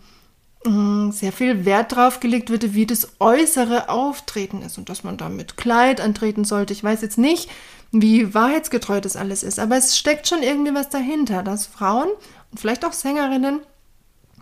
äh, 0.65 1.11
sehr 1.11 1.31
viel 1.31 1.65
Wert 1.65 1.95
drauf 1.95 2.19
gelegt 2.19 2.49
wird, 2.49 2.73
wie 2.73 2.85
das 2.85 3.09
äußere 3.19 3.89
Auftreten 3.89 4.61
ist 4.61 4.77
und 4.77 4.89
dass 4.89 5.03
man 5.03 5.17
da 5.17 5.29
mit 5.29 5.57
Kleid 5.57 6.01
antreten 6.01 6.43
sollte. 6.43 6.73
Ich 6.73 6.83
weiß 6.83 7.01
jetzt 7.01 7.17
nicht, 7.17 7.49
wie 7.91 8.33
wahrheitsgetreu 8.33 9.01
das 9.01 9.15
alles 9.15 9.43
ist, 9.43 9.59
aber 9.59 9.77
es 9.77 9.97
steckt 9.97 10.27
schon 10.27 10.43
irgendwie 10.43 10.73
was 10.73 10.89
dahinter, 10.89 11.43
dass 11.43 11.67
Frauen 11.67 12.09
und 12.51 12.59
vielleicht 12.59 12.85
auch 12.85 12.93
Sängerinnen 12.93 13.61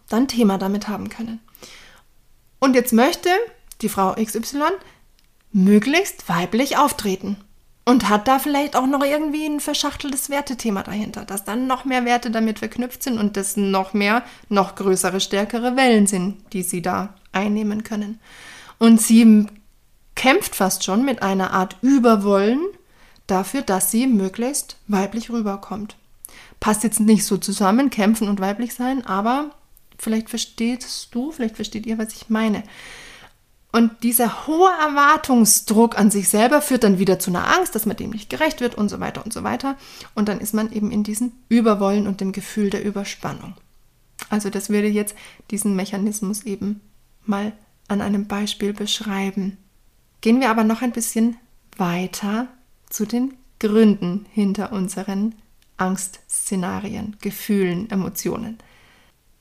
dann 0.07 0.27
Thema 0.27 0.57
damit 0.57 0.87
haben 0.87 1.09
können. 1.09 1.39
Und 2.59 2.75
jetzt 2.75 2.93
möchte 2.93 3.29
die 3.81 3.89
Frau 3.89 4.13
XY 4.13 4.61
möglichst 5.51 6.29
weiblich 6.29 6.77
auftreten 6.77 7.37
und 7.85 8.07
hat 8.09 8.27
da 8.27 8.37
vielleicht 8.37 8.75
auch 8.75 8.85
noch 8.85 9.03
irgendwie 9.03 9.45
ein 9.45 9.59
verschachteltes 9.59 10.29
Wertethema 10.29 10.83
dahinter, 10.83 11.25
dass 11.25 11.43
dann 11.43 11.65
noch 11.65 11.85
mehr 11.85 12.05
Werte 12.05 12.29
damit 12.29 12.59
verknüpft 12.59 13.01
sind 13.01 13.17
und 13.17 13.35
das 13.35 13.57
noch 13.57 13.93
mehr, 13.93 14.23
noch 14.47 14.75
größere, 14.75 15.19
stärkere 15.19 15.75
Wellen 15.75 16.05
sind, 16.05 16.37
die 16.53 16.61
sie 16.61 16.83
da 16.83 17.15
einnehmen 17.31 17.83
können. 17.83 18.19
Und 18.77 19.01
sie 19.01 19.47
kämpft 20.13 20.55
fast 20.55 20.83
schon 20.83 21.03
mit 21.03 21.23
einer 21.23 21.51
Art 21.51 21.77
Überwollen 21.81 22.59
dafür, 23.31 23.61
dass 23.61 23.91
sie 23.91 24.07
möglichst 24.07 24.77
weiblich 24.87 25.29
rüberkommt. 25.29 25.95
Passt 26.59 26.83
jetzt 26.83 26.99
nicht 26.99 27.25
so 27.25 27.37
zusammen, 27.37 27.89
kämpfen 27.89 28.27
und 28.27 28.39
weiblich 28.39 28.73
sein, 28.73 29.05
aber 29.05 29.51
vielleicht 29.97 30.29
verstehst 30.29 31.09
du, 31.11 31.31
vielleicht 31.31 31.55
versteht 31.55 31.85
ihr, 31.85 31.97
was 31.97 32.13
ich 32.13 32.29
meine. 32.29 32.63
Und 33.71 34.03
dieser 34.03 34.47
hohe 34.47 34.71
Erwartungsdruck 34.81 35.97
an 35.97 36.09
sich 36.09 36.27
selber 36.29 36.61
führt 36.61 36.83
dann 36.83 36.97
wieder 36.97 37.19
zu 37.19 37.29
einer 37.29 37.55
Angst, 37.55 37.75
dass 37.75 37.85
man 37.85 37.97
dem 37.97 38.09
nicht 38.09 38.29
gerecht 38.29 38.61
wird 38.61 38.75
und 38.75 38.89
so 38.89 38.99
weiter 38.99 39.23
und 39.23 39.31
so 39.31 39.43
weiter. 39.43 39.77
Und 40.15 40.27
dann 40.27 40.39
ist 40.39 40.55
man 40.55 40.71
eben 40.71 40.91
in 40.91 41.03
diesem 41.03 41.33
Überwollen 41.49 42.07
und 42.07 42.19
dem 42.19 42.31
Gefühl 42.31 42.71
der 42.71 42.83
Überspannung. 42.83 43.53
Also 44.29 44.49
das 44.49 44.69
würde 44.69 44.87
jetzt 44.87 45.15
diesen 45.51 45.75
Mechanismus 45.75 46.43
eben 46.43 46.81
mal 47.25 47.53
an 47.87 48.01
einem 48.01 48.25
Beispiel 48.25 48.73
beschreiben. 48.73 49.57
Gehen 50.21 50.39
wir 50.39 50.49
aber 50.49 50.63
noch 50.63 50.81
ein 50.81 50.91
bisschen 50.91 51.37
weiter 51.77 52.47
zu 52.89 53.05
den 53.05 53.35
Gründen 53.59 54.25
hinter 54.31 54.71
unseren 54.71 55.35
Angstszenarien, 55.77 57.17
Gefühlen, 57.21 57.89
Emotionen. 57.89 58.57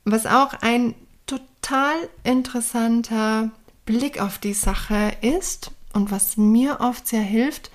Was 0.04 0.26
auch 0.26 0.54
ein 0.60 0.94
total 1.26 1.96
interessanter 2.24 3.50
Blick 3.84 4.20
auf 4.20 4.38
die 4.38 4.54
Sache 4.54 5.12
ist 5.20 5.70
und 5.92 6.10
was 6.10 6.36
mir 6.36 6.80
oft 6.80 7.06
sehr 7.06 7.22
hilft, 7.22 7.70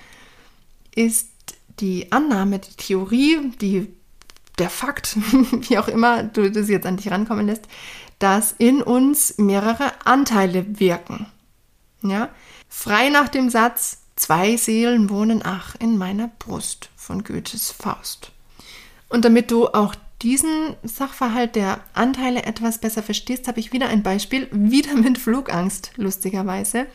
ist 0.96 1.30
die 1.80 2.12
Annahme, 2.12 2.60
die 2.60 2.76
Theorie, 2.76 3.52
die, 3.60 3.88
der 4.60 4.70
Fakt, 4.70 5.16
wie 5.70 5.78
auch 5.78 5.88
immer 5.88 6.24
du 6.24 6.52
das 6.52 6.70
jetzt 6.70 6.86
an 6.86 6.98
dich 6.98 7.12
rankommen 7.12 7.48
lässt, 7.48 7.68
dass 8.20 8.54
in 8.54 8.82
uns 8.82 9.38
mehrere 9.38 9.92
Anteile 10.06 10.80
wirken. 10.80 11.26
Ja? 12.04 12.30
Frei 12.70 13.10
nach 13.10 13.28
dem 13.28 13.50
Satz, 13.50 14.03
zwei 14.16 14.58
Seelen 14.58 15.10
wohnen 15.10 15.42
ach 15.44 15.76
in 15.80 15.98
meiner 15.98 16.30
Brust 16.40 16.90
von 16.96 17.24
Goethes 17.24 17.72
Faust. 17.72 18.32
Und 19.10 19.26
damit 19.26 19.52
du 19.52 19.68
auch 19.68 19.96
diesen 20.22 20.76
Sachverhalt 20.84 21.56
der 21.56 21.82
Anteile 21.94 22.44
etwas 22.44 22.80
besser 22.80 23.04
verstehst, 23.04 23.48
habe 23.48 23.60
ich 23.60 23.74
wieder 23.74 23.90
ein 23.90 24.04
Beispiel, 24.04 24.48
wieder 24.52 24.96
mit 24.96 25.18
Flugangst, 25.18 25.92
lustigerweise. 25.98 26.88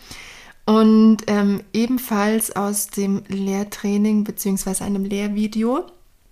Und 0.64 1.19
ähm, 1.29 1.62
ebenfalls 1.73 2.55
aus 2.55 2.89
dem 2.89 3.23
Lehrtraining 3.29 4.25
bzw. 4.25 4.85
einem 4.85 5.05
Lehrvideo, 5.05 5.87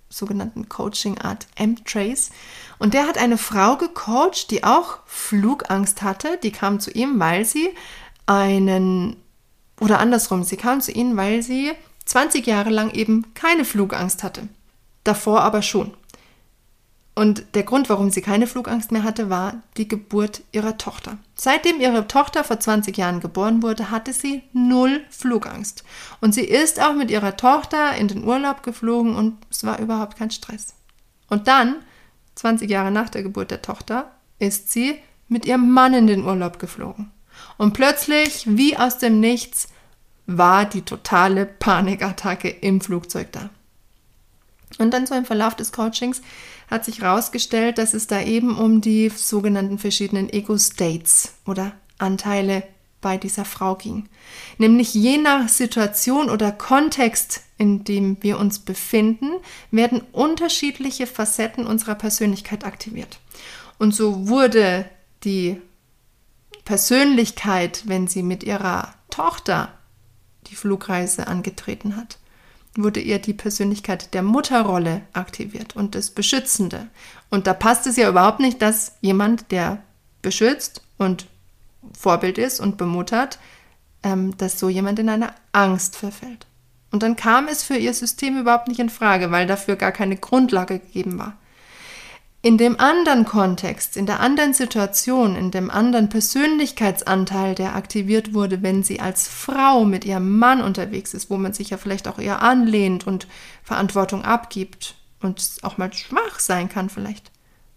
sogenannten 0.09 0.69
Coaching 0.69 1.17
Art 1.17 1.47
M-Trace. 1.55 2.31
Und 2.77 2.93
der 2.93 3.07
hat 3.07 3.17
eine 3.17 3.37
Frau 3.37 3.77
gecoacht, 3.77 4.51
die 4.51 4.63
auch 4.63 4.99
Flugangst 5.05 6.01
hatte. 6.01 6.39
Die 6.43 6.51
kam 6.51 6.79
zu 6.79 6.91
ihm, 6.91 7.19
weil 7.19 7.45
sie 7.45 7.69
einen 8.25 9.15
Oder 9.79 9.99
andersrum, 9.99 10.43
sie 10.43 10.57
kam 10.57 10.81
zu 10.81 10.91
ihnen, 10.91 11.17
weil 11.17 11.41
sie 11.41 11.71
20 12.05 12.45
Jahre 12.47 12.69
lang 12.69 12.91
eben 12.91 13.33
keine 13.33 13.65
Flugangst 13.65 14.23
hatte. 14.23 14.47
Davor 15.03 15.41
aber 15.41 15.61
schon. 15.61 15.93
Und 17.17 17.55
der 17.55 17.63
Grund, 17.63 17.89
warum 17.89 18.11
sie 18.11 18.21
keine 18.21 18.45
Flugangst 18.45 18.91
mehr 18.91 19.01
hatte, 19.01 19.31
war 19.31 19.63
die 19.75 19.87
Geburt 19.87 20.43
ihrer 20.51 20.77
Tochter. 20.77 21.17
Seitdem 21.33 21.81
ihre 21.81 22.07
Tochter 22.07 22.43
vor 22.43 22.59
20 22.59 22.95
Jahren 22.95 23.21
geboren 23.21 23.63
wurde, 23.63 23.89
hatte 23.89 24.13
sie 24.13 24.43
null 24.53 25.01
Flugangst. 25.09 25.83
Und 26.21 26.33
sie 26.35 26.45
ist 26.45 26.79
auch 26.79 26.93
mit 26.93 27.09
ihrer 27.09 27.35
Tochter 27.35 27.95
in 27.95 28.07
den 28.07 28.23
Urlaub 28.23 28.61
geflogen 28.61 29.15
und 29.15 29.35
es 29.49 29.63
war 29.63 29.79
überhaupt 29.79 30.15
kein 30.15 30.29
Stress. 30.29 30.75
Und 31.27 31.47
dann, 31.47 31.77
20 32.35 32.69
Jahre 32.69 32.91
nach 32.91 33.09
der 33.09 33.23
Geburt 33.23 33.49
der 33.49 33.63
Tochter, 33.63 34.11
ist 34.37 34.71
sie 34.71 34.99
mit 35.27 35.47
ihrem 35.47 35.71
Mann 35.71 35.95
in 35.95 36.05
den 36.05 36.23
Urlaub 36.23 36.59
geflogen. 36.59 37.11
Und 37.57 37.73
plötzlich, 37.73 38.45
wie 38.47 38.77
aus 38.77 38.97
dem 38.97 39.19
Nichts, 39.19 39.69
war 40.25 40.65
die 40.65 40.81
totale 40.81 41.45
Panikattacke 41.45 42.49
im 42.49 42.81
Flugzeug 42.81 43.31
da. 43.31 43.49
Und 44.77 44.91
dann 44.93 45.07
so 45.07 45.15
im 45.15 45.25
Verlauf 45.25 45.55
des 45.55 45.71
Coachings 45.71 46.21
hat 46.69 46.85
sich 46.85 47.01
herausgestellt, 47.01 47.77
dass 47.77 47.93
es 47.93 48.07
da 48.07 48.21
eben 48.21 48.57
um 48.57 48.81
die 48.81 49.09
sogenannten 49.09 49.79
verschiedenen 49.79 50.29
Ego-States 50.31 51.33
oder 51.45 51.71
Anteile 51.97 52.63
bei 52.99 53.17
dieser 53.17 53.45
Frau 53.45 53.75
ging. 53.75 54.09
Nämlich 54.57 54.93
je 54.93 55.17
nach 55.17 55.47
Situation 55.47 56.29
oder 56.29 56.51
Kontext, 56.51 57.41
in 57.57 57.83
dem 57.83 58.17
wir 58.21 58.37
uns 58.37 58.59
befinden, 58.59 59.31
werden 59.71 60.01
unterschiedliche 60.11 61.07
Facetten 61.07 61.65
unserer 61.65 61.95
Persönlichkeit 61.95 62.65
aktiviert. 62.65 63.19
Und 63.79 63.95
so 63.95 64.27
wurde 64.27 64.85
die 65.23 65.61
Persönlichkeit, 66.67 67.83
wenn 67.85 68.07
sie 68.07 68.23
mit 68.23 68.43
ihrer 68.43 68.93
Tochter 69.09 69.69
die 70.47 70.55
Flugreise 70.55 71.27
angetreten 71.27 71.95
hat, 71.95 72.17
wurde 72.75 72.99
ihr 72.99 73.19
die 73.19 73.33
Persönlichkeit 73.33 74.13
der 74.13 74.21
Mutterrolle 74.21 75.03
aktiviert 75.13 75.77
und 75.77 75.95
das 75.95 76.09
Beschützende. 76.09 76.87
Und 77.29 77.47
da 77.47 77.53
passt 77.53 77.87
es 77.87 77.95
ja 77.95 78.09
überhaupt 78.09 78.41
nicht, 78.41 78.61
dass 78.61 78.97
jemand, 78.99 79.49
der 79.53 79.81
beschützt 80.21 80.81
und 80.97 81.27
Vorbild 81.97 82.37
ist 82.37 82.59
und 82.59 82.75
bemuttert, 82.75 83.39
ähm, 84.03 84.35
dass 84.35 84.59
so 84.59 84.67
jemand 84.67 84.99
in 84.99 85.07
eine 85.07 85.29
Angst 85.53 85.95
verfällt. 85.95 86.47
Und 86.91 87.01
dann 87.01 87.15
kam 87.15 87.47
es 87.47 87.63
für 87.63 87.77
ihr 87.77 87.93
System 87.93 88.37
überhaupt 88.37 88.67
nicht 88.67 88.81
in 88.81 88.89
Frage, 88.89 89.31
weil 89.31 89.47
dafür 89.47 89.77
gar 89.77 89.93
keine 89.93 90.17
Grundlage 90.17 90.79
gegeben 90.79 91.17
war. 91.17 91.37
In 92.43 92.57
dem 92.57 92.79
anderen 92.79 93.25
Kontext, 93.25 93.97
in 93.97 94.05
der 94.05 94.19
anderen 94.19 94.53
Situation, 94.53 95.35
in 95.35 95.49
dem 95.49 95.71
anderen 95.71 96.07
Persönlichkeitsanteil, 96.07 97.55
der 97.55 97.75
aktiviert 97.75 98.33
wurde, 98.33 98.61
wenn 98.61 98.83
sie 98.83 98.99
als 98.99 99.27
Frau 99.27 99.85
mit 99.85 100.05
ihrem 100.05 100.37
Mann 100.37 100.61
unterwegs 100.61 101.13
ist, 101.13 101.29
wo 101.29 101.37
man 101.37 101.53
sich 101.53 101.71
ja 101.71 101.77
vielleicht 101.77 102.07
auch 102.07 102.19
eher 102.19 102.43
anlehnt 102.43 103.07
und 103.07 103.27
Verantwortung 103.63 104.23
abgibt 104.23 104.95
und 105.19 105.57
auch 105.63 105.77
mal 105.77 105.91
schwach 105.91 106.39
sein 106.39 106.69
kann 106.69 106.89
vielleicht, 106.89 107.31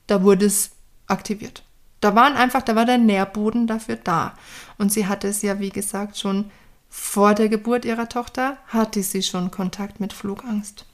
da 0.06 0.22
wurde 0.22 0.46
es 0.46 0.72
aktiviert. 1.06 1.64
Da 2.00 2.14
waren 2.14 2.34
einfach, 2.34 2.62
da 2.62 2.76
war 2.76 2.84
der 2.84 2.98
Nährboden 2.98 3.66
dafür 3.66 3.96
da. 3.96 4.34
Und 4.78 4.92
sie 4.92 5.06
hatte 5.06 5.28
es 5.28 5.42
ja, 5.42 5.58
wie 5.58 5.70
gesagt, 5.70 6.18
schon 6.18 6.50
vor 6.88 7.34
der 7.34 7.48
Geburt 7.48 7.84
ihrer 7.84 8.08
Tochter, 8.08 8.58
hatte 8.66 9.02
sie 9.02 9.22
schon 9.22 9.50
Kontakt 9.50 10.00
mit 10.00 10.12
Flugangst. 10.12 10.86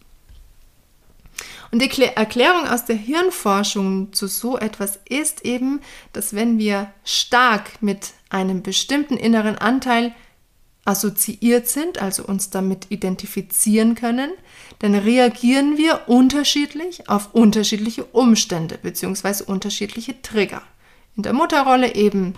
Und 1.70 1.82
die 1.82 2.02
Erklärung 2.02 2.68
aus 2.68 2.84
der 2.84 2.96
Hirnforschung 2.96 4.12
zu 4.12 4.26
so 4.26 4.58
etwas 4.58 5.00
ist 5.08 5.44
eben, 5.44 5.80
dass 6.12 6.34
wenn 6.34 6.58
wir 6.58 6.92
stark 7.04 7.82
mit 7.82 8.12
einem 8.30 8.62
bestimmten 8.62 9.16
inneren 9.16 9.58
Anteil 9.58 10.14
assoziiert 10.84 11.66
sind, 11.68 12.00
also 12.00 12.24
uns 12.24 12.50
damit 12.50 12.86
identifizieren 12.90 13.96
können, 13.96 14.30
dann 14.78 14.94
reagieren 14.94 15.76
wir 15.76 16.08
unterschiedlich 16.08 17.08
auf 17.08 17.34
unterschiedliche 17.34 18.04
Umstände 18.04 18.78
bzw. 18.78 19.44
unterschiedliche 19.44 20.22
Trigger. 20.22 20.62
In 21.16 21.24
der 21.24 21.32
Mutterrolle 21.32 21.94
eben 21.94 22.34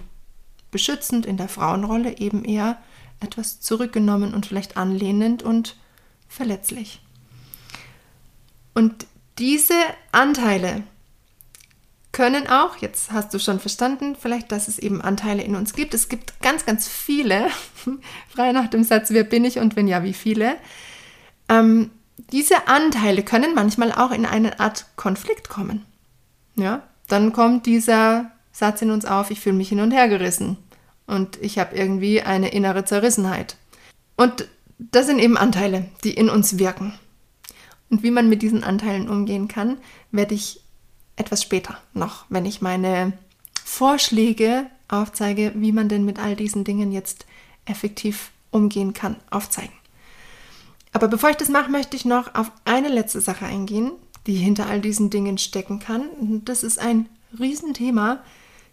beschützend, 0.70 1.26
in 1.26 1.36
der 1.36 1.48
Frauenrolle 1.48 2.18
eben 2.18 2.44
eher 2.44 2.78
etwas 3.20 3.60
zurückgenommen 3.60 4.32
und 4.32 4.46
vielleicht 4.46 4.76
anlehnend 4.76 5.42
und 5.42 5.76
verletzlich. 6.28 7.00
Und 8.74 9.06
diese 9.38 9.74
Anteile 10.12 10.82
können 12.12 12.48
auch, 12.48 12.76
jetzt 12.76 13.12
hast 13.12 13.32
du 13.32 13.38
schon 13.38 13.60
verstanden, 13.60 14.16
vielleicht, 14.18 14.50
dass 14.50 14.66
es 14.66 14.78
eben 14.78 15.00
Anteile 15.00 15.42
in 15.42 15.54
uns 15.54 15.74
gibt. 15.74 15.94
Es 15.94 16.08
gibt 16.08 16.40
ganz, 16.40 16.66
ganz 16.66 16.88
viele, 16.88 17.48
frei 18.28 18.52
nach 18.52 18.68
dem 18.68 18.82
Satz, 18.82 19.10
wer 19.10 19.24
bin 19.24 19.44
ich 19.44 19.58
und 19.58 19.76
wenn 19.76 19.86
ja, 19.86 20.02
wie 20.02 20.14
viele. 20.14 20.56
Ähm, 21.48 21.90
diese 22.32 22.66
Anteile 22.66 23.22
können 23.22 23.54
manchmal 23.54 23.92
auch 23.92 24.10
in 24.10 24.26
eine 24.26 24.58
Art 24.58 24.86
Konflikt 24.96 25.48
kommen. 25.48 25.84
Ja, 26.56 26.82
dann 27.06 27.32
kommt 27.32 27.66
dieser 27.66 28.32
Satz 28.50 28.82
in 28.82 28.90
uns 28.90 29.04
auf, 29.04 29.30
ich 29.30 29.40
fühle 29.40 29.54
mich 29.54 29.68
hin 29.68 29.80
und 29.80 29.92
her 29.92 30.08
gerissen 30.08 30.56
und 31.06 31.40
ich 31.40 31.58
habe 31.58 31.76
irgendwie 31.76 32.22
eine 32.22 32.48
innere 32.48 32.84
Zerrissenheit. 32.84 33.56
Und 34.16 34.48
das 34.78 35.06
sind 35.06 35.20
eben 35.20 35.36
Anteile, 35.36 35.86
die 36.02 36.14
in 36.14 36.28
uns 36.28 36.58
wirken. 36.58 36.98
Und 37.90 38.02
wie 38.02 38.10
man 38.10 38.28
mit 38.28 38.42
diesen 38.42 38.64
Anteilen 38.64 39.08
umgehen 39.08 39.48
kann, 39.48 39.78
werde 40.10 40.34
ich 40.34 40.60
etwas 41.16 41.42
später 41.42 41.80
noch, 41.94 42.26
wenn 42.28 42.46
ich 42.46 42.60
meine 42.60 43.12
Vorschläge 43.64 44.66
aufzeige, 44.88 45.52
wie 45.56 45.72
man 45.72 45.88
denn 45.88 46.04
mit 46.04 46.18
all 46.18 46.36
diesen 46.36 46.64
Dingen 46.64 46.92
jetzt 46.92 47.26
effektiv 47.64 48.30
umgehen 48.50 48.94
kann, 48.94 49.16
aufzeigen. 49.30 49.72
Aber 50.92 51.08
bevor 51.08 51.30
ich 51.30 51.36
das 51.36 51.48
mache, 51.48 51.70
möchte 51.70 51.96
ich 51.96 52.04
noch 52.04 52.34
auf 52.34 52.50
eine 52.64 52.88
letzte 52.88 53.20
Sache 53.20 53.44
eingehen, 53.44 53.92
die 54.26 54.36
hinter 54.36 54.66
all 54.66 54.80
diesen 54.80 55.10
Dingen 55.10 55.38
stecken 55.38 55.78
kann. 55.78 56.08
Und 56.08 56.48
das 56.48 56.62
ist 56.62 56.78
ein 56.78 57.08
Riesenthema, 57.38 58.22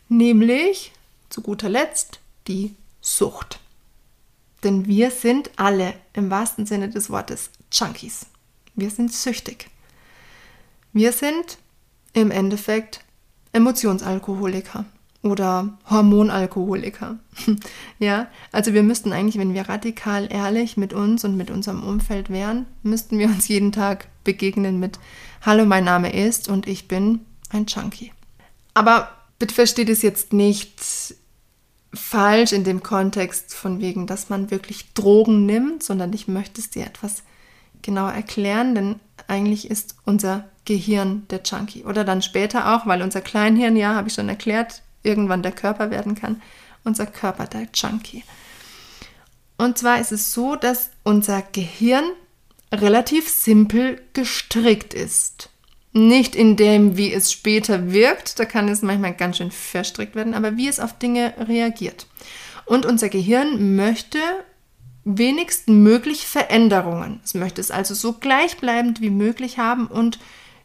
nämlich 0.08 0.94
zu 1.30 1.42
guter 1.42 1.70
Letzt 1.70 2.20
die 2.48 2.74
Sucht. 3.02 3.60
Denn 4.64 4.88
wir 4.88 5.12
sind 5.12 5.52
alle 5.58 5.94
im 6.14 6.30
wahrsten 6.30 6.66
Sinne 6.66 6.90
des 6.90 7.10
Wortes 7.10 7.52
Junkies. 7.72 8.28
Wir 8.76 8.90
sind 8.90 9.14
süchtig. 9.14 9.70
Wir 10.94 11.12
sind 11.12 11.58
im 12.14 12.32
Endeffekt 12.32 13.02
Emotionsalkoholiker 13.54 14.86
oder 15.22 15.78
Hormonalkoholiker. 15.90 17.18
ja, 18.00 18.28
also 18.52 18.74
wir 18.74 18.84
müssten 18.84 19.12
eigentlich, 19.12 19.38
wenn 19.38 19.54
wir 19.54 19.68
radikal 19.68 20.32
ehrlich 20.32 20.78
mit 20.78 20.94
uns 20.94 21.26
und 21.26 21.36
mit 21.36 21.50
unserem 21.50 21.84
Umfeld 21.84 22.30
wären, 22.30 22.66
müssten 22.84 23.18
wir 23.18 23.28
uns 23.28 23.48
jeden 23.48 23.72
Tag 23.72 24.08
begegnen 24.24 24.80
mit 24.80 25.00
Hallo, 25.42 25.66
mein 25.66 25.84
Name 25.84 26.14
ist 26.14 26.48
und 26.48 26.68
ich 26.68 26.88
bin 26.88 27.22
ein 27.50 27.66
Junkie. 27.66 28.12
Aber 28.74 29.10
bitte 29.40 29.54
versteht 29.54 29.90
es 29.90 30.02
jetzt 30.02 30.34
nicht 30.34 31.16
falsch 31.94 32.52
in 32.52 32.64
dem 32.64 32.84
Kontext 32.84 33.54
von 33.54 33.80
wegen, 33.80 34.06
dass 34.06 34.30
man 34.30 34.52
wirklich 34.52 34.94
Drogen 34.94 35.46
nimmt, 35.46 35.82
sondern 35.82 36.14
ich 36.14 36.28
möchte 36.28 36.60
es 36.62 36.70
dir 36.70 36.86
etwas 36.86 37.24
genauer 37.86 38.12
erklären, 38.12 38.76
denn 38.76 39.00
eigentlich 39.28 39.70
ist 39.70 39.96
unser 40.04 40.46
Gehirn 40.66 41.26
der 41.30 41.42
Junkie. 41.44 41.86
Oder 41.86 42.04
dann 42.04 42.22
später 42.22 42.76
auch, 42.76 42.86
weil 42.88 43.02
unser 43.02 43.22
Kleinhirn, 43.22 43.78
ja, 43.78 43.96
habe 43.96 44.10
ich 44.10 44.16
schon 44.16 44.28
erklärt, 44.28 44.82
irgendwann 45.04 45.44
der 45.44 45.52
Körper 45.52 45.92
werden 45.92 46.16
kann, 46.16 46.42
unser 46.84 47.06
Körper 47.06 47.46
der 47.46 47.68
Junkie. 47.74 48.24
Und 49.58 49.78
zwar 49.78 50.00
ist 50.00 50.12
es 50.12 50.34
so, 50.34 50.56
dass 50.56 50.90
unser 51.04 51.42
Gehirn 51.42 52.04
relativ 52.74 53.30
simpel 53.30 54.02
gestrickt 54.14 54.94
ist. 54.94 55.50
Nicht 55.94 56.36
in 56.36 56.58
dem, 56.58 56.98
wie 56.98 57.14
es 57.14 57.32
später 57.32 57.94
wirkt, 57.94 58.38
da 58.40 58.44
kann 58.44 58.68
es 58.68 58.82
manchmal 58.82 59.14
ganz 59.14 59.38
schön 59.38 59.52
verstrickt 59.52 60.16
werden, 60.16 60.34
aber 60.34 60.58
wie 60.58 60.68
es 60.68 60.82
auf 60.82 60.98
Dinge 60.98 61.34
reagiert. 61.48 62.08
Und 62.66 62.86
unser 62.86 63.08
Gehirn 63.08 63.76
möchte 63.76 64.20
wenigsten 65.06 65.84
möglich 65.84 66.28
Veränderungen. 66.28 67.22
Es 67.24 67.36
möchte 67.36 67.62
es 67.62 67.72
also 67.72 67.94
so 67.94 68.14
gleichbleibend 68.14 69.02
wie 69.02 69.12
möglich 69.12 69.58
haben 69.58 69.88
und 69.88 70.20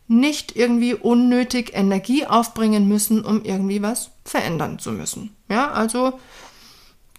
nicht 0.09 0.57
irgendwie 0.57 0.95
unnötig 0.95 1.73
Energie 1.73 2.27
aufbringen 2.27 2.89
müssen, 2.89 3.25
um 3.25 3.45
irgendwie 3.45 3.81
was 3.81 4.11
verändern 4.25 4.81
zu 4.81 4.91
müssen. 4.91 5.37
Ja, 5.49 5.71
also 5.71 6.19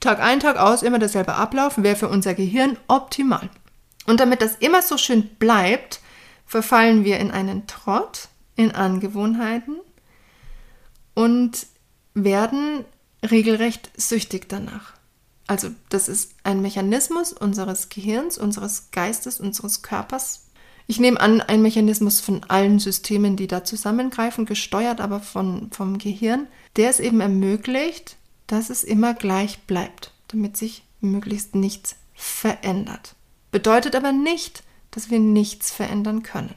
Tag 0.02 0.20
ein, 0.20 0.40
Tag 0.40 0.58
aus 0.58 0.84
immer 0.84 1.00
derselbe 1.00 1.36
Ablauf 1.36 1.82
wäre 1.82 1.96
für 1.96 2.10
unser 2.10 2.34
Gehirn 2.34 2.76
optimal. 2.88 3.50
Und 4.08 4.20
damit 4.20 4.42
das 4.42 4.56
immer 4.56 4.82
so 4.82 4.98
schön 4.98 5.30
bleibt, 5.36 6.02
verfallen 6.46 7.06
wir 7.06 7.20
in 7.20 7.32
einen 7.32 7.68
Trott, 7.68 8.28
in 8.56 8.72
Angewohnheiten 8.72 9.80
und 11.14 11.68
werden 12.14 12.84
regelrecht 13.24 13.92
süchtig 13.96 14.50
danach. 14.50 14.94
Also 15.52 15.72
das 15.90 16.08
ist 16.08 16.32
ein 16.46 16.62
Mechanismus 16.62 17.34
unseres 17.34 17.90
Gehirns, 17.90 18.38
unseres 18.38 18.90
Geistes, 18.92 19.42
unseres 19.42 19.82
Körpers. 19.82 20.46
Ich 20.88 20.98
nehme 20.98 21.20
an, 21.20 21.42
ein 21.42 21.62
Mechanismus 21.62 22.22
von 22.22 22.46
allen 22.46 22.80
Systemen, 22.80 23.36
die 23.36 23.48
da 23.48 23.66
zusammengreifen, 23.66 24.46
gesteuert 24.46 25.02
aber 25.02 25.20
von, 25.20 25.70
vom 25.74 25.98
Gehirn, 25.98 26.48
der 26.78 26.90
es 26.90 27.02
eben 27.02 27.20
ermöglicht, 27.20 28.16
dass 28.48 28.70
es 28.70 28.86
immer 28.86 29.14
gleich 29.14 29.60
bleibt, 29.64 30.14
damit 30.30 30.56
sich 30.56 30.84
möglichst 31.02 31.54
nichts 31.54 31.98
verändert. 32.14 33.16
Bedeutet 33.52 33.94
aber 33.98 34.14
nicht, 34.14 34.64
dass 34.92 35.10
wir 35.10 35.20
nichts 35.20 35.70
verändern 35.70 36.24
können. 36.24 36.56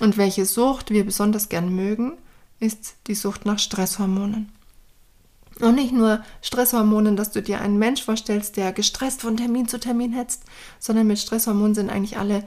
Und 0.00 0.18
welche 0.18 0.44
Sucht 0.44 0.90
wir 0.90 1.06
besonders 1.06 1.48
gern 1.48 1.74
mögen, 1.74 2.12
ist 2.60 2.96
die 3.06 3.14
Sucht 3.14 3.46
nach 3.46 3.58
Stresshormonen. 3.58 4.52
Und 5.60 5.76
nicht 5.76 5.92
nur 5.92 6.22
Stresshormonen, 6.42 7.16
dass 7.16 7.30
du 7.30 7.40
dir 7.40 7.60
einen 7.60 7.78
Mensch 7.78 8.02
vorstellst, 8.02 8.56
der 8.56 8.72
gestresst 8.72 9.22
von 9.22 9.38
Termin 9.38 9.68
zu 9.68 9.80
Termin 9.80 10.12
hetzt, 10.12 10.42
sondern 10.78 11.06
mit 11.06 11.18
Stresshormonen 11.18 11.74
sind 11.74 11.88
eigentlich 11.88 12.18
alle 12.18 12.44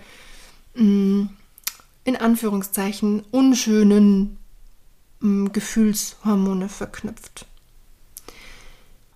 mh, 0.75 0.83
mm, 0.83 1.29
in 2.03 2.15
Anführungszeichen 2.15 3.23
unschönen 3.31 4.37
mh, 5.21 5.27
mm, 5.27 5.51
Gefühlshormone 5.53 6.69
verknüpft. 6.69 7.47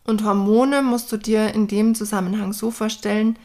Und 0.06 0.24
Hormone 0.24 0.82
musst 0.82 1.12
du 1.12 1.18
dir 1.18 1.54
in 1.54 1.68
dem 1.68 1.94
Zusammenhang 1.94 2.52
so 2.52 2.72
vorstellen, 2.72 3.38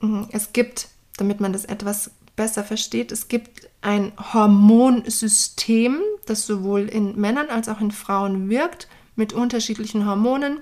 mh, 0.00 0.08
mm, 0.08 0.28
es 0.32 0.52
gibt, 0.52 0.88
damit 1.16 1.40
man 1.40 1.54
das 1.54 1.64
etwas 1.64 2.10
besser 2.36 2.62
versteht, 2.62 3.10
es 3.10 3.28
gibt 3.28 3.68
ein 3.80 4.12
Hormonsystem, 4.34 5.98
das 6.26 6.46
sowohl 6.46 6.82
in 6.82 7.18
Männern 7.18 7.48
als 7.48 7.70
auch 7.70 7.80
in 7.80 7.90
Frauen 7.90 8.50
wirkt 8.50 8.86
mit 9.18 9.32
unterschiedlichen 9.32 10.06
Hormonen, 10.06 10.60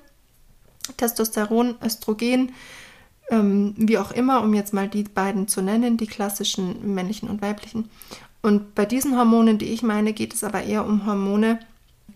Testosteron, 0.96 1.76
Östrogen, 1.84 2.52
ähm, 3.30 3.74
wie 3.76 3.98
auch 3.98 4.12
immer, 4.12 4.42
um 4.42 4.54
jetzt 4.54 4.72
mal 4.72 4.88
die 4.88 5.04
beiden 5.04 5.46
zu 5.46 5.60
nennen, 5.62 5.96
die 5.96 6.06
klassischen 6.06 6.94
männlichen 6.94 7.28
und 7.28 7.42
weiblichen. 7.42 7.90
Und 8.42 8.74
bei 8.74 8.86
diesen 8.86 9.16
Hormonen, 9.16 9.58
die 9.58 9.72
ich 9.72 9.82
meine, 9.82 10.12
geht 10.12 10.32
es 10.32 10.44
aber 10.44 10.62
eher 10.62 10.86
um 10.86 11.06
Hormone, 11.06 11.58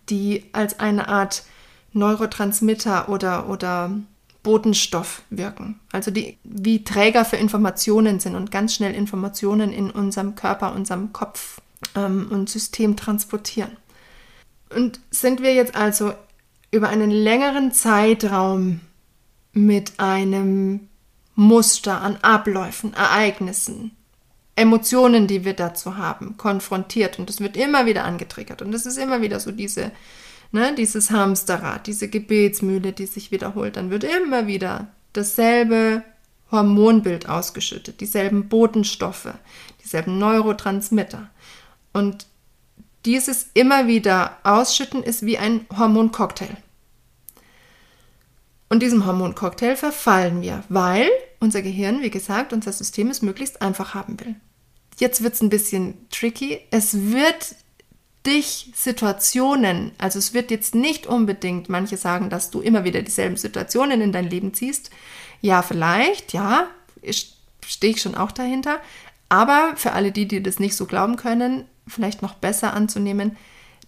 die 0.09 0.45
als 0.53 0.79
eine 0.81 1.09
Art 1.09 1.45
Neurotransmitter 1.93 3.09
oder, 3.09 3.49
oder 3.49 3.91
Botenstoff 4.43 5.23
wirken. 5.31 5.81
Also 5.93 6.11
die 6.11 6.39
wie 6.45 6.85
Träger 6.85 7.25
für 7.25 7.37
Informationen 7.37 8.21
sind 8.21 8.37
und 8.37 8.51
ganz 8.51 8.75
schnell 8.75 8.95
Informationen 8.95 9.73
in 9.73 9.91
unserem 9.91 10.37
Körper, 10.37 10.73
unserem 10.73 11.13
Kopf 11.13 11.61
ähm, 11.97 12.29
und 12.31 12.49
System 12.49 12.97
transportieren. 12.97 13.77
Und 14.75 15.01
sind 15.11 15.43
wir 15.43 15.53
jetzt 15.53 15.75
also 15.75 16.13
über 16.71 16.89
einen 16.89 17.11
längeren 17.11 17.73
Zeitraum 17.73 18.81
mit 19.53 19.99
einem 19.99 20.89
Muster 21.35 22.01
an 22.01 22.19
Abläufen, 22.23 22.95
Ereignissen, 22.95 23.97
Emotionen, 24.57 25.27
die 25.27 25.45
wir 25.45 25.55
dazu 25.55 25.97
haben, 25.97 26.37
konfrontiert. 26.37 27.19
Und 27.19 27.31
es 27.31 27.41
wird 27.41 27.57
immer 27.57 27.87
wieder 27.87 28.05
angetriggert. 28.05 28.63
Und 28.63 28.75
es 28.75 28.87
ist 28.87 28.99
immer 28.99 29.23
wieder 29.23 29.41
so 29.41 29.51
diese, 29.51 29.91
ne, 30.53 30.75
dieses 30.75 31.11
Hamsterrad, 31.11 31.87
diese 31.87 32.09
Gebetsmühle, 32.09 32.93
die 32.93 33.07
sich 33.07 33.31
wiederholt, 33.31 33.77
dann 33.77 33.91
wird 33.91 34.05
immer 34.05 34.47
wieder 34.47 34.89
dasselbe 35.13 36.05
Hormonbild 36.51 37.29
ausgeschüttet, 37.29 38.01
dieselben 38.01 38.49
Botenstoffe, 38.49 39.33
dieselben 39.83 40.19
Neurotransmitter. 40.19 41.31
Und 41.93 42.27
dieses 43.05 43.49
immer 43.55 43.87
wieder 43.87 44.37
Ausschütten 44.43 45.03
ist 45.03 45.25
wie 45.25 45.39
ein 45.39 45.67
Hormoncocktail. 45.77 46.57
Und 48.69 48.83
diesem 48.83 49.05
Hormoncocktail 49.05 49.77
verfallen 49.77 50.43
wir, 50.43 50.63
weil 50.69 51.09
unser 51.41 51.61
Gehirn, 51.63 52.03
wie 52.03 52.11
gesagt, 52.11 52.53
unser 52.53 52.73
System 52.73 53.11
es 53.11 53.21
möglichst 53.21 53.63
einfach 53.63 53.95
haben 53.95 54.21
will. 54.21 54.37
Jetzt 54.99 55.23
wird 55.23 55.35
es 55.35 55.41
ein 55.41 55.49
bisschen 55.49 56.07
tricky. 56.11 56.61
Es 56.71 57.11
wird 57.11 57.57
dich 58.27 58.71
Situationen, 58.75 59.93
also 59.99 60.19
es 60.19 60.35
wird 60.35 60.51
jetzt 60.51 60.75
nicht 60.75 61.07
unbedingt, 61.07 61.71
manche 61.71 61.97
sagen, 61.97 62.29
dass 62.29 62.51
du 62.51 62.61
immer 62.61 62.85
wieder 62.85 63.01
dieselben 63.03 63.37
Situationen 63.37 64.03
in 64.03 64.13
dein 64.13 64.29
Leben 64.29 64.53
ziehst. 64.53 64.91
Ja, 65.41 65.63
vielleicht, 65.63 66.35
ja, 66.35 66.69
stehe 67.67 67.95
ich 67.95 68.03
schon 68.03 68.15
auch 68.15 68.31
dahinter. 68.31 68.79
Aber 69.31 69.73
für 69.77 69.93
alle 69.93 70.13
die, 70.13 70.29
die 70.29 70.43
das 70.43 70.59
nicht 70.59 70.77
so 70.77 70.87
glauben 70.87 71.17
können, 71.17 71.65
vielleicht 71.91 72.23
noch 72.23 72.35
besser 72.35 72.75
anzunehmen, 72.75 73.37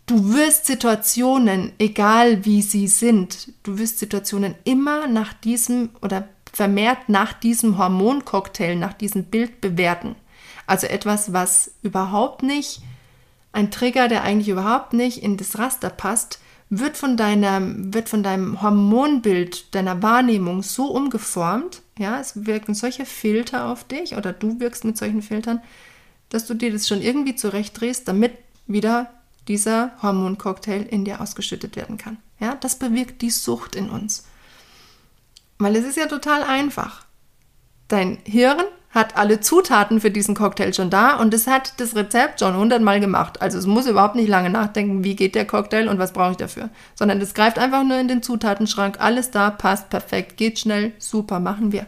du 0.06 0.34
wirst 0.34 0.66
Situationen, 0.66 1.72
egal 1.78 2.44
wie 2.44 2.62
sie 2.62 2.88
sind, 2.88 3.52
du 3.62 3.78
wirst 3.78 3.98
Situationen 3.98 4.54
immer 4.64 5.06
nach 5.06 5.32
diesem 5.32 5.90
oder 6.02 6.28
vermehrt 6.52 7.08
nach 7.08 7.32
diesem 7.32 7.78
Hormoncocktail, 7.78 8.76
nach 8.76 8.92
diesem 8.92 9.24
Bild 9.24 9.60
bewerten. 9.60 10.16
Also 10.66 10.86
etwas, 10.86 11.32
was 11.32 11.72
überhaupt 11.82 12.42
nicht, 12.42 12.82
ein 13.52 13.70
Trigger, 13.70 14.08
der 14.08 14.22
eigentlich 14.22 14.48
überhaupt 14.48 14.92
nicht 14.92 15.22
in 15.22 15.36
das 15.36 15.58
Raster 15.58 15.90
passt, 15.90 16.40
wird 16.70 16.96
von, 16.96 17.18
deiner, 17.18 17.60
wird 17.62 18.08
von 18.08 18.22
deinem 18.22 18.62
Hormonbild, 18.62 19.74
deiner 19.74 20.02
Wahrnehmung 20.02 20.62
so 20.62 20.86
umgeformt, 20.86 21.82
ja, 21.98 22.18
es 22.18 22.46
wirken 22.46 22.72
solche 22.74 23.04
Filter 23.04 23.66
auf 23.66 23.84
dich 23.84 24.16
oder 24.16 24.32
du 24.32 24.58
wirkst 24.58 24.84
mit 24.86 24.96
solchen 24.96 25.20
Filtern, 25.20 25.60
dass 26.32 26.46
du 26.46 26.54
dir 26.54 26.72
das 26.72 26.88
schon 26.88 27.02
irgendwie 27.02 27.36
zurechtdrehst, 27.36 28.08
damit 28.08 28.32
wieder 28.66 29.10
dieser 29.48 29.90
Hormoncocktail 30.00 30.82
in 30.82 31.04
dir 31.04 31.20
ausgeschüttet 31.20 31.76
werden 31.76 31.98
kann. 31.98 32.16
Ja, 32.40 32.56
das 32.56 32.78
bewirkt 32.78 33.20
die 33.20 33.30
Sucht 33.30 33.76
in 33.76 33.90
uns. 33.90 34.24
Weil 35.58 35.76
es 35.76 35.84
ist 35.84 35.98
ja 35.98 36.06
total 36.06 36.42
einfach. 36.42 37.04
Dein 37.88 38.18
Hirn 38.24 38.64
hat 38.90 39.16
alle 39.16 39.40
Zutaten 39.40 40.00
für 40.00 40.10
diesen 40.10 40.34
Cocktail 40.34 40.72
schon 40.72 40.88
da 40.88 41.16
und 41.16 41.34
es 41.34 41.46
hat 41.46 41.80
das 41.80 41.94
Rezept 41.94 42.40
schon 42.40 42.56
hundertmal 42.56 43.00
gemacht. 43.00 43.42
Also 43.42 43.58
es 43.58 43.66
muss 43.66 43.86
überhaupt 43.86 44.14
nicht 44.14 44.28
lange 44.28 44.48
nachdenken, 44.48 45.04
wie 45.04 45.16
geht 45.16 45.34
der 45.34 45.46
Cocktail 45.46 45.88
und 45.88 45.98
was 45.98 46.12
brauche 46.12 46.32
ich 46.32 46.36
dafür, 46.38 46.70
sondern 46.94 47.20
es 47.20 47.34
greift 47.34 47.58
einfach 47.58 47.84
nur 47.84 47.98
in 47.98 48.08
den 48.08 48.22
Zutatenschrank, 48.22 49.00
alles 49.00 49.30
da, 49.30 49.50
passt 49.50 49.90
perfekt, 49.90 50.36
geht 50.38 50.58
schnell, 50.58 50.92
super, 50.98 51.40
machen 51.40 51.72
wir. 51.72 51.86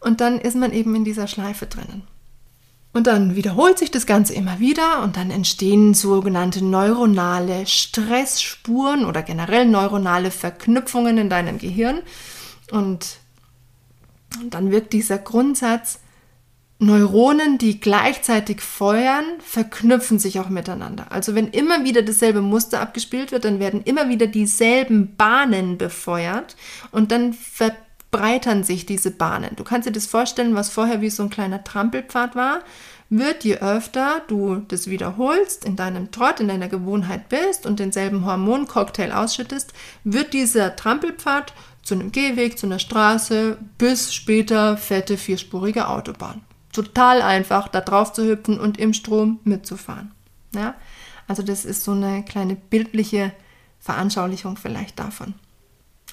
Und 0.00 0.20
dann 0.20 0.38
ist 0.40 0.56
man 0.56 0.72
eben 0.72 0.94
in 0.94 1.04
dieser 1.04 1.26
Schleife 1.26 1.66
drinnen. 1.66 2.04
Und 2.92 3.06
dann 3.06 3.36
wiederholt 3.36 3.78
sich 3.78 3.90
das 3.90 4.06
Ganze 4.06 4.34
immer 4.34 4.60
wieder 4.60 5.02
und 5.02 5.16
dann 5.16 5.30
entstehen 5.30 5.94
sogenannte 5.94 6.64
neuronale 6.64 7.66
Stressspuren 7.66 9.04
oder 9.04 9.22
generell 9.22 9.66
neuronale 9.66 10.30
Verknüpfungen 10.30 11.18
in 11.18 11.30
deinem 11.30 11.58
Gehirn. 11.58 12.00
Und, 12.70 13.18
dann 14.50 14.70
wirkt 14.70 14.92
dieser 14.92 15.18
Grundsatz, 15.18 16.00
Neuronen, 16.80 17.58
die 17.58 17.80
gleichzeitig 17.80 18.60
feuern, 18.60 19.24
verknüpfen 19.40 20.20
sich 20.20 20.38
auch 20.38 20.48
miteinander. 20.48 21.10
Also 21.10 21.34
wenn 21.34 21.48
immer 21.48 21.84
wieder 21.84 22.02
dasselbe 22.02 22.40
Muster 22.40 22.80
abgespielt 22.80 23.32
wird, 23.32 23.44
dann 23.44 23.58
werden 23.58 23.82
immer 23.82 24.08
wieder 24.08 24.28
dieselben 24.28 25.16
Bahnen 25.16 25.76
befeuert 25.76 26.56
und 26.92 27.10
dann 27.10 27.32
verbindet 27.32 27.87
breitern 28.10 28.64
sich 28.64 28.86
diese 28.86 29.10
Bahnen. 29.10 29.54
Du 29.56 29.64
kannst 29.64 29.86
dir 29.86 29.92
das 29.92 30.06
vorstellen, 30.06 30.54
was 30.54 30.70
vorher 30.70 31.00
wie 31.00 31.10
so 31.10 31.22
ein 31.22 31.30
kleiner 31.30 31.62
Trampelpfad 31.62 32.34
war, 32.34 32.60
wird 33.10 33.44
je 33.44 33.56
öfter 33.56 34.22
du 34.28 34.56
das 34.68 34.88
wiederholst, 34.88 35.64
in 35.64 35.76
deinem 35.76 36.10
Trott, 36.10 36.40
in 36.40 36.48
deiner 36.48 36.68
Gewohnheit 36.68 37.28
bist 37.28 37.66
und 37.66 37.78
denselben 37.80 38.26
Hormoncocktail 38.26 39.12
ausschüttest, 39.12 39.72
wird 40.04 40.34
dieser 40.34 40.76
Trampelpfad 40.76 41.54
zu 41.82 41.94
einem 41.94 42.12
Gehweg, 42.12 42.58
zu 42.58 42.66
einer 42.66 42.78
Straße, 42.78 43.56
bis 43.78 44.12
später 44.12 44.76
fette 44.76 45.16
vierspurige 45.16 45.88
Autobahn. 45.88 46.42
Total 46.72 47.22
einfach, 47.22 47.68
da 47.68 47.80
drauf 47.80 48.12
zu 48.12 48.26
hüpfen 48.26 48.60
und 48.60 48.78
im 48.78 48.92
Strom 48.92 49.40
mitzufahren. 49.44 50.12
Ja? 50.54 50.74
Also 51.26 51.42
das 51.42 51.64
ist 51.64 51.84
so 51.84 51.92
eine 51.92 52.24
kleine 52.24 52.56
bildliche 52.56 53.32
Veranschaulichung 53.80 54.56
vielleicht 54.56 54.98
davon. 54.98 55.34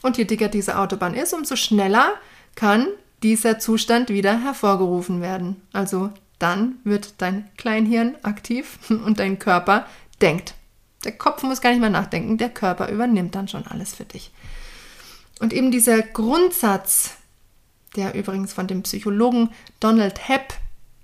Und 0.06 0.20
je 0.20 0.26
dicker 0.26 0.49
diese 0.49 0.78
Autobahn 0.78 1.16
ist, 1.16 1.34
umso 1.34 1.56
schneller 1.56 2.14
kann 2.53 2.86
dieser 3.24 3.58
Zustand 3.58 4.10
wieder 4.10 4.39
hervorgerufen 4.39 5.20
werden. 5.20 5.64
Also 5.74 6.12
dann 6.38 6.76
wird 6.84 7.16
dein 7.24 7.49
Kleinhirn 7.58 8.16
aktiv 8.22 8.78
und 8.89 9.18
dein 9.18 9.39
Körper 9.39 9.88
denkt. 10.22 10.53
Der 11.06 11.14
Kopf 11.14 11.41
muss 11.41 11.60
gar 11.60 11.72
nicht 11.72 11.80
mehr 11.80 11.89
nachdenken, 11.89 12.38
der 12.38 12.49
Körper 12.49 12.89
übernimmt 12.89 13.34
dann 13.34 13.47
schon 13.47 13.66
alles 13.66 13.95
für 13.95 14.06
dich. 14.06 14.30
Und 15.39 15.53
eben 15.53 15.72
dieser 15.72 16.03
Grundsatz, 16.03 17.16
der 17.95 18.14
übrigens 18.14 18.53
von 18.53 18.68
dem 18.68 18.84
Psychologen 18.84 19.49
Donald 19.80 20.30
Hepp 20.30 20.53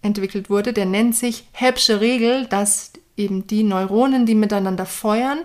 entwickelt 0.04 0.52
wurde, 0.52 0.74
der 0.74 0.86
nennt 0.86 1.16
sich 1.16 1.48
Heppsche 1.54 2.02
Regel, 2.02 2.46
dass 2.46 2.92
eben 3.18 3.48
die 3.48 3.64
Neuronen, 3.64 4.28
die 4.28 4.36
miteinander 4.36 4.86
feuern, 4.86 5.40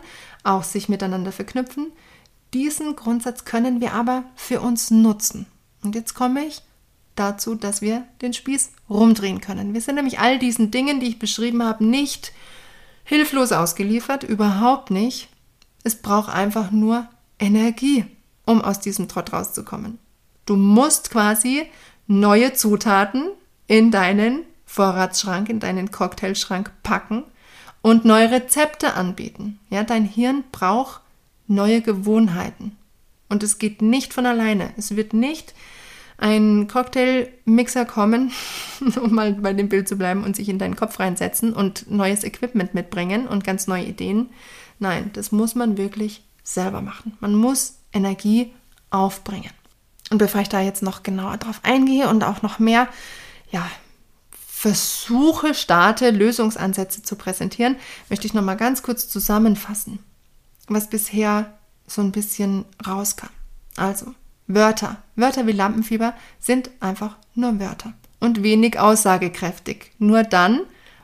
auch 0.44 0.62
sich 0.62 0.90
miteinander 0.90 1.32
verknüpfen, 1.32 1.90
diesen 2.54 2.96
Grundsatz 2.96 3.44
können 3.44 3.80
wir 3.80 3.92
aber 3.92 4.24
für 4.34 4.60
uns 4.60 4.90
nutzen. 4.90 5.46
Und 5.82 5.94
jetzt 5.94 6.14
komme 6.14 6.44
ich 6.44 6.62
dazu, 7.14 7.54
dass 7.54 7.80
wir 7.80 8.04
den 8.22 8.32
Spieß 8.32 8.72
rumdrehen 8.88 9.40
können. 9.40 9.74
Wir 9.74 9.80
sind 9.80 9.96
nämlich 9.96 10.18
all 10.18 10.38
diesen 10.38 10.70
Dingen, 10.70 11.00
die 11.00 11.06
ich 11.06 11.18
beschrieben 11.18 11.62
habe, 11.62 11.84
nicht 11.84 12.32
hilflos 13.04 13.52
ausgeliefert, 13.52 14.22
überhaupt 14.22 14.90
nicht. 14.90 15.28
Es 15.82 15.96
braucht 15.96 16.28
einfach 16.32 16.70
nur 16.70 17.08
Energie, 17.38 18.04
um 18.44 18.60
aus 18.60 18.80
diesem 18.80 19.08
Trott 19.08 19.32
rauszukommen. 19.32 19.98
Du 20.44 20.56
musst 20.56 21.10
quasi 21.10 21.66
neue 22.06 22.52
Zutaten 22.52 23.30
in 23.66 23.90
deinen 23.90 24.42
Vorratsschrank, 24.64 25.48
in 25.48 25.60
deinen 25.60 25.90
Cocktailschrank 25.90 26.72
packen 26.82 27.24
und 27.82 28.04
neue 28.04 28.30
Rezepte 28.30 28.94
anbieten. 28.94 29.58
Ja, 29.70 29.84
dein 29.84 30.04
Hirn 30.04 30.44
braucht 30.52 31.00
neue 31.46 31.80
Gewohnheiten. 31.80 32.76
Und 33.28 33.42
es 33.42 33.58
geht 33.58 33.82
nicht 33.82 34.14
von 34.14 34.26
alleine. 34.26 34.72
Es 34.76 34.96
wird 34.96 35.12
nicht 35.12 35.54
ein 36.18 36.68
Cocktailmixer 36.68 37.84
kommen, 37.84 38.32
um 39.02 39.14
mal 39.14 39.32
bei 39.34 39.52
dem 39.52 39.68
Bild 39.68 39.88
zu 39.88 39.96
bleiben, 39.96 40.24
und 40.24 40.36
sich 40.36 40.48
in 40.48 40.58
deinen 40.58 40.76
Kopf 40.76 40.98
reinsetzen 40.98 41.52
und 41.52 41.90
neues 41.90 42.24
Equipment 42.24 42.74
mitbringen 42.74 43.26
und 43.26 43.44
ganz 43.44 43.66
neue 43.66 43.84
Ideen. 43.84 44.30
Nein, 44.78 45.10
das 45.12 45.32
muss 45.32 45.54
man 45.54 45.76
wirklich 45.76 46.22
selber 46.42 46.80
machen. 46.80 47.16
Man 47.20 47.34
muss 47.34 47.78
Energie 47.92 48.52
aufbringen. 48.90 49.50
Und 50.10 50.18
bevor 50.18 50.40
ich 50.40 50.48
da 50.48 50.60
jetzt 50.60 50.82
noch 50.82 51.02
genauer 51.02 51.36
drauf 51.38 51.60
eingehe 51.62 52.08
und 52.08 52.22
auch 52.22 52.42
noch 52.42 52.58
mehr, 52.58 52.88
ja, 53.50 53.68
versuche, 54.30 55.54
starte, 55.54 56.10
Lösungsansätze 56.10 57.02
zu 57.02 57.16
präsentieren, 57.16 57.76
möchte 58.08 58.26
ich 58.26 58.34
noch 58.34 58.42
mal 58.42 58.56
ganz 58.56 58.82
kurz 58.82 59.08
zusammenfassen, 59.08 59.98
was 60.68 60.88
bisher 60.88 61.58
so 61.86 62.02
ein 62.02 62.12
bisschen 62.12 62.64
rauskam. 62.86 63.28
Also, 63.76 64.14
Wörter, 64.46 65.02
Wörter 65.16 65.46
wie 65.46 65.52
Lampenfieber 65.52 66.14
sind 66.38 66.70
einfach 66.80 67.16
nur 67.34 67.58
Wörter 67.58 67.94
und 68.20 68.42
wenig 68.42 68.78
aussagekräftig. 68.78 69.92
Nur 69.98 70.22
dann 70.22 70.60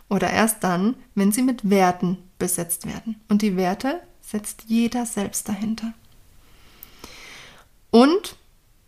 oder 0.09 0.31
erst 0.31 0.63
dann, 0.65 0.97
wenn 1.15 1.33
sie 1.33 1.43
mit 1.43 1.69
Werten 1.69 2.19
besetzt 2.39 2.87
werden. 2.87 3.21
Und 3.29 3.43
die 3.43 3.57
Werte 3.57 4.01
setzt 4.21 4.65
jeder 4.67 5.07
selbst 5.07 5.49
dahinter. 5.49 5.93
Und 7.91 8.37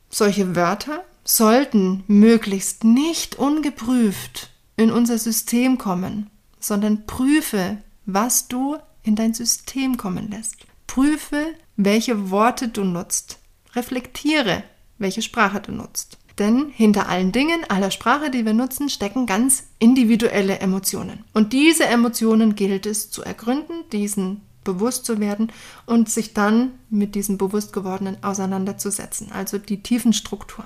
solche 0.08 0.56
Wörter 0.56 1.04
sollten 1.24 2.04
möglichst 2.06 2.84
nicht 2.84 3.36
ungeprüft 3.36 4.50
in 4.76 4.90
unser 4.90 5.18
System 5.18 5.78
kommen, 5.78 6.30
sondern 6.60 7.06
prüfe, 7.06 7.78
was 8.06 8.48
du 8.48 8.76
in 9.04 9.14
dein 9.14 9.34
System 9.34 9.96
kommen 9.96 10.30
lässt. 10.30 10.56
Prüfe, 10.86 11.46
welche 11.76 12.30
Worte 12.30 12.68
du 12.68 12.84
nutzt. 12.84 13.38
Reflektiere, 13.74 14.64
welche 14.98 15.22
Sprache 15.22 15.60
du 15.60 15.72
nutzt. 15.72 16.18
Denn 16.38 16.70
hinter 16.70 17.08
allen 17.08 17.30
Dingen, 17.30 17.64
aller 17.68 17.92
Sprache, 17.92 18.30
die 18.30 18.44
wir 18.44 18.54
nutzen, 18.54 18.88
stecken 18.88 19.26
ganz 19.26 19.64
individuelle 19.78 20.58
Emotionen. 20.58 21.24
Und 21.32 21.52
diese 21.52 21.84
Emotionen 21.84 22.56
gilt 22.56 22.86
es 22.86 23.10
zu 23.10 23.22
ergründen, 23.22 23.84
diesen 23.92 24.40
bewusst 24.64 25.04
zu 25.04 25.20
werden 25.20 25.52
und 25.86 26.08
sich 26.08 26.34
dann 26.34 26.72
mit 26.90 27.14
diesem 27.14 27.38
bewusst 27.38 27.72
gewordenen 27.72 28.16
auseinanderzusetzen, 28.24 29.30
also 29.30 29.58
die 29.58 29.82
Tiefenstruktur. 29.82 30.64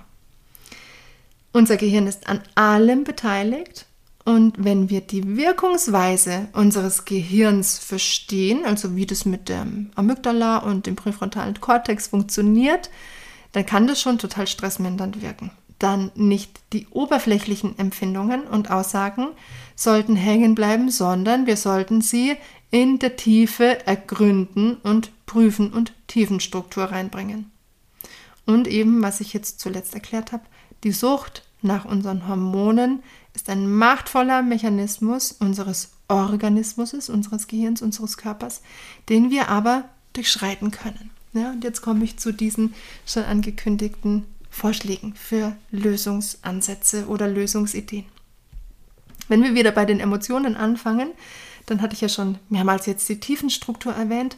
Unser 1.52 1.76
Gehirn 1.76 2.06
ist 2.06 2.28
an 2.28 2.40
allem 2.54 3.04
beteiligt 3.04 3.86
und 4.28 4.62
wenn 4.62 4.90
wir 4.90 5.00
die 5.00 5.38
Wirkungsweise 5.38 6.48
unseres 6.52 7.06
Gehirns 7.06 7.78
verstehen, 7.78 8.66
also 8.66 8.94
wie 8.94 9.06
das 9.06 9.24
mit 9.24 9.48
dem 9.48 9.90
Amygdala 9.94 10.58
und 10.58 10.84
dem 10.84 10.96
präfrontalen 10.96 11.58
Kortex 11.62 12.08
funktioniert, 12.08 12.90
dann 13.52 13.64
kann 13.64 13.86
das 13.86 14.02
schon 14.02 14.18
total 14.18 14.46
stressmindernd 14.46 15.22
wirken. 15.22 15.50
Dann 15.78 16.10
nicht 16.14 16.60
die 16.74 16.86
oberflächlichen 16.90 17.78
Empfindungen 17.78 18.42
und 18.42 18.70
Aussagen 18.70 19.28
sollten 19.74 20.14
hängen 20.14 20.54
bleiben, 20.54 20.90
sondern 20.90 21.46
wir 21.46 21.56
sollten 21.56 22.02
sie 22.02 22.36
in 22.70 22.98
der 22.98 23.16
Tiefe 23.16 23.86
ergründen 23.86 24.74
und 24.82 25.10
prüfen 25.24 25.72
und 25.72 25.94
Tiefenstruktur 26.06 26.84
reinbringen. 26.84 27.50
Und 28.44 28.68
eben, 28.68 29.00
was 29.00 29.22
ich 29.22 29.32
jetzt 29.32 29.58
zuletzt 29.58 29.94
erklärt 29.94 30.32
habe, 30.32 30.44
die 30.84 30.92
Sucht 30.92 31.44
nach 31.62 31.86
unseren 31.86 32.28
Hormonen 32.28 33.02
ist 33.38 33.48
ein 33.48 33.70
machtvoller 33.72 34.42
Mechanismus 34.42 35.30
unseres 35.30 35.90
Organismus, 36.08 36.92
unseres 37.08 37.46
Gehirns, 37.46 37.82
unseres 37.82 38.16
Körpers, 38.16 38.62
den 39.08 39.30
wir 39.30 39.48
aber 39.48 39.84
durchschreiten 40.12 40.72
können. 40.72 41.10
Ja, 41.34 41.52
und 41.52 41.62
jetzt 41.62 41.80
komme 41.80 42.02
ich 42.02 42.16
zu 42.16 42.32
diesen 42.32 42.74
schon 43.06 43.22
angekündigten 43.22 44.24
Vorschlägen 44.50 45.14
für 45.14 45.54
Lösungsansätze 45.70 47.06
oder 47.06 47.28
Lösungsideen. 47.28 48.06
Wenn 49.28 49.44
wir 49.44 49.54
wieder 49.54 49.70
bei 49.70 49.84
den 49.84 50.00
Emotionen 50.00 50.56
anfangen, 50.56 51.10
dann 51.66 51.80
hatte 51.80 51.94
ich 51.94 52.00
ja 52.00 52.08
schon 52.08 52.38
mehrmals 52.48 52.86
jetzt 52.86 53.08
die 53.08 53.20
Tiefenstruktur 53.20 53.92
erwähnt. 53.92 54.36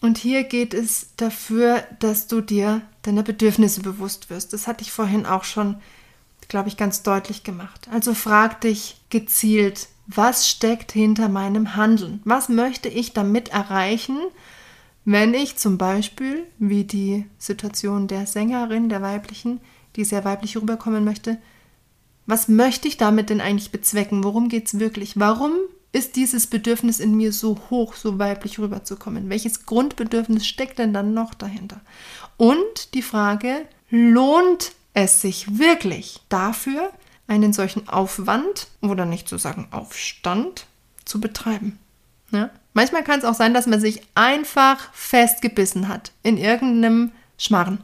Und 0.00 0.16
hier 0.16 0.44
geht 0.44 0.74
es 0.74 1.08
dafür, 1.16 1.82
dass 1.98 2.28
du 2.28 2.40
dir 2.40 2.82
deiner 3.02 3.24
Bedürfnisse 3.24 3.80
bewusst 3.80 4.30
wirst. 4.30 4.52
Das 4.52 4.68
hatte 4.68 4.82
ich 4.82 4.92
vorhin 4.92 5.26
auch 5.26 5.42
schon, 5.42 5.76
glaube 6.48 6.68
ich, 6.68 6.76
ganz 6.76 7.02
deutlich 7.02 7.44
gemacht. 7.44 7.88
Also 7.90 8.14
frag 8.14 8.60
dich 8.60 8.96
gezielt, 9.10 9.88
was 10.06 10.48
steckt 10.48 10.92
hinter 10.92 11.28
meinem 11.28 11.76
Handeln? 11.76 12.20
Was 12.24 12.48
möchte 12.48 12.88
ich 12.88 13.12
damit 13.12 13.50
erreichen, 13.50 14.18
wenn 15.04 15.34
ich 15.34 15.56
zum 15.56 15.78
Beispiel, 15.78 16.46
wie 16.58 16.84
die 16.84 17.26
Situation 17.38 18.06
der 18.06 18.26
Sängerin, 18.26 18.88
der 18.88 19.02
weiblichen, 19.02 19.60
die 19.96 20.04
sehr 20.04 20.24
weiblich 20.24 20.56
rüberkommen 20.56 21.04
möchte, 21.04 21.38
was 22.26 22.48
möchte 22.48 22.86
ich 22.86 22.96
damit 22.96 23.30
denn 23.30 23.40
eigentlich 23.40 23.72
bezwecken? 23.72 24.22
Worum 24.22 24.48
geht 24.48 24.66
es 24.66 24.78
wirklich? 24.78 25.18
Warum 25.18 25.52
ist 25.90 26.16
dieses 26.16 26.46
Bedürfnis 26.46 27.00
in 27.00 27.16
mir 27.16 27.32
so 27.32 27.58
hoch, 27.68 27.94
so 27.94 28.18
weiblich 28.18 28.58
rüberzukommen? 28.58 29.28
Welches 29.28 29.66
Grundbedürfnis 29.66 30.46
steckt 30.46 30.78
denn 30.78 30.94
dann 30.94 31.14
noch 31.14 31.34
dahinter? 31.34 31.80
Und 32.36 32.94
die 32.94 33.02
Frage, 33.02 33.66
lohnt 33.90 34.72
es 34.94 35.20
sich 35.20 35.58
wirklich 35.58 36.20
dafür, 36.28 36.90
einen 37.26 37.52
solchen 37.52 37.88
Aufwand 37.88 38.68
oder 38.80 39.06
nicht 39.06 39.28
zu 39.28 39.38
sagen 39.38 39.68
Aufstand 39.70 40.66
zu 41.04 41.20
betreiben? 41.20 41.78
Ja? 42.30 42.50
Manchmal 42.74 43.04
kann 43.04 43.18
es 43.18 43.24
auch 43.24 43.34
sein, 43.34 43.54
dass 43.54 43.66
man 43.66 43.80
sich 43.80 44.02
einfach 44.14 44.92
festgebissen 44.92 45.88
hat 45.88 46.12
in 46.22 46.38
irgendeinem 46.38 47.12
Schmarren. 47.38 47.82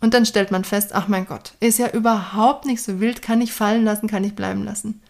Und 0.00 0.14
dann 0.14 0.26
stellt 0.26 0.50
man 0.50 0.64
fest, 0.64 0.94
ach 0.94 1.08
mein 1.08 1.26
Gott, 1.26 1.54
ist 1.60 1.78
ja 1.78 1.90
überhaupt 1.90 2.66
nicht 2.66 2.82
so 2.82 3.00
wild, 3.00 3.22
kann 3.22 3.40
ich 3.40 3.52
fallen 3.52 3.84
lassen, 3.84 4.08
kann 4.08 4.24
ich 4.24 4.34
bleiben 4.34 4.64
lassen 4.64 5.00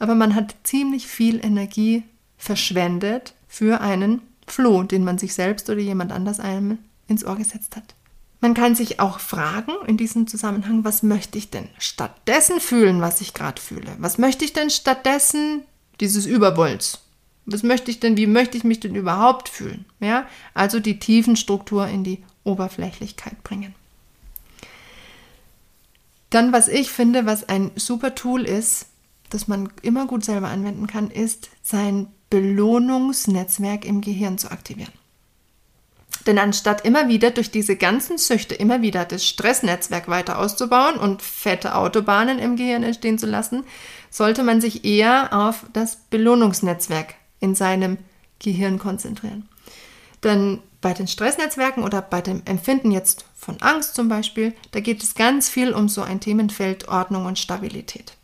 aber 0.00 0.16
man 0.16 0.34
hat 0.34 0.56
ziemlich 0.64 1.06
viel 1.06 1.44
Energie 1.44 2.02
verschwendet 2.36 3.34
für 3.46 3.80
einen 3.80 4.22
Floh, 4.48 4.82
den 4.82 5.04
man 5.04 5.18
sich 5.18 5.34
selbst 5.34 5.70
oder 5.70 5.78
jemand 5.78 6.10
anders 6.10 6.40
einem 6.40 6.78
ins 7.06 7.24
Ohr 7.24 7.36
gesetzt 7.36 7.76
hat. 7.76 7.94
Man 8.40 8.54
kann 8.54 8.74
sich 8.74 9.00
auch 9.00 9.20
fragen 9.20 9.72
in 9.86 9.98
diesem 9.98 10.26
Zusammenhang, 10.26 10.82
was 10.82 11.02
möchte 11.02 11.36
ich 11.36 11.50
denn 11.50 11.68
stattdessen 11.78 12.58
fühlen, 12.58 13.02
was 13.02 13.20
ich 13.20 13.34
gerade 13.34 13.60
fühle? 13.60 13.94
Was 13.98 14.16
möchte 14.16 14.44
ich 14.44 14.54
denn 14.54 14.70
stattdessen 14.70 15.62
dieses 16.00 16.24
Überbolz? 16.24 17.00
Was 17.44 17.62
möchte 17.62 17.90
ich 17.90 18.00
denn, 18.00 18.16
wie 18.16 18.26
möchte 18.26 18.56
ich 18.56 18.64
mich 18.64 18.80
denn 18.80 18.94
überhaupt 18.94 19.48
fühlen? 19.48 19.84
Ja, 19.98 20.26
also 20.54 20.80
die 20.80 20.98
Tiefenstruktur 20.98 21.86
in 21.86 22.02
die 22.02 22.24
Oberflächlichkeit 22.44 23.42
bringen. 23.44 23.74
Dann, 26.30 26.52
was 26.52 26.68
ich 26.68 26.90
finde, 26.90 27.26
was 27.26 27.48
ein 27.48 27.72
super 27.74 28.14
Tool 28.14 28.44
ist, 28.44 28.86
das 29.30 29.48
man 29.48 29.70
immer 29.82 30.06
gut 30.06 30.24
selber 30.24 30.48
anwenden 30.48 30.86
kann, 30.86 31.10
ist 31.10 31.50
sein 31.62 32.06
Belohnungsnetzwerk 32.30 33.84
im 33.84 34.00
Gehirn 34.00 34.38
zu 34.38 34.50
aktivieren. 34.50 34.92
Denn 36.26 36.38
anstatt 36.38 36.84
immer 36.84 37.08
wieder 37.08 37.30
durch 37.30 37.50
diese 37.50 37.76
ganzen 37.76 38.18
Süchte 38.18 38.54
immer 38.54 38.82
wieder 38.82 39.04
das 39.04 39.24
Stressnetzwerk 39.24 40.08
weiter 40.08 40.38
auszubauen 40.38 40.96
und 40.96 41.22
fette 41.22 41.74
Autobahnen 41.74 42.38
im 42.38 42.56
Gehirn 42.56 42.82
entstehen 42.82 43.18
zu 43.18 43.26
lassen, 43.26 43.64
sollte 44.10 44.42
man 44.42 44.60
sich 44.60 44.84
eher 44.84 45.32
auf 45.32 45.64
das 45.72 45.96
Belohnungsnetzwerk 46.10 47.14
in 47.40 47.54
seinem 47.54 47.98
Gehirn 48.38 48.78
konzentrieren. 48.78 49.48
Denn 50.22 50.60
bei 50.80 50.92
den 50.92 51.06
Stressnetzwerken 51.06 51.84
oder 51.84 52.02
bei 52.02 52.20
dem 52.20 52.42
Empfinden 52.44 52.90
jetzt 52.90 53.24
von 53.36 53.60
Angst 53.60 53.94
zum 53.94 54.08
Beispiel, 54.08 54.54
da 54.72 54.80
geht 54.80 55.02
es 55.02 55.14
ganz 55.14 55.48
viel 55.48 55.72
um 55.72 55.88
so 55.88 56.02
ein 56.02 56.20
Themenfeld 56.20 56.88
Ordnung 56.88 57.26
und 57.26 57.38
Stabilität. 57.38 58.14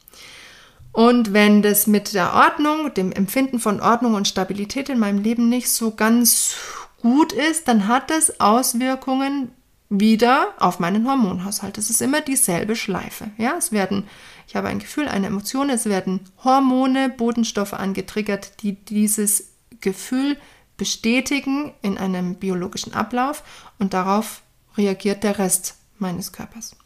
Und 0.92 1.34
wenn 1.34 1.60
das 1.60 1.86
mit 1.86 2.14
der 2.14 2.32
Ordnung, 2.32 2.92
dem 2.94 3.12
Empfinden 3.12 3.60
von 3.60 3.80
Ordnung 3.80 4.14
und 4.14 4.28
Stabilität 4.28 4.88
in 4.88 4.98
meinem 4.98 5.22
Leben 5.22 5.48
nicht 5.50 5.70
so 5.70 5.90
ganz 5.90 6.56
gut 7.00 7.32
ist, 7.32 7.68
dann 7.68 7.88
hat 7.88 8.10
das 8.10 8.40
Auswirkungen 8.40 9.50
wieder 9.88 10.54
auf 10.58 10.78
meinen 10.80 11.06
Hormonhaushalt. 11.06 11.78
Es 11.78 11.90
ist 11.90 12.02
immer 12.02 12.20
dieselbe 12.20 12.74
Schleife. 12.74 13.30
Ja, 13.38 13.56
es 13.56 13.70
werden, 13.72 14.04
ich 14.48 14.56
habe 14.56 14.68
ein 14.68 14.78
Gefühl, 14.78 15.08
eine 15.08 15.28
Emotion, 15.28 15.70
es 15.70 15.86
werden 15.86 16.20
Hormone, 16.42 17.08
Botenstoffe 17.08 17.74
angetriggert, 17.74 18.62
die 18.62 18.72
dieses 18.72 19.52
Gefühl 19.80 20.36
bestätigen 20.76 21.72
in 21.82 21.98
einem 21.98 22.34
biologischen 22.34 22.94
Ablauf 22.94 23.42
und 23.78 23.94
darauf 23.94 24.42
reagiert 24.76 25.22
der 25.22 25.38
Rest 25.38 25.76
meines 25.98 26.32
Körpers. 26.32 26.76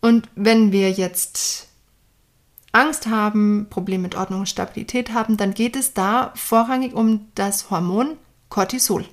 Und 0.00 0.28
wenn 0.34 0.72
wir 0.72 0.90
jetzt 0.90 1.68
Angst 2.72 3.06
haben, 3.06 3.66
Probleme 3.70 4.02
mit 4.02 4.14
Ordnung 4.14 4.40
und 4.40 4.48
Stabilität 4.48 5.12
haben, 5.12 5.36
dann 5.36 5.54
geht 5.54 5.76
es 5.76 5.94
da 5.94 6.32
vorrangig 6.34 6.94
um 6.94 7.28
das 7.34 7.70
Hormon 7.70 8.16
Cortisol. 8.52 9.06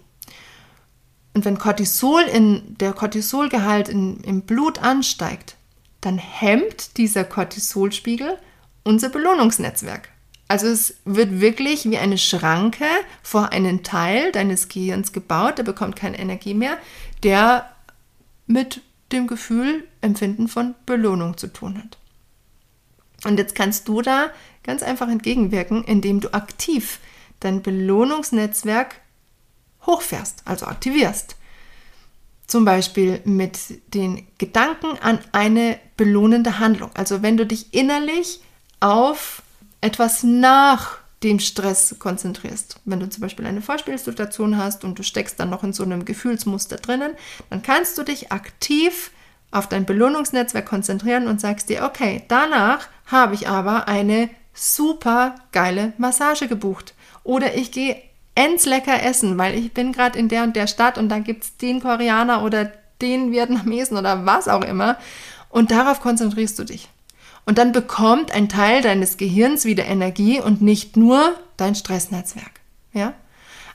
Und 1.33 1.45
wenn 1.45 1.57
Cortisol 1.57 2.23
in, 2.23 2.75
der 2.77 2.91
Cortisolgehalt 2.91 3.87
in, 3.87 4.19
im 4.19 4.41
Blut 4.41 4.79
ansteigt, 4.79 5.55
dann 6.01 6.17
hemmt 6.17 6.97
dieser 6.97 7.23
Cortisolspiegel 7.23 8.37
unser 8.83 9.07
Belohnungsnetzwerk. 9.07 10.09
Also 10.49 10.67
es 10.67 10.95
wird 11.05 11.39
wirklich 11.39 11.89
wie 11.89 11.97
eine 11.97 12.17
Schranke 12.17 12.83
vor 13.23 13.53
einen 13.53 13.81
Teil 13.83 14.33
deines 14.33 14.67
Gehirns 14.67 15.13
gebaut, 15.13 15.57
der 15.57 15.63
bekommt 15.63 15.95
keine 15.95 16.19
Energie 16.19 16.53
mehr, 16.53 16.77
der 17.23 17.69
mit 18.45 18.81
dem 19.13 19.27
Gefühl, 19.27 19.87
Empfinden 20.01 20.49
von 20.49 20.75
Belohnung 20.85 21.37
zu 21.37 21.47
tun 21.47 21.77
hat. 21.77 21.97
Und 23.23 23.39
jetzt 23.39 23.55
kannst 23.55 23.87
du 23.87 24.01
da 24.01 24.31
ganz 24.63 24.83
einfach 24.83 25.07
entgegenwirken, 25.07 25.85
indem 25.85 26.19
du 26.19 26.33
aktiv 26.33 26.99
dein 27.39 27.61
Belohnungsnetzwerk 27.61 28.95
hochfährst, 29.85 30.43
also 30.45 30.65
aktivierst. 30.65 31.35
Zum 32.47 32.65
Beispiel 32.65 33.21
mit 33.25 33.59
den 33.93 34.27
Gedanken 34.37 34.97
an 35.01 35.19
eine 35.31 35.79
belohnende 35.97 36.59
Handlung. 36.59 36.89
Also 36.95 37.21
wenn 37.21 37.37
du 37.37 37.45
dich 37.45 37.73
innerlich 37.73 38.41
auf 38.79 39.43
etwas 39.81 40.23
nach 40.23 40.97
dem 41.23 41.39
Stress 41.39 41.97
konzentrierst. 41.99 42.77
Wenn 42.85 42.99
du 42.99 43.09
zum 43.09 43.21
Beispiel 43.21 43.45
eine 43.45 43.61
Vorspielsituation 43.61 44.57
hast 44.57 44.83
und 44.83 44.97
du 44.97 45.03
steckst 45.03 45.39
dann 45.39 45.49
noch 45.49 45.63
in 45.63 45.73
so 45.73 45.83
einem 45.83 46.05
Gefühlsmuster 46.05 46.77
drinnen, 46.77 47.11
dann 47.49 47.61
kannst 47.61 47.97
du 47.97 48.03
dich 48.03 48.31
aktiv 48.31 49.11
auf 49.51 49.67
dein 49.67 49.85
Belohnungsnetzwerk 49.85 50.65
konzentrieren 50.65 51.27
und 51.27 51.41
sagst 51.41 51.69
dir, 51.69 51.83
okay, 51.83 52.23
danach 52.27 52.87
habe 53.05 53.35
ich 53.35 53.47
aber 53.47 53.87
eine 53.87 54.29
super 54.53 55.35
geile 55.51 55.93
Massage 55.97 56.47
gebucht. 56.47 56.93
Oder 57.23 57.55
ich 57.55 57.71
gehe 57.71 58.01
ends 58.35 58.65
lecker 58.65 59.03
essen, 59.03 59.37
weil 59.37 59.57
ich 59.57 59.73
bin 59.73 59.91
gerade 59.91 60.17
in 60.17 60.29
der 60.29 60.43
und 60.43 60.55
der 60.55 60.67
Stadt 60.67 60.97
und 60.97 61.09
da 61.09 61.19
gibt 61.19 61.43
es 61.43 61.57
den 61.57 61.81
Koreaner 61.81 62.43
oder 62.43 62.71
den 63.01 63.31
Vietnamesen 63.31 63.97
oder 63.97 64.25
was 64.25 64.47
auch 64.47 64.63
immer. 64.63 64.97
Und 65.49 65.71
darauf 65.71 66.01
konzentrierst 66.01 66.57
du 66.59 66.63
dich. 66.63 66.89
Und 67.45 67.57
dann 67.57 67.71
bekommt 67.71 68.31
ein 68.31 68.49
Teil 68.49 68.81
deines 68.81 69.17
Gehirns 69.17 69.65
wieder 69.65 69.85
Energie 69.85 70.39
und 70.39 70.61
nicht 70.61 70.97
nur 70.97 71.35
dein 71.57 71.75
Stressnetzwerk. 71.75 72.59
Ja? 72.93 73.13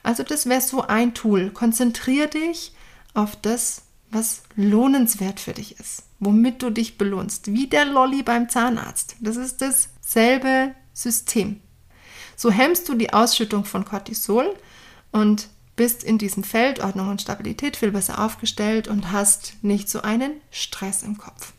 Also 0.02 0.22
das 0.22 0.48
wäre 0.48 0.60
so 0.60 0.82
ein 0.82 1.14
Tool. 1.14 1.50
Konzentrier 1.50 2.28
dich 2.28 2.72
auf 3.14 3.36
das, 3.40 3.82
was 4.10 4.42
lohnenswert 4.54 5.40
für 5.40 5.54
dich 5.54 5.80
ist, 5.80 6.04
womit 6.20 6.62
du 6.62 6.70
dich 6.70 6.98
belohnst, 6.98 7.52
wie 7.52 7.66
der 7.66 7.84
Lolly 7.84 8.22
beim 8.22 8.48
Zahnarzt. 8.48 9.16
Das 9.20 9.36
ist 9.36 9.60
dasselbe 9.60 10.74
System. 10.92 11.60
So 12.36 12.50
hemmst 12.50 12.88
du 12.88 12.94
die 12.94 13.12
Ausschüttung 13.12 13.64
von 13.64 13.84
Cortisol 13.84 14.54
und 15.12 15.48
bist 15.76 16.04
in 16.04 16.18
diesem 16.18 16.44
Feld 16.44 16.80
Ordnung 16.80 17.10
und 17.10 17.22
Stabilität 17.22 17.76
viel 17.76 17.90
besser 17.90 18.24
aufgestellt 18.24 18.88
und 18.88 19.12
hast 19.12 19.54
nicht 19.62 19.88
so 19.88 20.02
einen 20.02 20.32
Stress 20.50 21.02
im 21.02 21.18
Kopf. 21.18 21.52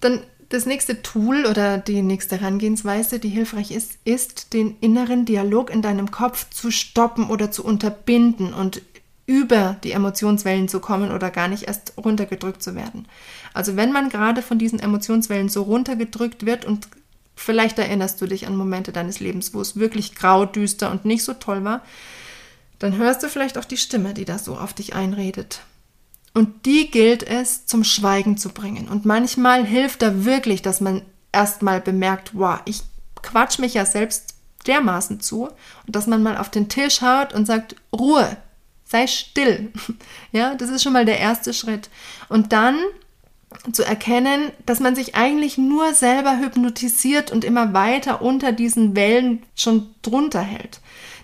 Dann 0.00 0.22
das 0.48 0.66
nächste 0.66 1.00
Tool 1.00 1.46
oder 1.46 1.78
die 1.78 2.02
nächste 2.02 2.38
Herangehensweise, 2.38 3.18
die 3.18 3.30
hilfreich 3.30 3.70
ist, 3.70 3.92
ist, 4.04 4.52
den 4.52 4.76
inneren 4.80 5.24
Dialog 5.24 5.70
in 5.70 5.80
deinem 5.80 6.10
Kopf 6.10 6.50
zu 6.50 6.70
stoppen 6.70 7.30
oder 7.30 7.50
zu 7.50 7.64
unterbinden 7.64 8.52
und 8.52 8.82
über 9.24 9.76
die 9.82 9.92
Emotionswellen 9.92 10.68
zu 10.68 10.80
kommen 10.80 11.10
oder 11.10 11.30
gar 11.30 11.48
nicht 11.48 11.62
erst 11.62 11.94
runtergedrückt 11.96 12.62
zu 12.62 12.74
werden. 12.74 13.06
Also 13.54 13.76
wenn 13.76 13.92
man 13.92 14.10
gerade 14.10 14.42
von 14.42 14.58
diesen 14.58 14.78
Emotionswellen 14.78 15.48
so 15.48 15.62
runtergedrückt 15.62 16.44
wird 16.44 16.66
und 16.66 16.88
vielleicht 17.34 17.78
erinnerst 17.78 18.20
du 18.20 18.26
dich 18.26 18.46
an 18.46 18.56
Momente 18.56 18.92
deines 18.92 19.20
Lebens, 19.20 19.54
wo 19.54 19.60
es 19.60 19.76
wirklich 19.76 20.14
grau, 20.14 20.44
düster 20.44 20.90
und 20.90 21.04
nicht 21.04 21.24
so 21.24 21.34
toll 21.34 21.64
war, 21.64 21.82
dann 22.78 22.96
hörst 22.96 23.22
du 23.22 23.28
vielleicht 23.28 23.58
auch 23.58 23.64
die 23.64 23.76
Stimme, 23.76 24.14
die 24.14 24.24
da 24.24 24.38
so 24.38 24.56
auf 24.56 24.72
dich 24.72 24.94
einredet. 24.94 25.60
Und 26.34 26.66
die 26.66 26.90
gilt 26.90 27.22
es 27.22 27.66
zum 27.66 27.84
Schweigen 27.84 28.36
zu 28.36 28.48
bringen. 28.48 28.88
Und 28.88 29.04
manchmal 29.04 29.66
hilft 29.66 30.02
da 30.02 30.24
wirklich, 30.24 30.62
dass 30.62 30.80
man 30.80 31.02
erstmal 31.30 31.80
bemerkt, 31.80 32.32
wow, 32.34 32.60
ich 32.64 32.82
quatsch 33.22 33.58
mich 33.58 33.74
ja 33.74 33.86
selbst 33.86 34.34
dermaßen 34.66 35.20
zu 35.20 35.48
und 35.86 35.96
dass 35.96 36.06
man 36.06 36.22
mal 36.22 36.36
auf 36.36 36.50
den 36.50 36.68
Tisch 36.68 37.02
haut 37.02 37.32
und 37.32 37.46
sagt, 37.46 37.76
Ruhe, 37.92 38.36
sei 38.84 39.06
still. 39.06 39.72
Ja, 40.32 40.54
das 40.54 40.70
ist 40.70 40.82
schon 40.82 40.94
mal 40.94 41.04
der 41.04 41.18
erste 41.18 41.52
Schritt. 41.52 41.90
Und 42.28 42.52
dann 42.52 42.78
zu 43.72 43.84
erkennen, 43.84 44.50
dass 44.66 44.80
man 44.80 44.94
sich 44.94 45.14
eigentlich 45.14 45.58
nur 45.58 45.94
selber 45.94 46.38
hypnotisiert 46.38 47.30
und 47.30 47.44
immer 47.44 47.72
weiter 47.72 48.22
unter 48.22 48.52
diesen 48.52 48.96
Wellen 48.96 49.42
schon 49.54 49.94
drunter 50.02 50.42
hält. 50.42 50.80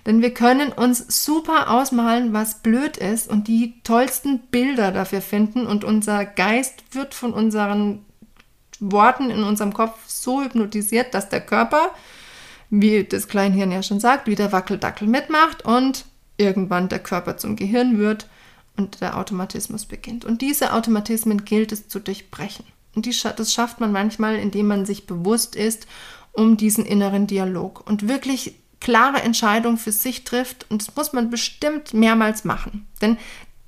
Denn 0.07 0.23
wir 0.23 0.33
können 0.33 0.73
uns 0.73 1.25
super 1.25 1.71
ausmalen, 1.71 2.33
was 2.33 2.63
blöd 2.63 2.97
ist 2.97 3.29
und 3.29 3.49
die 3.49 3.75
tollsten 3.83 4.41
Bilder 4.51 4.91
dafür 4.91 5.21
finden 5.21 5.67
und 5.67 5.85
unser 5.85 6.25
Geist 6.25 6.83
wird 6.93 7.15
von 7.15 7.33
unseren 7.33 8.05
Worten 8.81 9.31
in 9.31 9.43
unserem 9.43 9.75
Kopf 9.75 9.99
so 10.07 10.43
hypnotisiert, 10.43 11.13
dass 11.15 11.29
der 11.29 11.41
Körper, 11.41 11.91
wie 12.71 13.05
das 13.05 13.29
Kleinhirn 13.29 13.73
ja 13.73 13.83
schon 13.83 14.01
sagt, 14.01 14.27
wie 14.29 14.35
der 14.35 14.53
Wackeldackel 14.53 15.09
mitmacht 15.09 15.65
und 15.65 16.05
irgendwann 16.37 16.89
der 16.89 17.01
Körper 17.01 17.37
zum 17.37 17.57
Gehirn 17.57 17.99
wird 17.99 18.29
und 18.79 19.01
der 19.01 19.19
Automatismus 19.19 19.85
beginnt. 19.85 20.25
Und 20.25 20.41
diese 20.41 20.73
Automatismen 20.73 21.45
gilt 21.45 21.73
es 21.73 21.89
zu 21.89 21.99
durchbrechen. 21.99 22.65
Und 22.95 23.07
die, 23.07 23.15
das 23.37 23.53
schafft 23.53 23.81
man 23.81 23.93
manchmal, 23.93 24.37
indem 24.37 24.69
man 24.69 24.87
sich 24.87 25.07
bewusst 25.07 25.55
ist 25.55 25.87
um 26.33 26.57
diesen 26.57 26.87
inneren 26.87 27.27
Dialog 27.27 27.87
und 27.87 28.07
wirklich 28.07 28.55
klare 28.81 29.23
Entscheidung 29.23 29.77
für 29.77 29.93
sich 29.93 30.25
trifft. 30.25 30.67
Und 30.71 30.87
das 30.87 30.95
muss 30.95 31.13
man 31.13 31.31
bestimmt 31.31 31.93
mehrmals 31.93 32.45
machen. 32.45 32.87
Denn 33.03 33.19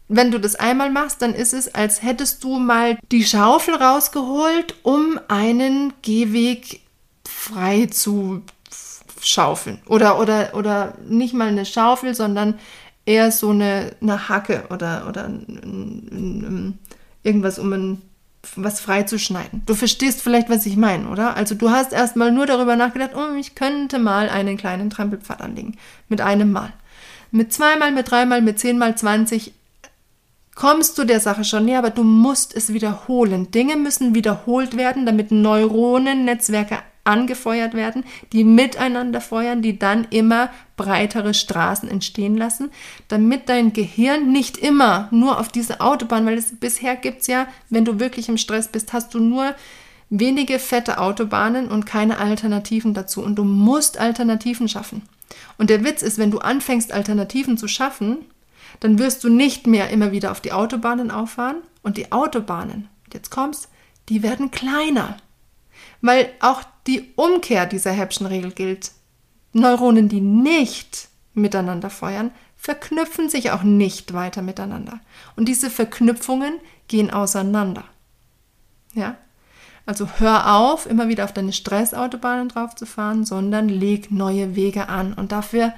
wenn 0.06 0.30
du 0.30 0.38
das 0.40 0.56
einmal 0.56 0.90
machst, 0.90 1.22
dann 1.22 1.34
ist 1.34 1.52
es, 1.52 1.74
als 1.74 2.02
hättest 2.02 2.42
du 2.44 2.58
mal 2.58 2.98
die 3.10 3.24
Schaufel 3.24 3.74
rausgeholt, 3.74 4.74
um 4.82 5.18
einen 5.28 5.92
Gehweg 6.02 6.80
frei 7.24 7.86
zu 7.86 8.42
schaufeln. 9.20 9.80
Oder, 9.86 10.18
oder, 10.18 10.54
oder 10.54 10.94
nicht 11.06 11.34
mal 11.34 11.48
eine 11.48 11.66
Schaufel, 11.66 12.14
sondern 12.14 12.58
eher 13.10 13.32
so 13.32 13.50
eine, 13.50 13.90
eine 14.00 14.28
Hacke 14.28 14.64
oder, 14.70 15.06
oder 15.08 15.24
ein, 15.24 15.44
ein, 16.12 16.78
irgendwas, 17.24 17.58
um 17.58 17.72
ein, 17.72 18.02
was 18.56 18.80
freizuschneiden. 18.80 19.62
Du 19.66 19.74
verstehst 19.74 20.22
vielleicht, 20.22 20.48
was 20.48 20.64
ich 20.64 20.76
meine, 20.76 21.08
oder? 21.08 21.36
Also 21.36 21.54
du 21.54 21.70
hast 21.70 21.92
erstmal 21.92 22.30
nur 22.30 22.46
darüber 22.46 22.76
nachgedacht, 22.76 23.10
oh, 23.14 23.34
ich 23.34 23.54
könnte 23.54 23.98
mal 23.98 24.28
einen 24.28 24.56
kleinen 24.56 24.90
Trampelpfad 24.90 25.42
anlegen. 25.42 25.76
Mit 26.08 26.20
einem 26.20 26.52
Mal. 26.52 26.72
Mit 27.32 27.52
zweimal, 27.52 27.92
mit 27.92 28.10
dreimal, 28.10 28.42
mit 28.42 28.58
zehnmal, 28.58 28.96
zwanzig 28.96 29.52
kommst 30.54 30.98
du 30.98 31.04
der 31.04 31.20
Sache 31.20 31.44
schon 31.44 31.64
näher, 31.64 31.78
aber 31.78 31.90
du 31.90 32.04
musst 32.04 32.54
es 32.54 32.72
wiederholen. 32.72 33.50
Dinge 33.50 33.76
müssen 33.76 34.14
wiederholt 34.14 34.76
werden, 34.76 35.06
damit 35.06 35.30
Neuronennetzwerke 35.30 36.78
angefeuert 37.10 37.74
werden, 37.74 38.04
die 38.32 38.44
miteinander 38.44 39.20
feuern, 39.20 39.62
die 39.62 39.78
dann 39.78 40.06
immer 40.10 40.48
breitere 40.76 41.34
Straßen 41.34 41.90
entstehen 41.90 42.36
lassen, 42.36 42.70
damit 43.08 43.48
dein 43.48 43.72
Gehirn 43.72 44.30
nicht 44.30 44.56
immer 44.56 45.08
nur 45.10 45.40
auf 45.40 45.48
diese 45.48 45.80
Autobahn, 45.80 46.24
weil 46.24 46.38
es 46.38 46.58
bisher 46.58 46.94
gibt 46.94 47.22
es 47.22 47.26
ja, 47.26 47.48
wenn 47.68 47.84
du 47.84 47.98
wirklich 47.98 48.28
im 48.28 48.38
Stress 48.38 48.68
bist, 48.68 48.92
hast 48.92 49.12
du 49.12 49.18
nur 49.18 49.54
wenige 50.08 50.58
fette 50.58 50.98
Autobahnen 50.98 51.68
und 51.68 51.84
keine 51.84 52.18
Alternativen 52.18 52.94
dazu. 52.94 53.22
Und 53.22 53.36
du 53.36 53.44
musst 53.44 53.98
Alternativen 53.98 54.68
schaffen. 54.68 55.02
Und 55.58 55.70
der 55.70 55.84
Witz 55.84 56.02
ist, 56.02 56.18
wenn 56.18 56.30
du 56.30 56.38
anfängst, 56.38 56.92
Alternativen 56.92 57.58
zu 57.58 57.68
schaffen, 57.68 58.18
dann 58.80 58.98
wirst 58.98 59.24
du 59.24 59.28
nicht 59.28 59.66
mehr 59.66 59.90
immer 59.90 60.12
wieder 60.12 60.30
auf 60.30 60.40
die 60.40 60.52
Autobahnen 60.52 61.10
auffahren. 61.10 61.56
Und 61.82 61.96
die 61.96 62.12
Autobahnen, 62.12 62.88
jetzt 63.12 63.30
kommst, 63.30 63.68
die 64.08 64.22
werden 64.22 64.50
kleiner. 64.50 65.16
Weil 66.00 66.30
auch 66.40 66.62
die 66.86 67.12
Umkehr 67.16 67.66
dieser 67.66 67.92
Hebschen 67.92 68.26
Regel 68.26 68.52
gilt. 68.52 68.92
Neuronen, 69.52 70.08
die 70.08 70.20
nicht 70.20 71.08
miteinander 71.34 71.90
feuern, 71.90 72.30
verknüpfen 72.56 73.28
sich 73.28 73.50
auch 73.50 73.62
nicht 73.62 74.12
weiter 74.12 74.42
miteinander. 74.42 75.00
Und 75.36 75.46
diese 75.48 75.70
Verknüpfungen 75.70 76.54
gehen 76.88 77.10
auseinander. 77.10 77.84
Ja? 78.94 79.16
Also 79.86 80.08
hör 80.18 80.56
auf, 80.56 80.86
immer 80.86 81.08
wieder 81.08 81.24
auf 81.24 81.32
deine 81.32 81.52
Stressautobahnen 81.52 82.48
drauf 82.48 82.74
zu 82.74 82.86
fahren, 82.86 83.24
sondern 83.24 83.68
leg 83.68 84.10
neue 84.10 84.54
Wege 84.54 84.88
an. 84.88 85.14
Und 85.14 85.32
dafür 85.32 85.72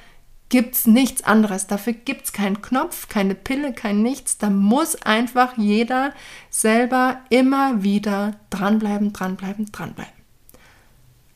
gibt 0.49 0.75
es 0.75 0.87
nichts 0.87 1.23
anderes. 1.23 1.67
Dafür 1.67 1.95
gibt 1.95 2.27
es 2.27 2.33
keinen 2.33 2.61
Knopf, 2.61 3.09
keine 3.09 3.35
Pille, 3.35 3.73
kein 3.73 4.03
nichts. 4.03 4.39
Da 4.39 4.51
muss 4.51 5.01
einfach 5.03 5.57
jeder 5.57 6.13
selber 6.51 7.21
immer 7.31 7.83
wieder 7.83 8.33
dranbleiben, 8.51 9.13
dranbleiben, 9.13 9.73
dranbleiben. 9.73 10.22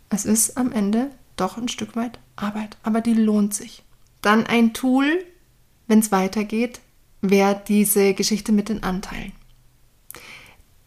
Es 0.09 0.25
ist 0.25 0.57
am 0.57 0.73
Ende 0.73 1.11
doch 1.37 1.57
ein 1.57 1.69
Stück 1.69 1.97
weit 1.97 2.19
Arbeit, 2.37 2.77
aber 2.83 3.01
die 3.01 3.15
lohnt 3.15 3.55
sich. 3.55 3.83
Dann 4.23 4.47
ein 4.47 4.73
Tool, 4.73 5.25
wenn 5.87 5.99
es 5.99 6.13
weitergeht, 6.13 6.81
wäre 7.21 7.61
diese 7.67 8.15
Geschichte 8.15 8.53
mit 8.53 8.69
den 8.69 8.83
Anteilen. 8.83 9.33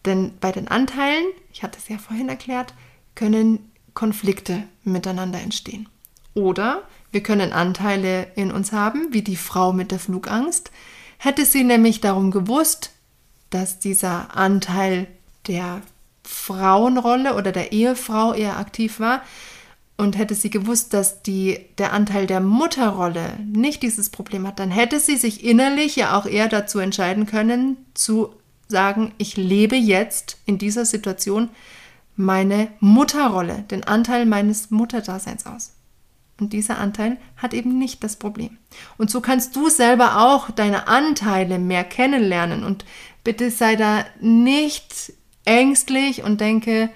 Denn 0.06 0.34
bei 0.40 0.52
den 0.52 0.68
Anteilen, 0.68 1.26
ich 1.52 1.64
hatte 1.64 1.78
es 1.78 1.90
ja 1.90 1.98
vorhin 1.98 2.30
erklärt, 2.30 2.74
können 3.16 3.72
Konflikte 3.94 4.64
miteinander 4.84 5.42
entstehen. 5.42 5.90
Oder 6.34 6.84
wir 7.12 7.22
können 7.22 7.52
Anteile 7.52 8.28
in 8.36 8.52
uns 8.52 8.72
haben, 8.72 9.08
wie 9.12 9.22
die 9.22 9.36
Frau 9.36 9.74
mit 9.74 9.92
der 9.92 10.00
Flugangst. 10.00 10.72
Hätte 11.18 11.46
sie 11.46 11.64
nämlich 11.64 12.00
darum 12.00 12.32
gewusst, 12.32 12.92
dass 13.50 13.80
dieser 13.80 14.38
Anteil 14.38 15.08
der 15.48 15.82
Frauenrolle 16.30 17.36
oder 17.36 17.52
der 17.52 17.72
Ehefrau 17.72 18.34
eher 18.34 18.58
aktiv 18.58 19.00
war 19.00 19.24
und 19.98 20.18
hätte 20.18 20.36
sie 20.36 20.50
gewusst, 20.50 20.94
dass 20.94 21.24
die, 21.24 21.60
der 21.78 21.92
Anteil 21.92 22.28
der 22.28 22.40
Mutterrolle 22.40 23.38
nicht 23.46 23.82
dieses 23.82 24.10
Problem 24.10 24.48
hat, 24.48 24.60
dann 24.60 24.70
hätte 24.70 25.00
sie 25.00 25.18
sich 25.18 25.44
innerlich 25.44 25.96
ja 25.96 26.18
auch 26.18 26.26
eher 26.26 26.48
dazu 26.48 26.80
entscheiden 26.80 27.26
können, 27.26 27.78
zu 27.96 28.30
sagen, 28.68 29.12
ich 29.18 29.36
lebe 29.36 29.76
jetzt 29.76 30.38
in 30.46 30.60
dieser 30.60 30.86
Situation 30.86 31.50
meine 32.16 32.68
Mutterrolle, 32.80 33.64
den 33.72 33.84
Anteil 33.84 34.26
meines 34.26 34.70
Mutterdaseins 34.70 35.48
aus. 35.48 35.74
Und 36.40 36.54
dieser 36.54 36.78
Anteil 36.78 37.18
hat 37.36 37.54
eben 37.54 37.78
nicht 37.78 38.04
das 38.04 38.16
Problem. 38.16 38.58
Und 38.98 39.10
so 39.10 39.20
kannst 39.20 39.56
du 39.56 39.70
selber 39.70 40.22
auch 40.22 40.52
deine 40.52 40.88
Anteile 40.88 41.60
mehr 41.60 41.84
kennenlernen. 41.84 42.64
Und 42.64 42.86
bitte 43.24 43.52
sei 43.52 43.76
da 43.76 44.06
nicht 44.22 45.14
ängstlich 45.50 46.24
und 46.24 46.42
denke, 46.42 46.90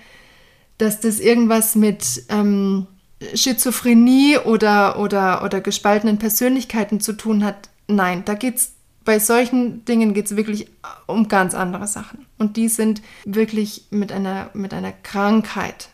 dass 0.77 0.99
das 0.99 1.19
irgendwas 1.19 1.75
mit 1.75 2.23
ähm, 2.29 2.87
Schizophrenie 3.33 4.37
oder, 4.37 4.99
oder, 4.99 5.43
oder 5.43 5.61
gespaltenen 5.61 6.17
Persönlichkeiten 6.17 6.99
zu 6.99 7.13
tun 7.13 7.43
hat. 7.43 7.69
Nein, 7.87 8.23
da 8.25 8.33
geht 8.33 8.57
es 8.57 8.73
bei 9.05 9.19
solchen 9.19 9.83
Dingen 9.83 10.13
geht 10.13 10.27
es 10.27 10.37
wirklich 10.37 10.67
um 11.07 11.27
ganz 11.27 11.55
andere 11.55 11.87
Sachen. 11.87 12.25
Und 12.37 12.55
die 12.55 12.69
sind 12.69 13.01
wirklich 13.25 13.87
mit 13.89 14.13
einer, 14.13 14.49
mit 14.53 14.73
einer 14.73 14.93
Krankheit 14.93 15.89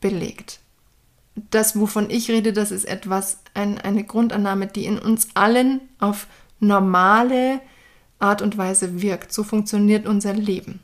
belegt 0.00 0.60
das, 1.50 1.78
wovon 1.78 2.10
ich 2.10 2.30
rede, 2.30 2.52
das 2.52 2.70
ist 2.70 2.84
etwas, 2.84 3.38
ein, 3.54 3.78
eine 3.78 4.04
Grundannahme, 4.04 4.66
die 4.66 4.84
in 4.84 4.98
uns 4.98 5.28
allen 5.34 5.80
auf 5.98 6.26
normale 6.60 7.60
Art 8.18 8.42
und 8.42 8.58
Weise 8.58 9.00
wirkt. 9.00 9.32
So 9.32 9.44
funktioniert 9.44 10.06
unser 10.06 10.34
Leben. 10.34 10.80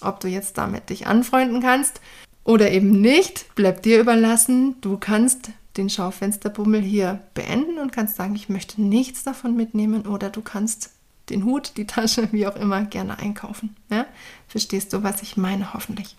Ob 0.00 0.20
du 0.20 0.28
jetzt 0.28 0.58
damit 0.58 0.90
dich 0.90 1.06
anfreunden 1.06 1.60
kannst 1.60 2.00
oder 2.44 2.70
eben 2.70 3.00
nicht, 3.00 3.54
bleibt 3.54 3.84
dir 3.84 4.00
überlassen. 4.00 4.80
Du 4.80 4.98
kannst 4.98 5.50
den 5.76 5.90
Schaufensterbummel 5.90 6.80
hier 6.80 7.20
beenden 7.34 7.78
und 7.78 7.92
kannst 7.92 8.16
sagen, 8.16 8.34
ich 8.34 8.48
möchte 8.48 8.80
nichts 8.80 9.24
davon 9.24 9.56
mitnehmen 9.56 10.06
oder 10.06 10.30
du 10.30 10.42
kannst 10.42 10.90
den 11.28 11.44
Hut, 11.44 11.72
die 11.76 11.86
Tasche, 11.86 12.28
wie 12.32 12.46
auch 12.46 12.56
immer, 12.56 12.84
gerne 12.84 13.18
einkaufen. 13.18 13.76
Ja? 13.90 14.06
Verstehst 14.48 14.92
du, 14.92 15.02
was 15.02 15.22
ich 15.22 15.36
meine, 15.36 15.74
hoffentlich. 15.74 16.16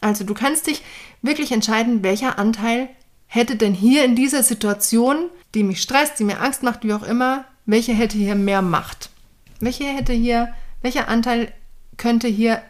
Also 0.00 0.24
du 0.24 0.34
kannst 0.34 0.66
dich 0.66 0.82
wirklich 1.22 1.52
entscheiden, 1.52 2.02
welcher 2.02 2.38
Anteil 2.38 2.88
hätte 3.26 3.56
denn 3.56 3.74
hier 3.74 4.04
in 4.04 4.14
dieser 4.16 4.42
Situation, 4.42 5.30
die 5.54 5.62
mich 5.62 5.82
stresst, 5.82 6.18
die 6.18 6.24
mir 6.24 6.40
Angst 6.40 6.62
macht, 6.62 6.84
wie 6.84 6.92
auch 6.92 7.02
immer, 7.02 7.44
welche 7.64 7.92
hätte 7.92 8.16
hier 8.16 8.34
mehr 8.34 8.62
Macht? 8.62 9.10
Welche 9.58 9.84
hätte 9.84 10.12
hier, 10.12 10.52
welcher 10.82 11.08
Anteil 11.08 11.52
könnte 11.96 12.28
hier, 12.28 12.62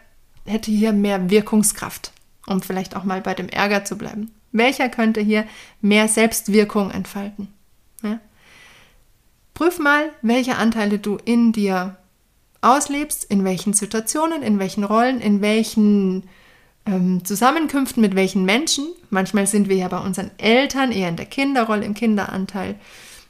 hätte 0.47 0.71
hier 0.71 0.93
mehr 0.93 1.29
Wirkungskraft, 1.29 2.11
um 2.47 2.61
vielleicht 2.61 2.95
auch 2.95 3.03
mal 3.03 3.21
bei 3.21 3.33
dem 3.33 3.49
Ärger 3.49 3.85
zu 3.85 3.97
bleiben? 3.97 4.31
Welcher 4.51 4.89
könnte 4.89 5.21
hier 5.21 5.45
mehr 5.81 6.07
Selbstwirkung 6.07 6.91
entfalten? 6.91 7.49
Ja? 8.01 8.19
Prüf 9.53 9.79
mal, 9.79 10.09
welche 10.21 10.55
Anteile 10.57 10.99
du 10.99 11.17
in 11.23 11.51
dir 11.51 11.97
auslebst, 12.61 13.25
in 13.25 13.43
welchen 13.43 13.73
Situationen, 13.73 14.41
in 14.41 14.59
welchen 14.59 14.83
Rollen, 14.83 15.21
in 15.21 15.41
welchen 15.41 16.23
ähm, 16.85 17.23
Zusammenkünften 17.23 18.01
mit 18.01 18.15
welchen 18.15 18.45
Menschen. 18.45 18.87
Manchmal 19.09 19.45
sind 19.47 19.69
wir 19.69 19.75
ja 19.75 19.87
bei 19.87 19.99
unseren 19.99 20.31
Eltern 20.37 20.91
eher 20.91 21.09
in 21.09 21.17
der 21.17 21.25
Kinderrolle, 21.25 21.85
im 21.85 21.93
Kinderanteil 21.93 22.75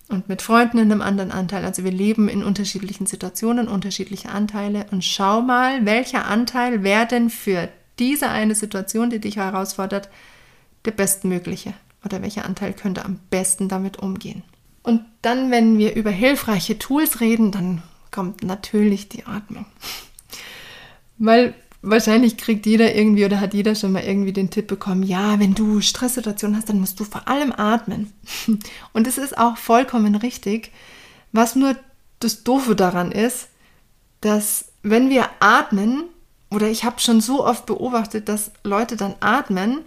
und 0.09 0.29
mit 0.29 0.41
Freunden 0.41 0.77
in 0.77 0.91
einem 0.91 1.01
anderen 1.01 1.31
Anteil. 1.31 1.65
Also 1.65 1.83
wir 1.83 1.91
leben 1.91 2.29
in 2.29 2.43
unterschiedlichen 2.43 3.05
Situationen, 3.05 3.67
unterschiedliche 3.67 4.29
Anteile 4.29 4.85
und 4.91 5.03
schau 5.03 5.41
mal, 5.41 5.85
welcher 5.85 6.25
Anteil 6.25 6.83
wäre 6.83 7.07
denn 7.07 7.29
für 7.29 7.69
diese 7.99 8.29
eine 8.29 8.55
Situation, 8.55 9.09
die 9.09 9.19
dich 9.19 9.37
herausfordert, 9.37 10.09
der 10.85 10.91
bestmögliche 10.91 11.73
oder 12.05 12.21
welcher 12.21 12.45
Anteil 12.45 12.73
könnte 12.73 13.03
am 13.03 13.19
besten 13.29 13.67
damit 13.67 13.97
umgehen. 13.97 14.43
Und 14.83 15.01
dann, 15.21 15.51
wenn 15.51 15.77
wir 15.77 15.95
über 15.95 16.11
hilfreiche 16.11 16.79
Tools 16.79 17.19
reden, 17.19 17.51
dann 17.51 17.83
kommt 18.11 18.43
natürlich 18.43 19.09
die 19.09 19.25
Atmung. 19.25 19.65
Weil 21.17 21.55
wahrscheinlich 21.81 22.37
kriegt 22.37 22.65
jeder 22.65 22.95
irgendwie 22.95 23.25
oder 23.25 23.39
hat 23.39 23.53
jeder 23.53 23.75
schon 23.75 23.91
mal 23.91 24.03
irgendwie 24.03 24.33
den 24.33 24.49
Tipp 24.49 24.67
bekommen, 24.67 25.03
ja, 25.03 25.39
wenn 25.39 25.53
du 25.53 25.81
Stresssituationen 25.81 26.57
hast, 26.57 26.69
dann 26.69 26.79
musst 26.79 26.99
du 26.99 27.03
vor 27.03 27.27
allem 27.27 27.53
atmen. 27.55 28.11
Und 28.93 29.07
es 29.07 29.17
ist 29.17 29.37
auch 29.37 29.57
vollkommen 29.57 30.15
richtig. 30.15 30.71
Was 31.31 31.55
nur 31.55 31.75
das 32.19 32.43
Doofe 32.43 32.75
daran 32.75 33.11
ist, 33.11 33.49
dass 34.21 34.65
wenn 34.81 35.09
wir 35.09 35.29
atmen, 35.39 36.03
oder 36.49 36.67
ich 36.67 36.83
habe 36.83 36.99
schon 36.99 37.21
so 37.21 37.45
oft 37.45 37.65
beobachtet, 37.65 38.29
dass 38.29 38.51
Leute 38.63 38.95
dann 38.95 39.15
atmen 39.19 39.79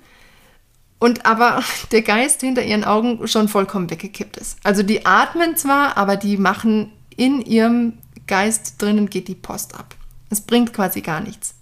und 0.98 1.26
aber 1.26 1.62
der 1.92 2.02
Geist 2.02 2.40
hinter 2.40 2.62
ihren 2.62 2.84
Augen 2.84 3.26
schon 3.26 3.48
vollkommen 3.48 3.90
weggekippt 3.90 4.36
ist. 4.36 4.58
Also 4.62 4.82
die 4.82 5.06
atmen 5.06 5.56
zwar, 5.56 5.96
aber 5.96 6.16
die 6.16 6.36
machen 6.36 6.92
in 7.16 7.42
ihrem 7.42 7.94
Geist 8.26 8.80
drinnen 8.80 9.10
geht 9.10 9.26
die 9.28 9.34
Post 9.34 9.74
ab. 9.74 9.96
Es 10.28 10.40
bringt 10.40 10.72
quasi 10.72 11.00
gar 11.00 11.20
nichts. 11.20 11.54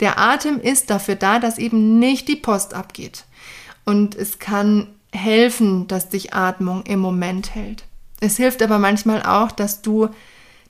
Der 0.00 0.18
Atem 0.18 0.60
ist 0.60 0.90
dafür 0.90 1.14
da, 1.14 1.38
dass 1.38 1.58
eben 1.58 1.98
nicht 1.98 2.28
die 2.28 2.36
Post 2.36 2.74
abgeht. 2.74 3.24
Und 3.84 4.14
es 4.14 4.38
kann 4.38 4.88
helfen, 5.12 5.86
dass 5.86 6.08
dich 6.08 6.34
Atmung 6.34 6.82
im 6.84 6.98
Moment 6.98 7.54
hält. 7.54 7.84
Es 8.20 8.36
hilft 8.36 8.62
aber 8.62 8.78
manchmal 8.78 9.22
auch, 9.22 9.52
dass 9.52 9.82
du 9.82 10.08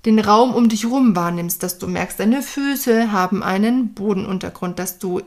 den 0.05 0.19
Raum 0.19 0.55
um 0.55 0.69
dich 0.69 0.85
herum 0.85 1.17
wahrnimmst, 1.17 1.63
dass 1.63 1.79
du 1.79 1.87
merkst, 1.87 2.21
deine 2.21 2.43
Füße 2.43 3.13
haben 3.13 3.43
einen 3.43 3.95
Bodenuntergrund, 3.95 4.79
dass 4.79 4.99
du 4.99 5.23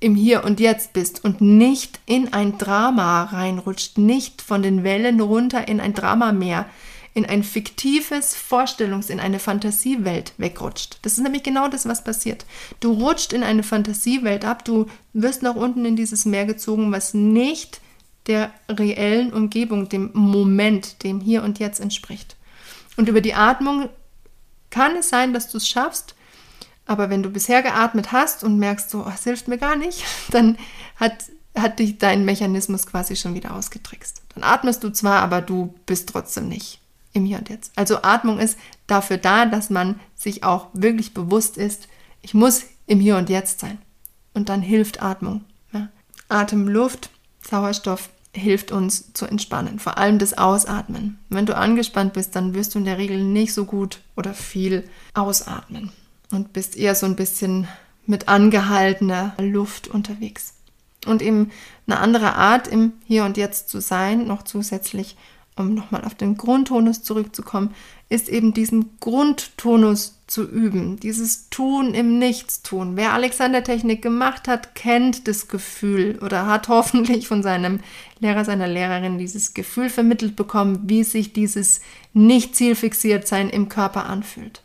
im 0.00 0.14
Hier 0.14 0.44
und 0.44 0.60
Jetzt 0.60 0.92
bist 0.92 1.24
und 1.24 1.40
nicht 1.40 1.98
in 2.06 2.32
ein 2.32 2.58
Drama 2.58 3.24
reinrutscht, 3.24 3.98
nicht 3.98 4.42
von 4.42 4.62
den 4.62 4.84
Wellen 4.84 5.20
runter 5.20 5.66
in 5.66 5.80
ein 5.80 5.94
Dramameer, 5.94 6.66
in 7.18 7.26
ein 7.26 7.42
fiktives 7.42 8.36
Vorstellungs-, 8.36 9.10
in 9.10 9.18
eine 9.18 9.40
Fantasiewelt 9.40 10.32
wegrutscht. 10.38 10.98
Das 11.02 11.14
ist 11.14 11.22
nämlich 11.24 11.42
genau 11.42 11.66
das, 11.66 11.86
was 11.88 12.04
passiert. 12.04 12.46
Du 12.78 12.92
rutscht 12.92 13.32
in 13.32 13.42
eine 13.42 13.64
Fantasiewelt 13.64 14.44
ab, 14.44 14.64
du 14.64 14.86
wirst 15.12 15.42
nach 15.42 15.56
unten 15.56 15.84
in 15.84 15.96
dieses 15.96 16.24
Meer 16.24 16.46
gezogen, 16.46 16.92
was 16.92 17.14
nicht 17.14 17.80
der 18.28 18.52
reellen 18.68 19.32
Umgebung, 19.32 19.88
dem 19.88 20.10
Moment, 20.14 21.02
dem 21.02 21.20
Hier 21.20 21.42
und 21.42 21.58
Jetzt 21.58 21.80
entspricht. 21.80 22.36
Und 22.96 23.08
über 23.08 23.20
die 23.20 23.34
Atmung 23.34 23.88
kann 24.70 24.94
es 24.96 25.08
sein, 25.08 25.32
dass 25.32 25.50
du 25.50 25.56
es 25.56 25.66
schaffst, 25.66 26.14
aber 26.86 27.10
wenn 27.10 27.24
du 27.24 27.30
bisher 27.30 27.62
geatmet 27.62 28.12
hast 28.12 28.44
und 28.44 28.60
merkst, 28.60 28.90
so, 28.90 29.04
oh, 29.04 29.12
es 29.12 29.24
hilft 29.24 29.48
mir 29.48 29.58
gar 29.58 29.74
nicht, 29.74 30.04
dann 30.30 30.56
hat, 30.94 31.24
hat 31.56 31.80
dich 31.80 31.98
dein 31.98 32.24
Mechanismus 32.24 32.86
quasi 32.86 33.16
schon 33.16 33.34
wieder 33.34 33.56
ausgetrickst. 33.56 34.22
Dann 34.36 34.44
atmest 34.44 34.84
du 34.84 34.90
zwar, 34.90 35.20
aber 35.20 35.42
du 35.42 35.74
bist 35.84 36.10
trotzdem 36.10 36.48
nicht 36.48 36.80
im 37.12 37.24
Hier 37.24 37.38
und 37.38 37.48
Jetzt. 37.48 37.72
Also 37.76 38.02
Atmung 38.02 38.38
ist 38.38 38.58
dafür 38.86 39.16
da, 39.16 39.46
dass 39.46 39.70
man 39.70 39.98
sich 40.14 40.44
auch 40.44 40.68
wirklich 40.72 41.14
bewusst 41.14 41.56
ist, 41.56 41.88
ich 42.22 42.34
muss 42.34 42.64
im 42.86 43.00
Hier 43.00 43.16
und 43.16 43.30
Jetzt 43.30 43.60
sein. 43.60 43.78
Und 44.34 44.48
dann 44.48 44.62
hilft 44.62 45.02
Atmung. 45.02 45.44
Ja. 45.72 45.88
Atem, 46.28 46.68
Luft, 46.68 47.10
Sauerstoff 47.40 48.10
hilft 48.32 48.72
uns 48.72 49.12
zu 49.12 49.26
entspannen. 49.26 49.78
Vor 49.78 49.98
allem 49.98 50.18
das 50.18 50.36
Ausatmen. 50.36 51.18
Wenn 51.28 51.46
du 51.46 51.56
angespannt 51.56 52.12
bist, 52.12 52.36
dann 52.36 52.54
wirst 52.54 52.74
du 52.74 52.78
in 52.78 52.84
der 52.84 52.98
Regel 52.98 53.22
nicht 53.22 53.54
so 53.54 53.64
gut 53.64 54.00
oder 54.16 54.34
viel 54.34 54.88
ausatmen 55.14 55.92
und 56.30 56.52
bist 56.52 56.76
eher 56.76 56.94
so 56.94 57.06
ein 57.06 57.16
bisschen 57.16 57.66
mit 58.06 58.28
angehaltener 58.28 59.34
Luft 59.38 59.88
unterwegs. 59.88 60.54
Und 61.06 61.22
eben 61.22 61.50
eine 61.86 62.00
andere 62.00 62.34
Art, 62.34 62.68
im 62.68 62.92
Hier 63.06 63.24
und 63.24 63.36
Jetzt 63.36 63.68
zu 63.68 63.80
sein, 63.80 64.26
noch 64.26 64.42
zusätzlich 64.42 65.16
um 65.58 65.74
nochmal 65.74 66.04
auf 66.04 66.14
den 66.14 66.36
Grundtonus 66.36 67.02
zurückzukommen, 67.02 67.74
ist 68.08 68.28
eben 68.28 68.54
diesen 68.54 68.98
Grundtonus 69.00 70.18
zu 70.26 70.48
üben, 70.48 70.98
dieses 71.00 71.50
Tun 71.50 71.94
im 71.94 72.18
Nichtstun. 72.18 72.96
Wer 72.96 73.12
Alexander-Technik 73.12 74.02
gemacht 74.02 74.48
hat, 74.48 74.74
kennt 74.74 75.28
das 75.28 75.48
Gefühl 75.48 76.18
oder 76.22 76.46
hat 76.46 76.68
hoffentlich 76.68 77.28
von 77.28 77.42
seinem 77.42 77.80
Lehrer, 78.20 78.44
seiner 78.44 78.68
Lehrerin 78.68 79.18
dieses 79.18 79.54
Gefühl 79.54 79.90
vermittelt 79.90 80.36
bekommen, 80.36 80.80
wie 80.84 81.04
sich 81.04 81.32
dieses 81.32 81.80
nicht 82.12 82.56
zielfixiert 82.56 83.26
sein 83.26 83.50
im 83.50 83.68
Körper 83.68 84.06
anfühlt. 84.06 84.62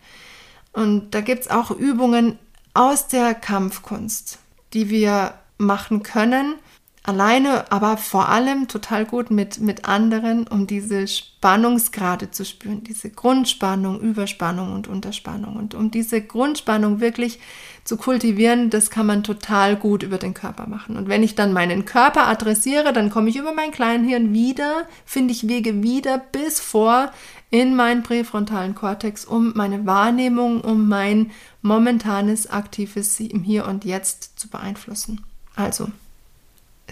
Und 0.74 1.12
da 1.12 1.22
gibt 1.22 1.44
es 1.44 1.52
auch 1.52 1.72
Übungen 1.72 2.38
aus 2.74 3.08
der 3.08 3.36
Kampfkunst, 3.36 4.40
die 4.74 4.90
wir 4.90 5.36
machen 5.58 6.04
können, 6.04 6.56
alleine, 7.04 7.70
aber 7.70 7.98
vor 7.98 8.30
allem 8.30 8.70
total 8.70 9.06
gut 9.06 9.30
mit, 9.30 9.60
mit 9.60 9.86
anderen, 9.86 10.48
um 10.48 10.68
diese 10.68 11.06
Spannungsgrade 11.06 12.32
zu 12.32 12.46
spüren, 12.46 12.84
diese 12.84 13.10
Grundspannung, 13.10 14.00
Überspannung 14.00 14.72
und 14.74 14.88
Unterspannung. 14.88 15.58
Und 15.58 15.76
um 15.76 15.92
diese 15.92 16.22
Grundspannung 16.22 17.02
wirklich 17.02 17.40
zu 17.84 17.98
kultivieren, 17.98 18.70
das 18.70 18.90
kann 18.90 19.06
man 19.06 19.24
total 19.24 19.76
gut 19.76 20.02
über 20.02 20.18
den 20.18 20.34
Körper 20.34 20.66
machen. 20.68 20.96
Und 20.96 21.10
wenn 21.10 21.24
ich 21.24 21.36
dann 21.36 21.52
meinen 21.52 21.84
Körper 21.84 22.28
adressiere, 22.28 22.94
dann 22.94 23.10
komme 23.10 23.30
ich 23.30 23.36
über 23.36 23.54
mein 23.54 23.72
Kleinhirn 23.72 24.34
wieder, 24.34 24.88
finde 25.06 25.34
ich 25.34 25.50
Wege 25.50 25.84
wieder 25.84 26.18
bis 26.18 26.62
vor 26.62 27.12
in 27.50 27.76
meinen 27.76 28.04
präfrontalen 28.04 28.76
Kortex, 28.76 29.26
um 29.26 29.52
meine 29.56 29.86
Wahrnehmung, 29.86 30.62
um 30.62 30.88
mein 30.88 31.32
momentanes 31.62 32.50
aktives 32.50 33.18
Hier 33.18 33.68
und 33.68 33.84
Jetzt 33.84 34.40
zu 34.40 34.48
beeinflussen. 34.48 35.22
Also 35.56 35.90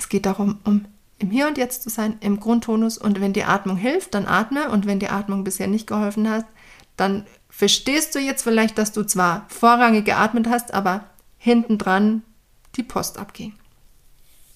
es 0.01 0.09
geht 0.09 0.25
darum, 0.25 0.59
um 0.63 0.85
im 1.19 1.29
Hier 1.29 1.47
und 1.47 1.57
Jetzt 1.57 1.83
zu 1.83 1.89
sein, 1.89 2.17
im 2.21 2.39
Grundtonus. 2.39 2.97
Und 2.97 3.21
wenn 3.21 3.33
die 3.33 3.43
Atmung 3.43 3.77
hilft, 3.77 4.15
dann 4.15 4.27
atme. 4.27 4.69
Und 4.69 4.87
wenn 4.87 4.99
die 4.99 5.09
Atmung 5.09 5.43
bisher 5.43 5.67
nicht 5.67 5.85
geholfen 5.85 6.27
hat, 6.29 6.45
dann 6.97 7.25
verstehst 7.49 8.15
du 8.15 8.19
jetzt 8.19 8.41
vielleicht, 8.41 8.77
dass 8.77 8.91
du 8.91 9.03
zwar 9.03 9.45
vorrangig 9.49 10.05
geatmet 10.05 10.47
hast, 10.49 10.73
aber 10.73 11.05
hinten 11.37 11.77
dran 11.77 12.23
die 12.75 12.83
Post 12.83 13.19
abging. 13.19 13.53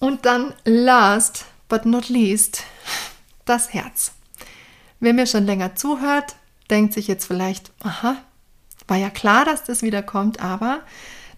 Und 0.00 0.26
dann 0.26 0.52
last 0.64 1.46
but 1.68 1.86
not 1.86 2.08
least 2.08 2.64
das 3.44 3.72
Herz. 3.72 4.12
Wer 4.98 5.12
mir 5.12 5.26
schon 5.26 5.46
länger 5.46 5.76
zuhört, 5.76 6.34
denkt 6.70 6.92
sich 6.92 7.06
jetzt 7.06 7.26
vielleicht, 7.26 7.70
aha, 7.80 8.16
war 8.88 8.96
ja 8.96 9.10
klar, 9.10 9.44
dass 9.44 9.62
das 9.62 9.82
wieder 9.82 10.02
kommt, 10.02 10.40
aber 10.40 10.80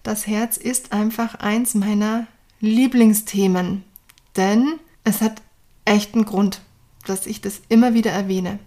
das 0.01 0.25
Herz 0.27 0.57
ist 0.57 0.91
einfach 0.91 1.35
eins 1.35 1.75
meiner 1.75 2.25
Lieblingsthemen, 2.61 3.83
denn 4.35 4.79
es 5.03 5.21
hat 5.21 5.41
echten 5.85 6.25
Grund, 6.25 6.61
dass 7.05 7.25
ich 7.25 7.41
das 7.41 7.61
immer 7.69 7.93
wieder 7.93 8.11
erwähne. 8.11 8.59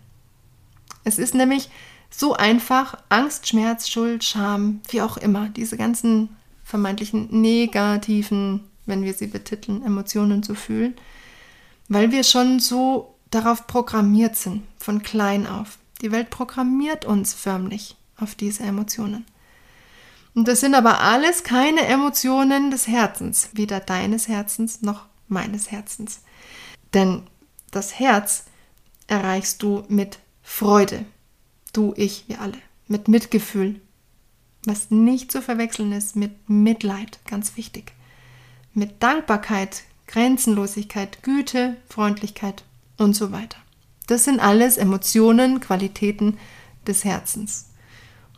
Es 1.04 1.18
ist 1.18 1.34
nämlich 1.34 1.70
so 2.10 2.34
einfach, 2.34 2.98
Angst, 3.08 3.48
Schmerz, 3.48 3.88
Schuld, 3.88 4.24
Scham, 4.24 4.80
wie 4.90 5.02
auch 5.02 5.16
immer, 5.16 5.48
diese 5.48 5.76
ganzen 5.76 6.36
vermeintlichen 6.64 7.28
negativen, 7.40 8.60
wenn 8.86 9.02
wir 9.02 9.14
sie 9.14 9.26
betiteln, 9.26 9.84
Emotionen 9.84 10.42
zu 10.42 10.54
fühlen, 10.54 10.94
weil 11.88 12.10
wir 12.10 12.24
schon 12.24 12.60
so 12.60 13.14
darauf 13.30 13.66
programmiert 13.66 14.36
sind, 14.36 14.62
von 14.78 15.02
klein 15.02 15.46
auf. 15.46 15.78
Die 16.02 16.12
Welt 16.12 16.30
programmiert 16.30 17.04
uns 17.04 17.32
förmlich 17.32 17.96
auf 18.16 18.34
diese 18.34 18.64
Emotionen. 18.64 19.24
Und 20.34 20.48
das 20.48 20.60
sind 20.60 20.74
aber 20.74 21.00
alles 21.00 21.44
keine 21.44 21.82
Emotionen 21.86 22.70
des 22.70 22.88
Herzens, 22.88 23.50
weder 23.52 23.80
deines 23.80 24.28
Herzens 24.28 24.82
noch 24.82 25.06
meines 25.32 25.70
Herzens. 25.70 26.20
Denn 26.94 27.24
das 27.70 27.98
Herz 27.98 28.44
erreichst 29.06 29.62
du 29.62 29.84
mit 29.88 30.18
Freude. 30.42 31.04
Du, 31.72 31.94
ich, 31.96 32.24
wir 32.28 32.40
alle. 32.40 32.58
Mit 32.86 33.08
Mitgefühl. 33.08 33.80
Was 34.64 34.90
nicht 34.90 35.32
zu 35.32 35.42
verwechseln 35.42 35.92
ist 35.92 36.14
mit 36.14 36.48
Mitleid, 36.48 37.18
ganz 37.26 37.56
wichtig. 37.56 37.92
Mit 38.74 39.02
Dankbarkeit, 39.02 39.82
Grenzenlosigkeit, 40.06 41.22
Güte, 41.22 41.76
Freundlichkeit 41.88 42.64
und 42.96 43.14
so 43.14 43.32
weiter. 43.32 43.58
Das 44.06 44.24
sind 44.24 44.40
alles 44.40 44.76
Emotionen, 44.76 45.60
Qualitäten 45.60 46.38
des 46.86 47.04
Herzens. 47.04 47.70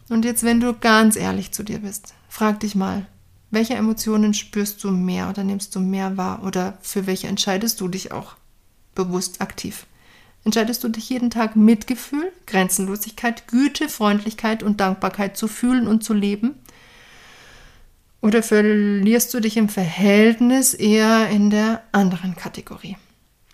Und 0.09 0.25
jetzt, 0.25 0.45
wenn 0.45 0.61
du 0.61 0.75
ganz 0.75 1.17
ehrlich 1.17 1.53
zu 1.53 1.63
dir 1.63 1.79
bist, 1.81 2.15
frag 2.29 2.61
dich 2.61 2.75
mal, 2.75 3.07
welche 3.55 3.75
Emotionen 3.75 4.35
spürst 4.35 4.83
du 4.85 4.91
mehr 4.91 5.29
oder 5.29 5.45
nimmst 5.45 5.75
du 5.75 5.81
mehr 5.81 6.17
wahr 6.17 6.43
oder 6.45 6.79
für 6.83 7.07
welche 7.07 7.27
entscheidest 7.29 7.81
du 7.81 7.89
dich 7.89 8.13
auch 8.13 8.37
bewusst 8.95 9.41
aktiv? 9.41 9.87
Entscheidest 10.45 10.85
du 10.85 10.89
dich 10.89 11.09
jeden 11.09 11.31
Tag 11.31 11.57
Mitgefühl, 11.57 12.31
Grenzenlosigkeit, 12.47 13.49
Güte, 13.49 13.89
Freundlichkeit 13.89 14.63
und 14.63 14.81
Dankbarkeit 14.81 15.37
zu 15.37 15.49
fühlen 15.49 15.87
und 15.89 16.05
zu 16.05 16.13
leben? 16.13 16.55
Oder 18.21 18.43
verlierst 18.43 19.33
du 19.33 19.41
dich 19.41 19.57
im 19.57 19.69
Verhältnis 19.69 20.75
eher 20.75 21.29
in 21.29 21.51
der 21.51 21.83
anderen 21.93 22.37
Kategorie? 22.37 22.97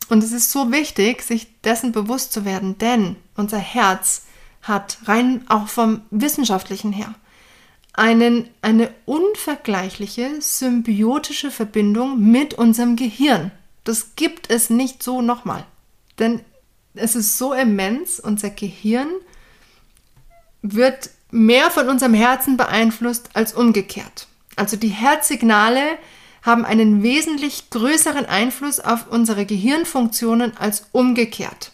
Und 0.09 0.25
es 0.25 0.33
ist 0.33 0.51
so 0.51 0.73
wichtig, 0.73 1.23
sich 1.23 1.61
dessen 1.63 1.93
bewusst 1.93 2.33
zu 2.33 2.45
werden, 2.45 2.77
denn 2.79 3.17
unser 3.37 3.59
Herz 3.59 4.27
hat, 4.63 4.99
rein 5.05 5.45
auch 5.49 5.69
vom 5.69 6.03
wissenschaftlichen 6.11 6.93
her, 6.93 7.15
einen, 7.93 8.49
eine 8.63 8.93
unvergleichliche 9.05 10.41
symbiotische 10.41 11.51
Verbindung 11.51 12.31
mit 12.31 12.55
unserem 12.55 12.97
Gehirn. 12.97 13.51
Das 13.85 14.15
gibt 14.17 14.51
es 14.51 14.71
nicht 14.71 15.03
so 15.03 15.23
nochmal. 15.23 15.65
Denn 16.19 16.41
es 16.95 17.17
ist 17.17 17.39
so 17.39 17.53
immens, 17.53 18.21
unser 18.21 18.51
Gehirn 18.51 19.09
wird 20.63 21.11
mehr 21.31 21.71
von 21.71 21.89
unserem 21.89 22.15
Herzen 22.15 22.57
beeinflusst 22.57 23.31
als 23.35 23.55
umgekehrt. 23.55 24.27
Also 24.57 24.77
die 24.77 24.89
Herzsignale 24.89 25.99
haben 26.43 26.65
einen 26.65 27.03
wesentlich 27.03 27.71
größeren 27.71 28.27
Einfluss 28.27 28.81
auf 28.81 29.07
unsere 29.09 29.47
Gehirnfunktionen 29.47 30.57
als 30.57 30.87
umgekehrt. 30.93 31.73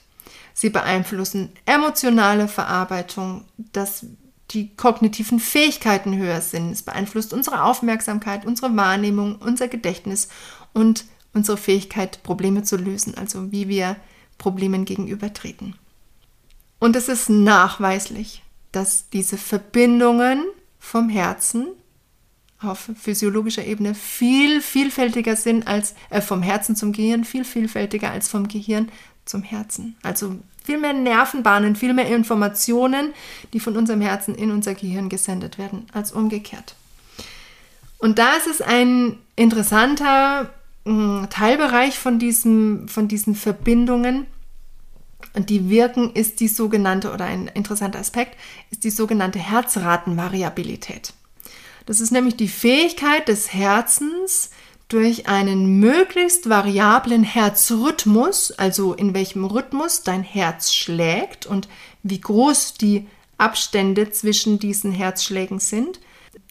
Sie 0.53 0.71
beeinflussen 0.71 1.53
emotionale 1.67 2.49
Verarbeitung, 2.49 3.45
dass 3.57 4.07
die 4.53 4.75
kognitiven 4.77 5.41
Fähigkeiten 5.41 6.17
höher 6.17 6.41
sind. 6.41 6.71
Es 6.71 6.83
beeinflusst 6.83 7.33
unsere 7.33 7.65
Aufmerksamkeit, 7.65 8.47
unsere 8.47 8.77
Wahrnehmung, 8.77 9.37
unser 9.37 9.69
Gedächtnis 9.69 10.29
und 10.73 11.05
unsere 11.33 11.57
Fähigkeit, 11.57 12.23
Probleme 12.23 12.63
zu 12.63 12.77
lösen, 12.77 13.17
also 13.17 13.53
wie 13.53 13.69
wir 13.69 13.97
Problemen 14.39 14.85
gegenübertreten. 14.85 15.75
Und 16.79 16.97
es 16.97 17.09
ist 17.09 17.29
nachweislich, 17.29 18.43
dass 18.73 19.09
diese 19.11 19.39
Verbindungen 19.39 20.45
vom 20.79 21.09
Herzen 21.09 21.69
auf 22.61 22.91
physiologischer 22.99 23.65
Ebene 23.65 23.95
viel 23.95 24.61
vielfältiger 24.63 25.37
sind 25.37 25.67
als 25.67 25.95
äh, 26.11 26.21
vom 26.21 26.43
Herzen 26.43 26.75
zum 26.77 26.93
Gehirn, 26.93 27.25
viel 27.25 27.45
vielfältiger 27.45 28.11
als 28.11 28.29
vom 28.29 28.49
Gehirn 28.49 28.91
zum 29.25 29.43
Herzen. 29.43 29.97
Also 30.03 30.39
viel 30.67 30.79
mehr 30.79 30.93
Nervenbahnen, 30.93 31.77
viel 31.77 31.95
mehr 31.95 32.09
Informationen, 32.15 33.15
die 33.53 33.61
von 33.61 33.77
unserem 33.77 34.01
Herzen 34.01 34.35
in 34.35 34.51
unser 34.51 34.75
Gehirn 34.75 35.09
gesendet 35.09 35.59
werden, 35.59 35.87
als 35.93 36.13
umgekehrt. 36.13 36.75
Und 37.99 38.19
da 38.19 38.35
ist 38.35 38.47
es 38.47 38.61
ein 38.61 39.17
interessanter 39.37 40.51
mh, 40.85 41.21
hm, 41.21 41.31
Teilbereich 41.31 41.99
von, 41.99 42.19
diesem, 42.19 42.89
von 42.89 43.09
diesen 43.09 43.35
Verbindungen. 43.35 44.27
Und 45.35 45.51
die 45.51 45.71
wirken 45.71 46.13
ist 46.13 46.41
die 46.41 46.49
sogenannte, 46.49 47.13
oder 47.13 47.25
ein 47.25 47.49
interessanter 47.49 47.99
Aspekt, 47.99 48.37
ist 48.71 48.85
die 48.85 48.91
sogenannte 48.91 49.39
Herzratenvariabilität. 49.39 51.13
Das 51.87 52.01
ist 52.01 52.11
nämlich 52.11 52.37
die 52.37 52.49
Fähigkeit 52.49 53.29
des 53.29 53.53
Herzens, 53.53 54.51
durch 54.89 55.29
einen 55.29 55.81
möglichst 55.81 56.49
variablen 56.49 57.25
Herzrhythmus, 57.25 58.53
also 58.53 58.95
in 58.95 59.15
welchem 59.15 59.45
Rhythmus 59.45 60.03
dein 60.03 60.23
Herz 60.23 60.73
schlägt 60.73 61.47
und 61.47 61.69
wie 62.03 62.21
groß 62.21 62.75
die 62.75 63.09
Abstände 63.37 64.11
zwischen 64.11 64.59
diesen 64.59 64.93
Herzschlägen 64.93 65.59
sind, 65.59 66.01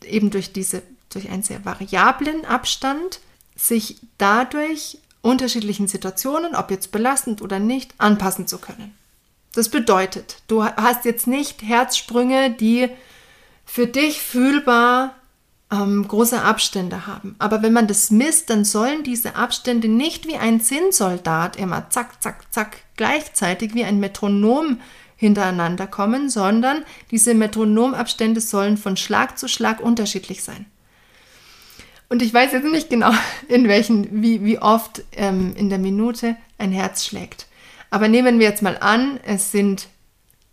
eben 0.03 0.29
durch 0.31 0.51
diese 0.51 0.83
durch 1.09 1.29
einen 1.29 1.43
sehr 1.43 1.63
variablen 1.63 2.45
Abstand 2.45 3.21
sich 3.55 3.97
dadurch 4.17 4.99
unterschiedlichen 5.21 5.87
Situationen, 5.87 6.55
ob 6.55 6.69
jetzt 6.69 6.91
belastend 6.91 7.41
oder 7.41 7.57
nicht, 7.57 7.93
anpassen 7.97 8.47
zu 8.47 8.57
können. 8.57 8.93
Das 9.53 9.69
bedeutet, 9.69 10.41
du 10.47 10.63
hast 10.63 11.05
jetzt 11.05 11.25
nicht 11.25 11.63
Herzsprünge, 11.63 12.51
die 12.51 12.89
für 13.65 13.87
dich 13.87 14.19
fühlbar 14.19 15.15
ähm, 15.71 16.07
große 16.07 16.41
Abstände 16.41 17.07
haben. 17.07 17.35
Aber 17.39 17.61
wenn 17.61 17.73
man 17.73 17.87
das 17.87 18.11
misst, 18.11 18.49
dann 18.49 18.65
sollen 18.65 19.03
diese 19.03 19.35
Abstände 19.35 19.87
nicht 19.87 20.27
wie 20.27 20.37
ein 20.37 20.61
Zinnsoldat 20.61 21.55
immer 21.55 21.89
zack, 21.89 22.21
zack, 22.21 22.53
zack 22.53 22.77
gleichzeitig 22.95 23.73
wie 23.73 23.83
ein 23.83 23.99
Metronom 23.99 24.79
hintereinander 25.15 25.87
kommen, 25.87 26.29
sondern 26.29 26.83
diese 27.11 27.33
Metronomabstände 27.33 28.41
sollen 28.41 28.77
von 28.77 28.97
Schlag 28.97 29.37
zu 29.37 29.47
Schlag 29.47 29.79
unterschiedlich 29.79 30.43
sein. 30.43 30.65
Und 32.09 32.21
ich 32.21 32.33
weiß 32.33 32.51
jetzt 32.51 32.65
nicht 32.65 32.89
genau, 32.89 33.11
in 33.47 33.67
welchen, 33.67 34.21
wie, 34.21 34.43
wie 34.43 34.59
oft 34.59 35.03
ähm, 35.13 35.53
in 35.55 35.69
der 35.69 35.79
Minute 35.79 36.35
ein 36.57 36.71
Herz 36.71 37.05
schlägt. 37.05 37.47
Aber 37.89 38.07
nehmen 38.07 38.39
wir 38.39 38.47
jetzt 38.47 38.61
mal 38.61 38.77
an, 38.77 39.19
es 39.23 39.51
sind, 39.51 39.87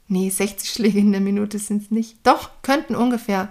nee, 0.09 0.31
60 0.31 0.71
Schläge 0.71 0.99
in 0.99 1.13
der 1.13 1.21
Minute 1.21 1.59
sind 1.59 1.83
es 1.83 1.91
nicht. 1.91 2.17
Doch, 2.23 2.51
könnten 2.63 2.95
ungefähr 2.95 3.49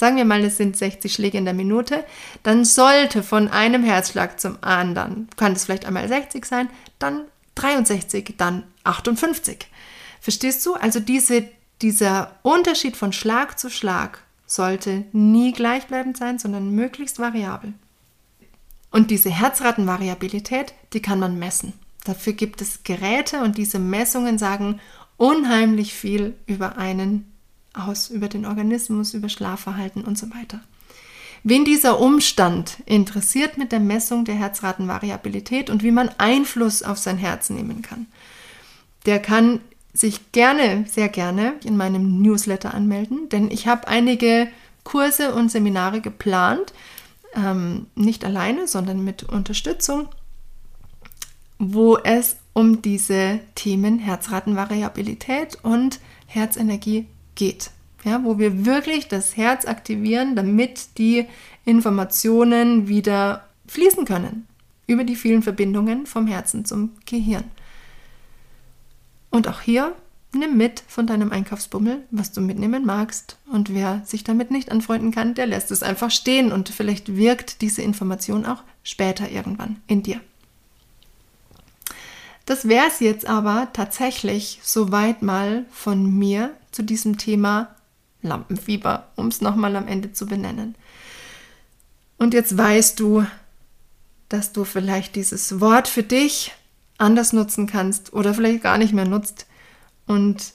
sagen 0.00 0.16
wir 0.16 0.24
mal, 0.24 0.42
es 0.42 0.56
sind 0.56 0.78
60 0.78 1.12
Schläge 1.12 1.36
in 1.36 1.44
der 1.44 1.52
Minute, 1.52 2.04
dann 2.42 2.64
sollte 2.64 3.22
von 3.22 3.48
einem 3.48 3.84
Herzschlag 3.84 4.40
zum 4.40 4.56
anderen, 4.62 5.28
kann 5.36 5.52
es 5.52 5.66
vielleicht 5.66 5.84
einmal 5.84 6.08
60 6.08 6.42
sein, 6.46 6.70
dann 6.98 7.24
63, 7.56 8.34
dann 8.38 8.64
58. 8.84 9.58
Verstehst 10.22 10.64
du? 10.64 10.72
Also 10.72 11.00
diese, 11.00 11.44
dieser 11.82 12.32
Unterschied 12.40 12.96
von 12.96 13.12
Schlag 13.12 13.58
zu 13.58 13.68
Schlag 13.68 14.22
sollte 14.46 15.04
nie 15.12 15.52
gleichbleibend 15.52 16.16
sein, 16.16 16.38
sondern 16.38 16.74
möglichst 16.74 17.18
variabel. 17.18 17.74
Und 18.90 19.10
diese 19.10 19.30
Herzratenvariabilität, 19.30 20.72
die 20.94 21.02
kann 21.02 21.20
man 21.20 21.38
messen. 21.38 21.74
Dafür 22.04 22.32
gibt 22.32 22.62
es 22.62 22.84
Geräte 22.84 23.42
und 23.42 23.58
diese 23.58 23.78
Messungen 23.78 24.38
sagen 24.38 24.80
unheimlich 25.18 25.92
viel 25.92 26.34
über 26.46 26.78
einen 26.78 27.29
aus 27.86 28.08
über 28.08 28.28
den 28.28 28.46
Organismus, 28.46 29.14
über 29.14 29.28
Schlafverhalten 29.28 30.04
und 30.04 30.18
so 30.18 30.30
weiter. 30.30 30.60
Wen 31.42 31.64
dieser 31.64 32.00
Umstand 32.00 32.78
interessiert 32.84 33.56
mit 33.56 33.72
der 33.72 33.80
Messung 33.80 34.24
der 34.24 34.34
Herzratenvariabilität 34.34 35.70
und 35.70 35.82
wie 35.82 35.90
man 35.90 36.10
Einfluss 36.18 36.82
auf 36.82 36.98
sein 36.98 37.16
Herz 37.16 37.48
nehmen 37.48 37.80
kann, 37.82 38.06
der 39.06 39.20
kann 39.20 39.60
sich 39.94 40.32
gerne, 40.32 40.84
sehr 40.88 41.08
gerne 41.08 41.54
in 41.64 41.76
meinem 41.76 42.20
Newsletter 42.20 42.74
anmelden, 42.74 43.28
denn 43.30 43.50
ich 43.50 43.66
habe 43.66 43.88
einige 43.88 44.48
Kurse 44.84 45.34
und 45.34 45.50
Seminare 45.50 46.00
geplant, 46.00 46.72
ähm, 47.34 47.86
nicht 47.94 48.24
alleine, 48.24 48.68
sondern 48.68 49.02
mit 49.02 49.24
Unterstützung, 49.24 50.08
wo 51.58 51.96
es 51.96 52.36
um 52.52 52.82
diese 52.82 53.40
Themen 53.54 53.98
Herzratenvariabilität 53.98 55.58
und 55.62 56.00
Herzenergie 56.26 57.06
geht. 57.40 57.70
Ja, 58.04 58.22
wo 58.22 58.38
wir 58.38 58.64
wirklich 58.66 59.08
das 59.08 59.36
Herz 59.36 59.66
aktivieren, 59.66 60.36
damit 60.36 60.98
die 60.98 61.26
Informationen 61.64 62.86
wieder 62.86 63.44
fließen 63.66 64.04
können 64.04 64.46
über 64.86 65.04
die 65.04 65.16
vielen 65.16 65.42
Verbindungen 65.42 66.06
vom 66.06 66.26
Herzen 66.26 66.64
zum 66.64 66.90
Gehirn. 67.06 67.44
Und 69.30 69.48
auch 69.48 69.60
hier 69.60 69.94
nimm 70.32 70.56
mit 70.56 70.82
von 70.86 71.06
deinem 71.06 71.32
Einkaufsbummel, 71.32 72.02
was 72.10 72.32
du 72.32 72.40
mitnehmen 72.40 72.84
magst. 72.84 73.38
Und 73.50 73.72
wer 73.72 74.02
sich 74.04 74.22
damit 74.24 74.50
nicht 74.50 74.70
anfreunden 74.70 75.12
kann, 75.12 75.34
der 75.34 75.46
lässt 75.46 75.70
es 75.70 75.82
einfach 75.82 76.10
stehen 76.10 76.52
und 76.52 76.68
vielleicht 76.68 77.16
wirkt 77.16 77.62
diese 77.62 77.82
Information 77.82 78.44
auch 78.46 78.62
später 78.82 79.30
irgendwann 79.30 79.76
in 79.86 80.02
dir. 80.02 80.20
Das 82.44 82.68
wäre 82.68 82.86
es 82.88 83.00
jetzt 83.00 83.26
aber 83.26 83.68
tatsächlich 83.72 84.60
soweit 84.62 85.22
mal 85.22 85.64
von 85.70 86.18
mir 86.18 86.50
zu 86.70 86.82
diesem 86.82 87.18
Thema 87.18 87.74
Lampenfieber, 88.22 89.08
um 89.16 89.28
es 89.28 89.40
nochmal 89.40 89.76
am 89.76 89.88
Ende 89.88 90.12
zu 90.12 90.26
benennen. 90.26 90.74
Und 92.18 92.34
jetzt 92.34 92.56
weißt 92.56 93.00
du, 93.00 93.24
dass 94.28 94.52
du 94.52 94.64
vielleicht 94.64 95.16
dieses 95.16 95.60
Wort 95.60 95.88
für 95.88 96.02
dich 96.02 96.52
anders 96.98 97.32
nutzen 97.32 97.66
kannst 97.66 98.12
oder 98.12 98.34
vielleicht 98.34 98.62
gar 98.62 98.78
nicht 98.78 98.92
mehr 98.92 99.06
nutzt 99.06 99.46
und 100.06 100.52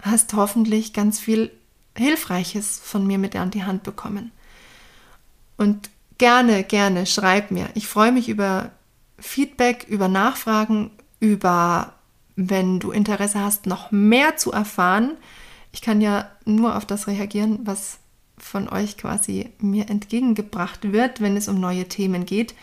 hast 0.00 0.32
hoffentlich 0.34 0.92
ganz 0.92 1.18
viel 1.18 1.50
Hilfreiches 1.96 2.80
von 2.82 3.06
mir 3.06 3.18
mit 3.18 3.34
an 3.34 3.50
die 3.50 3.64
Hand 3.64 3.82
bekommen. 3.82 4.30
Und 5.56 5.90
gerne, 6.18 6.62
gerne 6.62 7.06
schreib 7.06 7.50
mir. 7.50 7.68
Ich 7.74 7.88
freue 7.88 8.12
mich 8.12 8.28
über 8.28 8.70
Feedback, 9.18 9.86
über 9.88 10.08
Nachfragen, 10.08 10.92
über, 11.18 11.94
wenn 12.36 12.78
du 12.78 12.92
Interesse 12.92 13.40
hast, 13.40 13.66
noch 13.66 13.90
mehr 13.90 14.36
zu 14.36 14.52
erfahren. 14.52 15.16
Ich 15.72 15.82
kann 15.82 16.00
ja 16.00 16.30
nur 16.44 16.76
auf 16.76 16.86
das 16.86 17.06
reagieren, 17.06 17.60
was 17.64 17.98
von 18.38 18.68
euch 18.68 18.96
quasi 18.96 19.50
mir 19.58 19.90
entgegengebracht 19.90 20.92
wird, 20.92 21.20
wenn 21.20 21.36
es 21.36 21.48
um 21.48 21.60
neue 21.60 21.88
Themen 21.88 22.24
geht. 22.24 22.54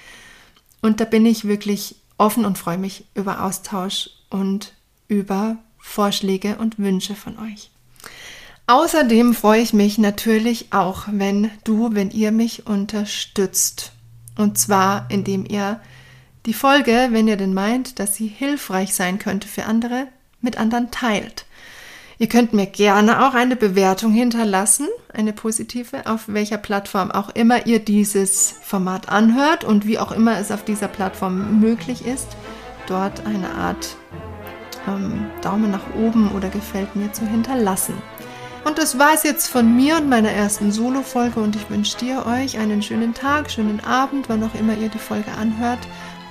Und 0.82 1.00
da 1.00 1.06
bin 1.06 1.26
ich 1.26 1.46
wirklich 1.46 1.96
offen 2.18 2.46
und 2.46 2.58
freue 2.58 2.78
mich 2.78 3.06
über 3.14 3.44
Austausch 3.44 4.10
und 4.30 4.74
über 5.08 5.58
Vorschläge 5.78 6.58
und 6.58 6.80
Wünsche 6.80 7.16
von 7.16 7.38
euch. 7.40 7.70
Außerdem 8.68 9.36
freue 9.36 9.62
ich 9.62 9.74
mich 9.74 10.00
natürlich 10.00 10.74
auch, 10.74 11.04
wenn 11.12 11.52
du, 11.64 11.94
wenn 11.94 12.10
ihr 12.10 12.32
mich 12.32 12.66
unterstützt. 12.66 13.92
Und 14.38 14.58
zwar, 14.58 15.06
indem 15.10 15.46
ihr 15.46 15.80
die 16.48 16.54
Folge, 16.54 17.10
wenn 17.12 17.28
ihr 17.28 17.38
denn 17.38 17.54
meint, 17.54 18.00
dass 18.00 18.16
sie 18.16 18.28
hilfreich 18.28 18.94
sein 18.96 19.20
könnte 19.20 19.48
für 19.48 19.66
andere, 19.66 20.08
mit 20.42 20.58
anderen 20.58 20.90
teilt. 20.90 21.46
Ihr 22.18 22.28
könnt 22.28 22.54
mir 22.54 22.66
gerne 22.66 23.28
auch 23.28 23.34
eine 23.34 23.58
Bewertung 23.58 24.14
hinterlassen, 24.14 24.88
eine 25.14 25.34
positive, 25.34 26.06
auf 26.06 26.24
welcher 26.28 26.58
Plattform 26.58 27.12
auch 27.12 27.30
immer 27.30 27.68
ihr 27.68 27.80
dieses 27.80 28.56
Format 28.62 29.10
anhört 29.10 29.66
und 29.66 29.86
wie 29.86 30.00
auch 30.00 30.14
immer 30.14 30.40
es 30.40 30.52
auf 30.52 30.64
dieser 30.64 30.88
Plattform 30.88 31.60
möglich 31.60 32.06
ist, 32.06 32.28
dort 32.88 33.26
eine 33.26 33.54
Art 33.56 33.98
ähm, 34.88 35.26
Daumen 35.42 35.72
nach 35.72 35.94
oben 35.98 36.32
oder 36.32 36.48
gefällt 36.50 36.96
mir 36.96 37.12
zu 37.12 37.28
hinterlassen. 37.28 37.96
Und 38.64 38.78
das 38.78 38.98
war 38.98 39.14
es 39.14 39.24
jetzt 39.24 39.48
von 39.48 39.76
mir 39.76 39.98
und 39.98 40.10
meiner 40.10 40.32
ersten 40.32 40.72
Solo-Folge 40.72 41.40
und 41.40 41.56
ich 41.56 41.70
wünsche 41.70 41.98
dir 41.98 42.26
euch 42.26 42.58
einen 42.58 42.82
schönen 42.82 43.14
Tag, 43.14 43.52
schönen 43.52 43.84
Abend, 43.84 44.30
wann 44.30 44.44
auch 44.44 44.56
immer 44.56 44.76
ihr 44.76 44.90
die 44.90 44.98
Folge 44.98 45.32
anhört. 45.40 45.80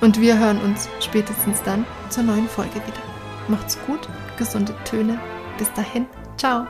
Und 0.00 0.20
wir 0.20 0.38
hören 0.38 0.60
uns 0.60 0.88
spätestens 1.00 1.62
dann 1.62 1.84
zur 2.08 2.24
neuen 2.24 2.48
Folge 2.48 2.74
wieder. 2.74 3.02
Macht's 3.48 3.78
gut, 3.86 4.08
gesunde 4.36 4.74
Töne 4.84 5.18
bis 5.58 5.72
dahin, 5.74 6.06
ciao. 6.36 6.66